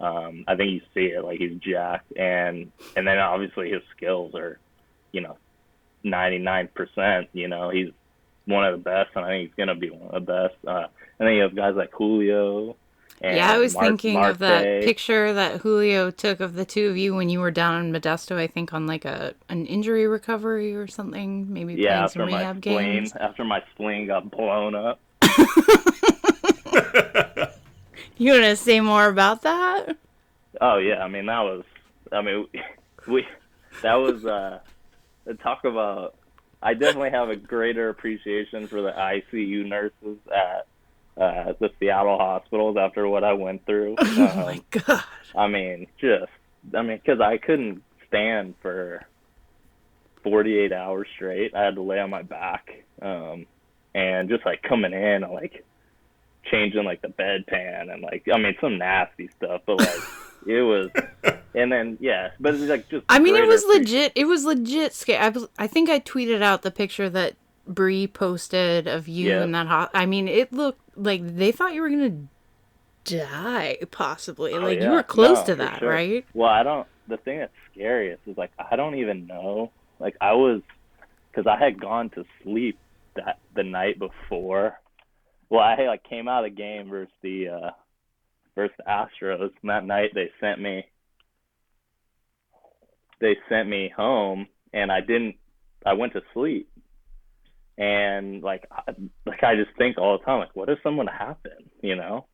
[0.00, 4.34] Um, I think you see it like he's jacked, and and then obviously his skills
[4.34, 4.58] are,
[5.12, 5.36] you know,
[6.02, 7.28] ninety nine percent.
[7.32, 7.90] You know, he's
[8.46, 10.54] one of the best, and I think he's gonna be one of the best.
[10.66, 10.86] Uh,
[11.18, 12.76] and then you have guys like Julio.
[13.22, 16.88] And yeah, I was Mar- thinking of that picture that Julio took of the two
[16.88, 20.06] of you when you were down in Modesto, I think on like a an injury
[20.06, 23.12] recovery or something, maybe Yeah, playing some rehab spleen, games.
[23.20, 24.98] after my spleen got blown up.
[28.20, 29.96] You want to say more about that?
[30.60, 31.64] Oh yeah, I mean that was,
[32.12, 32.46] I mean
[33.08, 33.26] we,
[33.82, 34.60] that was uh,
[35.42, 36.16] talk about.
[36.62, 40.66] I definitely have a greater appreciation for the ICU nurses at
[41.22, 43.98] uh, the Seattle hospitals after what I went through.
[44.16, 45.04] Oh Um, my god.
[45.34, 46.30] I mean, just,
[46.74, 49.02] I mean, because I couldn't stand for
[50.24, 51.54] 48 hours straight.
[51.54, 52.84] I had to lay on my back.
[53.00, 53.46] Um,
[53.94, 55.64] and just like coming in like
[56.44, 59.98] changing like the bedpan and like, I mean, some nasty stuff, but like,
[60.46, 60.90] it was,
[61.54, 64.12] and then, yeah, but it's like just, I mean, it was appreci- legit.
[64.14, 65.18] It was legit scary.
[65.18, 67.34] I, I think I tweeted out the picture that
[67.66, 69.42] Bree posted of you Yeah.
[69.44, 69.90] in that hot.
[69.94, 72.16] I mean, it looked like they thought you were gonna
[73.04, 74.54] die, possibly.
[74.54, 75.88] Oh, like you were close No, to that, sure.
[75.90, 76.24] right?
[76.34, 76.86] Well, I don't.
[77.08, 79.70] The thing that's scariest is like I don't even know.
[79.98, 80.62] Like I was,
[81.30, 82.78] because I had gone to sleep
[83.14, 84.78] that the night before.
[85.50, 87.70] Well, I like came out of the game versus the uh,
[88.54, 89.50] versus the Astros.
[89.62, 90.84] And that night they sent me.
[93.20, 95.36] They sent me home, and I didn't.
[95.84, 96.70] I went to sleep,
[97.76, 98.94] and like, I,
[99.26, 101.68] like I just think all the time, like, what if someone happened?
[101.82, 102.26] You know,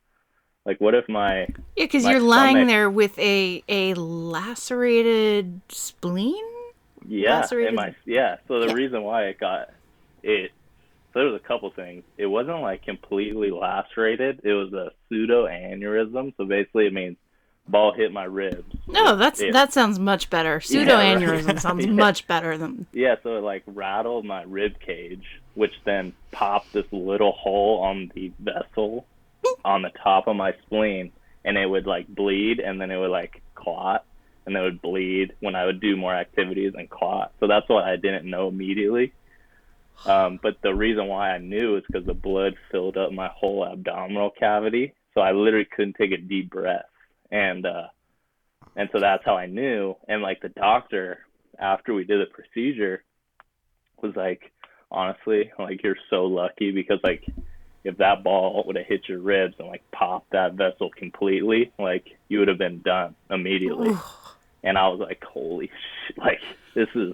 [0.65, 1.39] like what if my
[1.75, 6.43] Yeah, because you're lying stomach- there with a a lacerated spleen.
[7.05, 8.37] Yeah, lacerated- my yeah.
[8.47, 8.73] So the Yeah.
[8.73, 9.69] reason why it got
[10.23, 10.51] it
[11.13, 12.03] so there was a couple things.
[12.17, 14.41] It wasn't like completely lacerated.
[14.43, 16.33] It was a pseudo aneurysm.
[16.37, 17.17] So basically, it means
[17.67, 18.75] ball hit my ribs.
[18.87, 19.51] No, that's Yeah.
[19.51, 20.53] that sounds much better.
[20.55, 20.61] right.
[20.63, 21.91] Pseudoaneurysm sounds Yeah.
[21.91, 25.25] much better than Yeah, so it like rattled my rib cage,
[25.55, 29.05] which then popped this little hole on the vessel
[29.65, 31.11] on the top of my spleen,
[31.43, 34.05] and it would like bleed, and then it would like clot,
[34.45, 37.33] and then it would bleed when I would do more activities and clot.
[37.39, 39.13] So that's what I didn't know immediately.
[40.05, 43.65] Um, but the reason why I knew is because the blood filled up my whole
[43.65, 46.85] abdominal cavity, so I literally couldn't take a deep breath,
[47.31, 47.87] and uh,
[48.75, 49.95] and so that's how I knew.
[50.07, 51.19] And like the doctor,
[51.59, 53.03] after we did the procedure,
[54.01, 54.51] was like,
[54.91, 57.25] honestly, like you're so lucky because like
[57.83, 62.05] if that ball would have hit your ribs and like popped that vessel completely, like
[62.27, 63.95] you would have been done immediately.
[64.63, 65.71] and I was like, holy
[66.07, 66.41] shit, like
[66.75, 67.13] this is.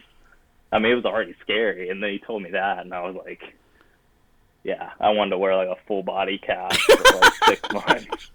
[0.73, 3.15] I mean, it was already scary, and then he told me that, and I was
[3.15, 3.41] like,
[4.63, 8.31] yeah, I wanted to wear like a full body cast for like six months.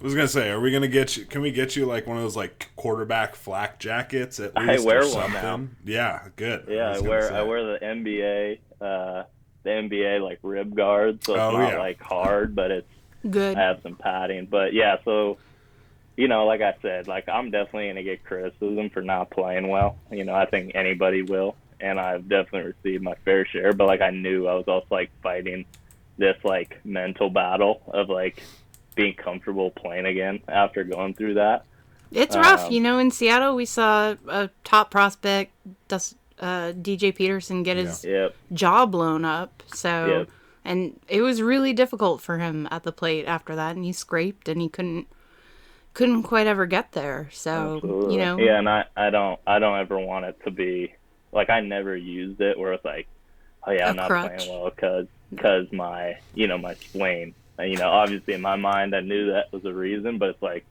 [0.00, 1.24] I was gonna say, are we gonna get you?
[1.24, 4.68] Can we get you like one of those like quarterback flak jackets at least?
[4.68, 4.84] I least?
[4.86, 5.76] wear or one something?
[5.84, 5.92] now.
[5.92, 6.66] Yeah, good.
[6.68, 7.34] Yeah, was I wear say.
[7.36, 9.22] I wear the NBA uh
[9.62, 11.78] the NBA like rib guard, so it's Oh, not yeah.
[11.78, 12.88] like hard, but it's
[13.30, 13.56] good.
[13.56, 14.46] I have some padding.
[14.46, 15.38] But yeah, so
[16.16, 19.96] you know, like I said, like I'm definitely gonna get criticism for not playing well.
[20.10, 23.72] You know, I think anybody will, and I've definitely received my fair share.
[23.72, 25.64] But like I knew I was also like fighting
[26.16, 28.42] this like mental battle of like
[28.94, 31.64] being comfortable playing again after going through that.
[32.12, 32.98] It's rough, Um, you know.
[32.98, 35.52] In Seattle, we saw a top prospect,
[35.88, 38.36] Dust, uh, DJ Peterson, get his Yep.
[38.52, 39.64] jaw blown up.
[39.66, 40.28] So, Yep.
[40.64, 44.48] and it was really difficult for him at the plate after that, and he scraped,
[44.48, 45.08] and he couldn't
[45.94, 47.28] couldn't quite ever get there.
[47.32, 48.14] So, Absolutely.
[48.14, 50.92] you know, Yeah, and I, I don't I don't ever want it to be
[51.32, 53.06] like I never used it where it's like,
[53.66, 54.36] oh yeah, I'm not crutch.
[54.44, 57.34] playing well because because my you know my spleen.
[57.56, 60.42] And, you know, obviously in my mind I knew that was a reason, but it's
[60.42, 60.64] like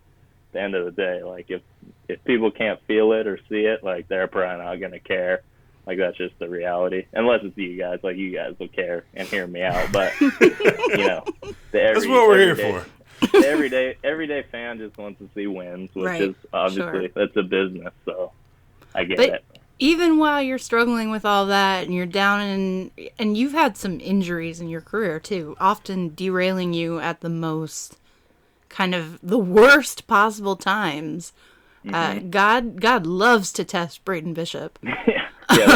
[0.49, 1.61] at the end of the day, like if
[2.09, 5.41] if people can't feel it or see it, like they're probably not gonna care.
[5.87, 7.05] Like that's just the reality.
[7.13, 9.91] Unless it's you guys, like you guys will care and hear me out.
[9.91, 11.23] But you know,
[11.71, 12.85] the every, That's what we're here everyday- for.
[13.45, 17.09] everyday everyday fan just wants to see wins, which Right, is obviously sure.
[17.15, 18.31] that's a business, so
[18.95, 19.45] I get But- it.
[19.79, 23.99] even while you're struggling with all that and you're down and and you've had some
[23.99, 27.97] injuries in your career too often derailing you at the most
[28.69, 31.33] kind of the worst possible times
[31.91, 35.27] uh, god god loves to test braden bishop yeah,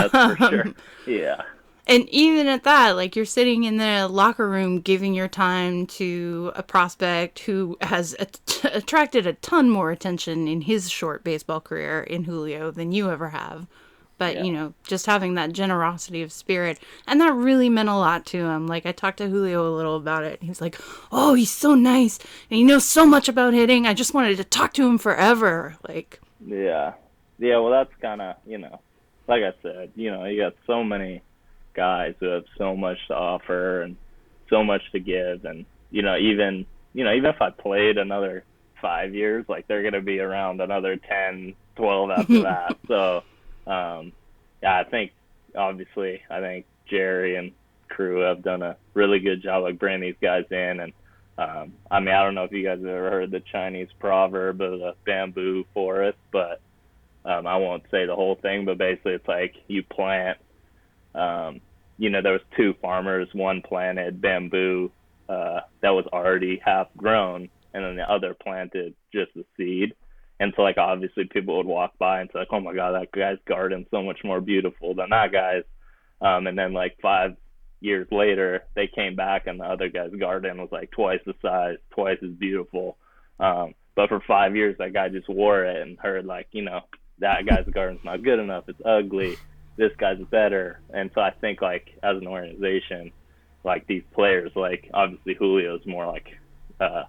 [0.08, 0.66] that's for sure.
[1.06, 1.42] Yeah,
[1.88, 6.52] and even at that like you're sitting in the locker room giving your time to
[6.56, 8.40] a prospect who has at-
[8.74, 13.30] attracted a ton more attention in his short baseball career in julio than you ever
[13.30, 13.66] have
[14.18, 14.44] but Yeah.
[14.44, 18.46] you know just having that generosity of spirit and that really meant a lot to
[18.46, 20.78] him like i talked to julio a little about it he was like
[21.12, 22.18] oh he's so nice
[22.50, 25.76] and he knows so much about hitting i just wanted to talk to him forever
[25.88, 26.94] like yeah,
[27.40, 27.58] yeah.
[27.58, 28.80] Well, that's kind of you know,
[29.28, 31.24] like I said, you know, you got so many
[31.78, 33.96] guys who have so much to offer and
[34.50, 38.44] so much to give, and you know, even you know, even if I played another
[38.82, 42.78] five years, like they're gonna be around another 10, 12 after that.
[42.88, 43.24] So,
[43.66, 44.12] um,
[44.62, 45.12] yeah, I think
[45.56, 47.52] obviously, I think Jerry and
[47.88, 50.94] crew have done a really good job like bringing these guys in and.
[51.40, 54.60] Um, I mean, I don't know if you guys have ever heard the Chinese proverb
[54.60, 56.62] of the bamboo forest, but
[57.28, 58.66] um, I won't say the whole thing.
[58.66, 60.40] But basically, it's like you plant.
[61.14, 61.62] Um,
[61.98, 63.28] you know, there was two farmers.
[63.34, 64.92] One planted bamboo
[65.30, 69.94] uh, that was already half grown, and then the other planted just the seed.
[70.40, 73.12] And so, like, obviously, people would walk by and say, like, "Oh my God, that
[73.12, 75.64] guy's garden's so much more beautiful than that guy's."
[76.22, 77.36] Um, and then, like five
[77.80, 81.78] years later, they came back, and the other guy's garden was like twice the size,
[81.92, 82.98] twice as beautiful.
[83.40, 86.82] Um, but for five years, that guy just wore it and heard like, you know,
[87.20, 88.66] that guy's garden's not good enough.
[88.68, 89.38] It's ugly.
[89.78, 90.80] This guy's better.
[90.94, 93.12] And so I think like as an organization,
[93.64, 96.28] like these players, like obviously Julio's more like,
[96.80, 97.04] uh,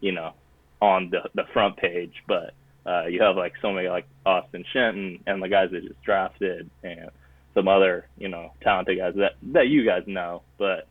[0.00, 0.32] you know,
[0.80, 2.54] on the the front page, but
[2.86, 6.70] uh, you have like so many like Austin Shenton and the guys that just drafted
[6.82, 7.10] and
[7.54, 10.86] some other you know talented guys that that you guys know, but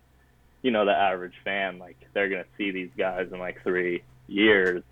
[0.61, 4.83] you know the average fan like they're gonna see these guys in like three years,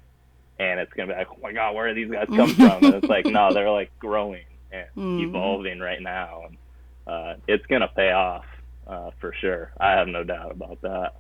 [0.59, 2.85] and it's gonna be like, oh my god, where are these guys come from?
[2.85, 5.27] And it's like, no, they're like growing and Mhm.
[5.29, 6.57] evolving right now, and
[7.07, 8.45] uh, it's gonna pay off
[8.87, 9.71] uh, for sure.
[9.79, 11.13] I have no doubt about that.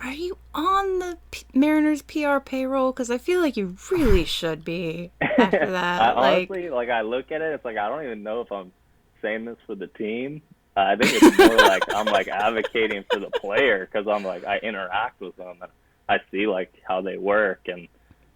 [0.00, 4.64] are you on the P- mariners pr payroll because i feel like you really should
[4.64, 8.02] be after that I, like honestly, like I look at it, it's like I don't
[8.04, 8.72] even know if I'm
[9.20, 10.42] saying this for the team
[10.76, 14.56] I think it's more like I'm like advocating for the player because I'm like I
[14.58, 15.70] interact with them and
[16.08, 17.86] I see like how they work and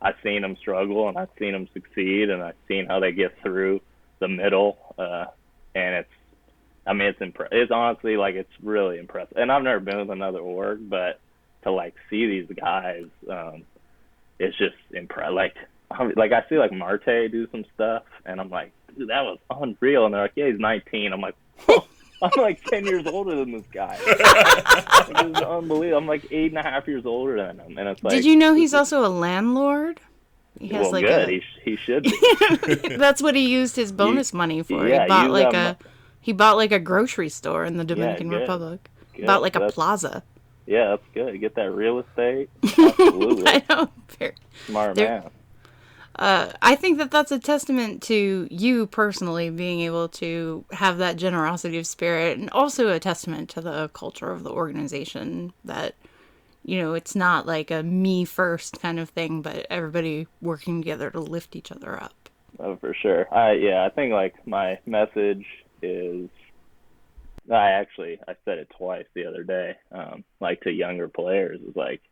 [0.00, 3.32] I've seen them struggle and I've seen them succeed and I've seen how they get
[3.42, 3.80] through
[4.18, 4.78] the middle.
[4.98, 5.26] Uh,
[5.74, 6.10] and it's,
[6.86, 9.36] I mean, it's impre- It's honestly like it's really impressive.
[9.36, 11.20] And I've never been with another org, but
[11.62, 13.62] to like see these guys, um,
[14.38, 15.34] it's just impressive.
[15.34, 15.56] Like,
[15.90, 19.38] I'm- like I see like Marte do some stuff, and I'm like, dude, that was
[19.50, 20.04] unreal.
[20.06, 21.12] And they're like, yeah, he's 19.
[21.12, 21.34] I'm like,
[22.22, 23.98] I'm like 10 years older than this guy.
[24.00, 25.98] It's unbelievable.
[25.98, 28.36] I'm like eight and a half years older than him, and it's like, Did you
[28.36, 30.00] know he's also a landlord?
[30.60, 31.28] He has well, like good.
[31.28, 31.32] a.
[31.32, 32.96] He, he should be.
[32.96, 34.86] That's what he used his bonus money for.
[34.88, 35.84] yeah, he bought use like that a
[36.20, 38.40] he bought like a grocery store in the Dominican good.
[38.40, 38.90] Republic.
[39.14, 39.26] Good.
[39.26, 40.24] Bought like a plaza.
[40.66, 41.40] Yeah, that's good.
[41.40, 42.50] Get that real estate.
[42.64, 43.44] Absolutely.
[43.46, 43.90] I know.
[44.08, 44.34] Fair.
[44.66, 45.30] Smart There- man.
[46.18, 51.16] Uh, I think that that's a testament to you personally being able to have that
[51.16, 55.52] generosity of spirit, and also a testament to the culture of the organization.
[55.62, 55.94] That
[56.66, 61.12] you know, it's not like a me first kind of thing, but everybody working together
[61.12, 62.28] to lift each other up.
[62.58, 63.32] Oh, for sure.
[63.32, 65.46] I yeah, I think like my message
[65.80, 66.28] is
[67.50, 69.76] I actually I said it twice the other day.
[69.92, 72.02] Um, like to younger players is like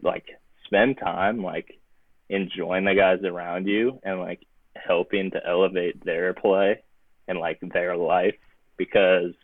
[0.00, 0.26] like
[0.64, 1.80] spend time like
[2.28, 4.46] enjoying the guys around you and like
[4.76, 6.82] helping to elevate their play
[7.26, 8.36] and like their life
[8.76, 9.34] because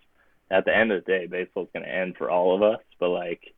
[0.49, 2.81] at the end of the day baseball's gonna end for all of us.
[3.01, 3.53] But like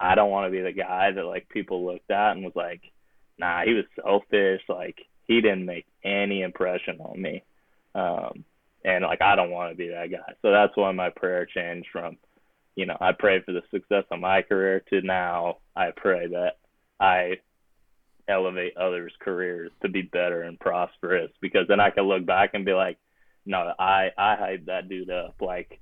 [0.00, 2.82] I don't wanna be the guy that like people looked at and was like,
[3.38, 7.42] nah, he was selfish, like he didn't make any impression on me.
[7.94, 8.44] Um,
[8.84, 10.34] and like I don't want to be that guy.
[10.42, 12.16] So that's why my prayer changed from,
[12.76, 16.58] you know, I pray for the success of my career to now I pray that
[16.98, 17.38] I
[18.28, 22.64] elevate others' careers to be better and prosperous because then I can look back and
[22.64, 22.98] be like,
[23.46, 25.36] no, I I hyped that dude up.
[25.40, 25.80] Like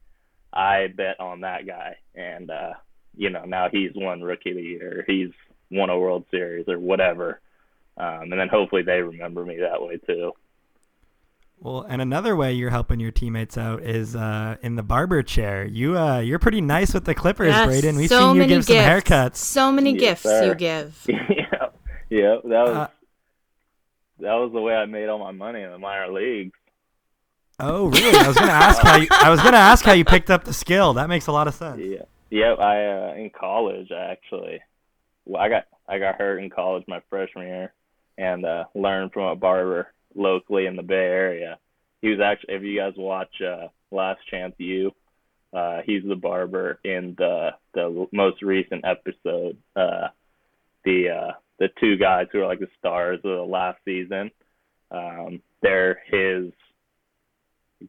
[0.52, 2.74] I bet on that guy, and uh,
[3.16, 5.30] you know now he's won Rookie of the Year, he's
[5.70, 7.40] won a World Series or whatever.
[7.96, 10.32] Um, and then hopefully they remember me that way too.
[11.60, 15.64] Well, and another way you're helping your teammates out is uh, in the barber chair.
[15.66, 17.96] You uh, you're pretty nice with the clippers, Yes, Braden.
[17.96, 19.36] We've so seen you many give some haircuts.
[19.36, 20.46] So many Yes, gifts sir.
[20.46, 21.04] you give.
[21.08, 21.66] yeah,
[22.10, 22.86] yeah, that was Uh,
[24.20, 26.52] that was the way I made all my money in the minor leagues.
[27.60, 28.16] Oh, really?
[28.16, 30.52] I was gonna ask how you, I was gonna ask how you picked up the
[30.52, 30.92] skill.
[30.94, 31.80] That makes a lot of sense.
[31.82, 32.54] Yeah, yeah.
[32.54, 34.60] I uh, in college actually,
[35.24, 37.72] well, I got I got hurt in college my freshman year,
[38.16, 41.58] and uh, learned from a barber locally in the Bay Area.
[42.00, 44.92] He was actually, if you guys watch uh, Last Chance U,
[45.52, 49.56] uh, he's the barber in the the most recent episode.
[49.74, 50.08] Uh,
[50.84, 54.30] the uh, the two guys who are like the stars of the last season,
[54.90, 56.52] um, they're his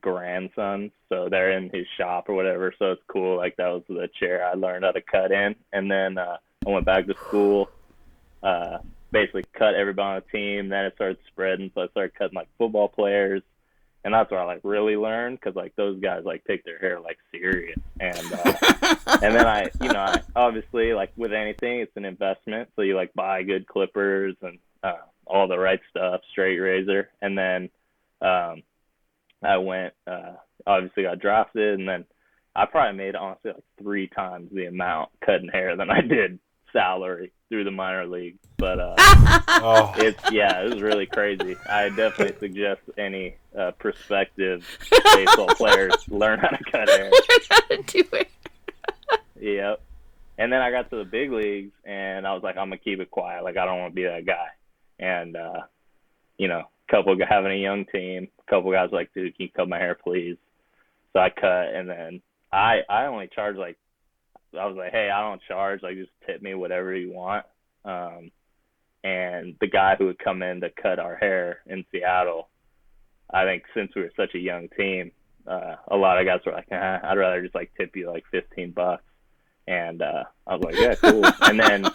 [0.02, 2.74] grandsons, so they're in his shop or whatever.
[2.78, 3.38] So it's cool.
[3.38, 6.70] Like that was the chair I learned how to cut in, and then uh, I
[6.70, 7.70] went back to school.
[8.41, 8.80] Uh,
[9.11, 10.70] basically cut everybody on the team.
[10.70, 13.41] Then it started spreading, so I started cutting like football players,
[14.03, 16.99] and that's where I like really learned because like those guys like take their hair
[16.99, 21.95] like serious, and uh, and then I, you know, I obviously like with anything, it's
[21.95, 22.70] an investment.
[22.76, 24.94] So you like buy good clippers and uh,
[25.26, 27.70] all the right stuff, straight razor, and then
[28.22, 28.64] um,
[29.44, 30.34] I went, uh,
[30.68, 32.06] obviously got drafted, and then
[32.56, 36.40] I probably made honestly like three times the amount cutting hair than I did
[36.74, 38.40] salary through the minor leagues.
[38.57, 38.95] But uh,
[39.61, 41.56] Oh, it's yeah, it was really crazy.
[41.68, 44.66] I definitely suggest any uh, prospective
[45.16, 47.11] baseball players learn how to cut hair.
[47.49, 48.30] how to do it.
[49.40, 49.82] Yep.
[50.38, 52.99] And then I got to the big leagues, and I was like, I'm gonna keep
[52.99, 53.44] it quiet.
[53.44, 54.48] Like I don't want to be that guy.
[54.99, 55.61] And uh,
[56.38, 59.52] you know, couple of, having a young team, a couple guys like, dude, can you
[59.52, 60.38] cut my hair, please?
[61.14, 62.22] So I cut, and then
[62.52, 63.78] I I only charge like
[64.57, 65.82] I was like, hey, I don't charge.
[65.84, 67.45] Like just tip me whatever you want.
[67.86, 68.32] Um,
[69.03, 72.49] and the guy who would come in to cut our hair in Seattle,
[73.32, 75.11] I think since we were such a young team,
[75.48, 78.26] uh, a lot of guys were like, eh, I'd rather just like tip you like
[78.32, 79.03] 15 bucks.
[79.68, 81.24] And uh, I was like, yeah, cool.
[81.44, 81.86] and then,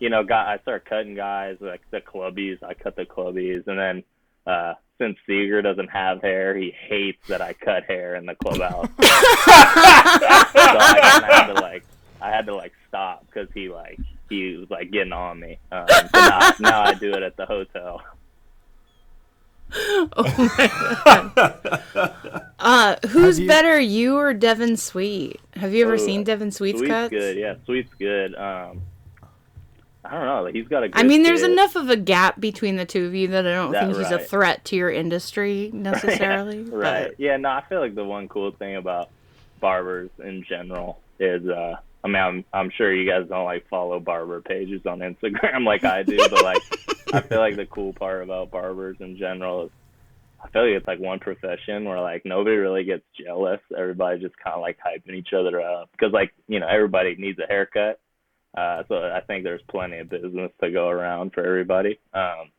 [0.00, 2.62] you know, got I started cutting guys like the clubbies.
[2.62, 4.04] I cut the clubbies, and then
[4.46, 8.88] uh, since Seager doesn't have hair, he hates that I cut hair in the clubhouse.
[9.00, 9.02] so
[10.58, 11.84] I kinda had to like,
[12.20, 13.98] I had to like stop because he like
[14.30, 15.58] he was like getting on me.
[15.70, 18.00] Um, so now, now I do it at the hotel.
[19.72, 20.70] Oh my
[21.94, 22.42] god.
[22.58, 25.40] Uh, who's you- better, you or Devin Sweet?
[25.56, 27.10] Have you ever Oh, seen Devin Sweet's Sweet's cuts?
[27.10, 27.54] good, yeah.
[27.66, 28.34] Sweet's good.
[28.36, 28.80] Um,
[30.10, 30.52] I don't know.
[30.52, 30.88] He's got a.
[30.88, 31.52] Good I mean, there's kid.
[31.52, 34.10] enough of a gap between the two of you that I don't That think he's
[34.10, 36.62] a threat to your industry necessarily.
[36.62, 37.12] right.
[37.18, 37.36] Yeah.
[37.36, 39.10] No, I feel like the one cool thing about
[39.60, 43.98] barbers in general is uh I mean I'm I'm sure you guys don't like follow
[43.98, 46.62] barber pages on Instagram like I do, but like
[47.12, 49.70] I feel like the cool part about barbers in general is
[50.44, 53.60] I feel like it's like one profession where like nobody really gets jealous.
[53.76, 57.38] Everybody just kind of like hyping each other up because like you know everybody needs
[57.38, 57.98] a haircut.
[58.56, 61.98] Uh, so I think there's plenty of business to go around for everybody.
[62.14, 62.50] Um,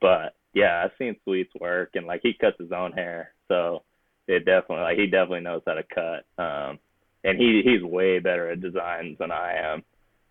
[0.00, 3.82] but yeah, I've seen Sweet's work and like he cuts his own hair, so
[4.26, 6.42] it definitely like he definitely knows how to cut.
[6.42, 6.78] Um,
[7.24, 9.84] and he he's way better at designs than I am,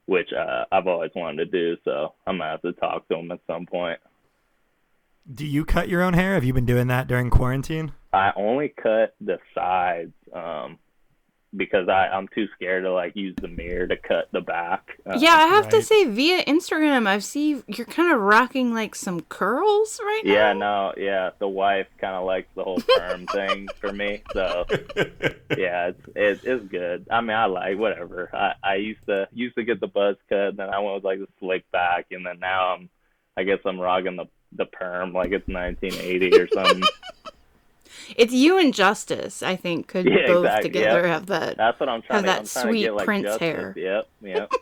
[0.05, 1.77] which uh, I've always wanted to do.
[1.85, 3.99] So I'm gonna have to talk to him at some point.
[5.33, 6.35] Do you cut your own hair?
[6.35, 7.91] Have you been doing that during quarantine?
[8.13, 10.79] I only cut the sides um,
[11.55, 14.99] because I I'm too scared to like use the mirror to cut the back.
[15.05, 18.95] Uh, yeah, I have to say via Instagram, I've see you're kind of rocking like
[18.95, 20.33] some curls right now.
[20.33, 21.29] Yeah, no, yeah.
[21.39, 24.65] The wife kind of likes the whole perm thing for me, so
[25.57, 27.07] yeah, it's, it's it's good.
[27.09, 28.29] I mean, I like whatever.
[28.33, 31.03] I I used to used to get the buzz cut, and then I went with
[31.05, 32.89] like the slick back, and then now I'm,
[33.37, 36.83] I guess I'm rocking the the perm like it's 1980 or something.
[38.15, 41.13] It's you and Justus, I think, could Yeah, both exactly, together yeah.
[41.13, 41.57] have that.
[41.57, 42.27] That's what I'm trying Have to.
[42.27, 43.41] that I'm trying to sweet get like Prince justice.
[43.41, 43.73] hair.
[43.75, 44.51] Yep, yep.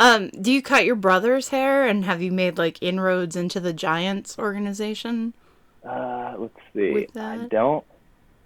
[0.00, 3.72] Um, do you cut your brother's hair and have you made like inroads into the
[3.72, 5.34] Giants organization?
[5.84, 7.08] Uh, let's see.
[7.16, 7.84] I don't.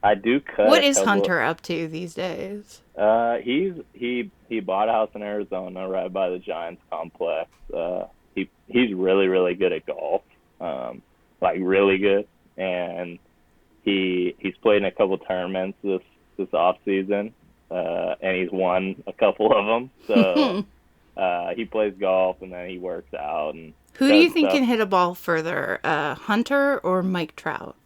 [0.03, 0.69] I do cut.
[0.69, 2.81] what is Hunter up to these days?
[2.97, 7.51] Uh, he's he he bought a house in Arizona right by the Giants complex.
[7.73, 8.05] Uh,
[8.35, 10.23] he he's really really good at golf.
[10.59, 11.03] Um,
[11.43, 13.19] like really good, and
[13.83, 16.03] he he's played in a couple tournaments this
[16.37, 17.35] this off season,
[17.71, 19.91] uh, and he's won a couple of them.
[20.07, 20.65] So
[21.21, 23.73] uh, he plays golf and then he works out and.
[23.97, 24.59] Who do you think stuff.
[24.59, 27.77] can hit a ball further, uh, Hunter or Mike Trout?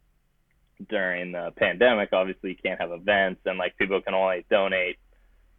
[0.88, 4.96] during the pandemic, obviously you can't have events, and like people can only donate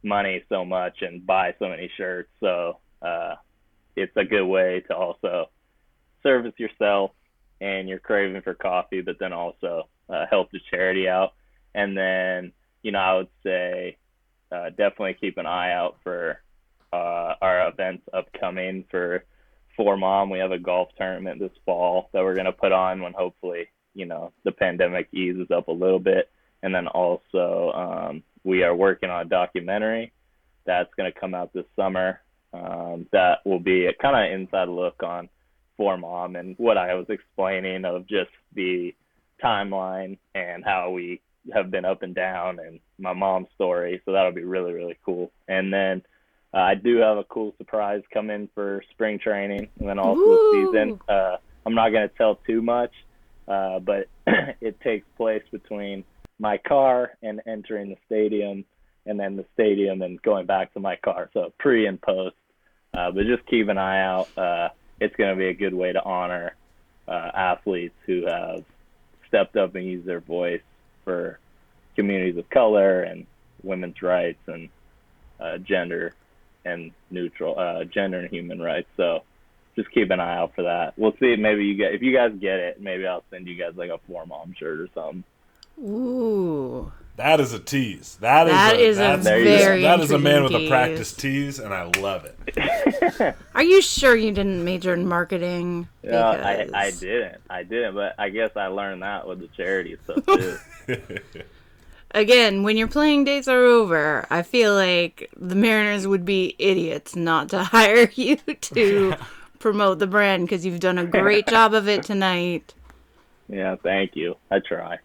[0.02, 2.30] money so much and buy so many shirts.
[2.40, 3.36] So uh,
[3.96, 5.50] it's a good way to also
[6.22, 7.12] service yourself
[7.60, 11.34] and your craving for coffee, but then also uh, help the charity out.
[11.74, 13.96] And then, you know, I would say
[14.50, 16.42] uh, definitely keep an eye out for
[16.92, 19.24] uh, our events upcoming for
[19.76, 20.28] for mom.
[20.28, 24.06] We have a golf tournament this fall that we're gonna put on when hopefully you
[24.06, 26.30] know the pandemic eases up a little bit,
[26.62, 30.12] and then also um, we are working on a documentary
[30.64, 32.20] that's gonna come out this summer.
[32.54, 35.30] Um, that will be a kind of inside look on
[35.76, 38.94] for mom and what I was explaining of just the
[39.42, 41.20] timeline and how we
[41.52, 44.00] have been up and down and my mom's story.
[44.04, 45.32] So that'll be really, really cool.
[45.48, 46.02] And then
[46.54, 50.50] uh, I do have a cool surprise coming for spring training and then also the
[50.52, 51.00] season.
[51.08, 51.36] Uh,
[51.66, 52.92] I'm not going to tell too much,
[53.48, 54.08] uh, but
[54.60, 56.04] it takes place between
[56.38, 58.64] my car and entering the stadium
[59.06, 61.30] and then the stadium and going back to my car.
[61.32, 62.36] So pre and post.
[62.94, 64.28] Uh, but just keep an eye out.
[64.36, 64.68] Uh,
[65.00, 66.54] it's going to be a good way to honor
[67.08, 68.64] uh, athletes who have
[69.28, 70.60] stepped up and used their voice
[71.04, 71.38] for
[71.96, 73.26] communities of color and
[73.62, 74.68] women's rights and
[75.40, 76.14] uh, gender
[76.64, 78.88] and neutral gender and human rights.
[78.96, 79.22] So
[79.76, 80.94] just keep an eye out for that.
[80.96, 81.36] We'll see.
[81.36, 83.98] Maybe you get if you guys get it, maybe I'll send you guys like a
[84.06, 85.24] four mom shirt or something.
[85.82, 86.92] Ooh.
[87.16, 88.16] That is a tease.
[88.20, 91.12] That is That a, is a that's- very that is a man with a practice
[91.12, 93.36] tease, and I love it.
[93.54, 95.88] Are you sure you didn't major in marketing?
[96.02, 97.40] Yeah, I, I didn't.
[97.50, 100.58] I didn't, but I guess I learned that with the charity stuff too.
[102.14, 107.16] Again, when your playing days are over, I feel like the Mariners would be idiots
[107.16, 109.16] not to hire you to
[109.62, 112.74] promote the brand because you've done a great job of it tonight.
[113.48, 114.36] yeah, thank you.
[114.50, 114.98] I try.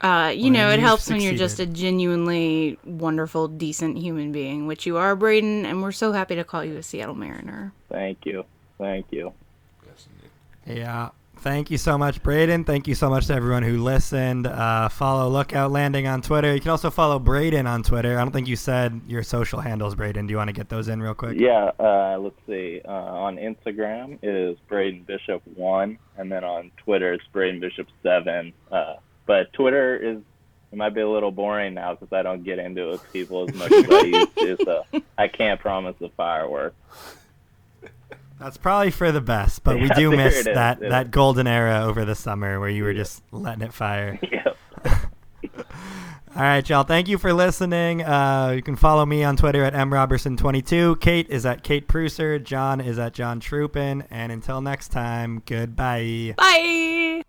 [0.00, 4.30] Uh, you Well, know, it you've helps when you're just a genuinely wonderful, decent human
[4.30, 7.72] being, which you are, Braden, and we're so happy to call you a Seattle Mariner.
[7.88, 8.44] Thank you.
[8.78, 9.32] Thank you.
[10.66, 11.10] Yeah.
[11.40, 12.64] Thank you so much, Braden.
[12.64, 14.46] Thank you so much to everyone who listened.
[14.46, 16.52] Uh, follow Lookout Landing on Twitter.
[16.52, 18.18] You can also follow Braden on Twitter.
[18.18, 20.26] I don't think you said your social handles, Braden.
[20.26, 21.38] Do you want to get those in real quick?
[21.38, 22.80] Yeah, uh, let's see.
[22.84, 28.52] Uh, on Instagram is Braden Bishop one, and then on Twitter it's Braden Bishop seven.
[28.72, 28.96] Uh,
[29.26, 30.18] but Twitter is
[30.70, 33.48] it might be a little boring now because I don't get into it with people
[33.48, 34.56] as much as I used to.
[34.64, 34.84] So
[35.18, 36.74] I can't promise the firework.
[38.38, 42.04] That's probably for the best, but yeah, we do miss that that golden era over
[42.04, 43.02] the summer where you were yeah.
[43.02, 44.18] just letting it fire.
[44.30, 44.56] Yep.
[46.36, 46.84] All right, y'all.
[46.84, 48.04] Thank you for listening.
[48.04, 51.00] Uh, you can follow me on Twitter at mroberson22.
[51.00, 52.42] Kate is at Kate Preusser.
[52.42, 54.06] John is at John Trupin.
[54.10, 56.34] And until next time, goodbye.
[56.36, 57.22] Bye.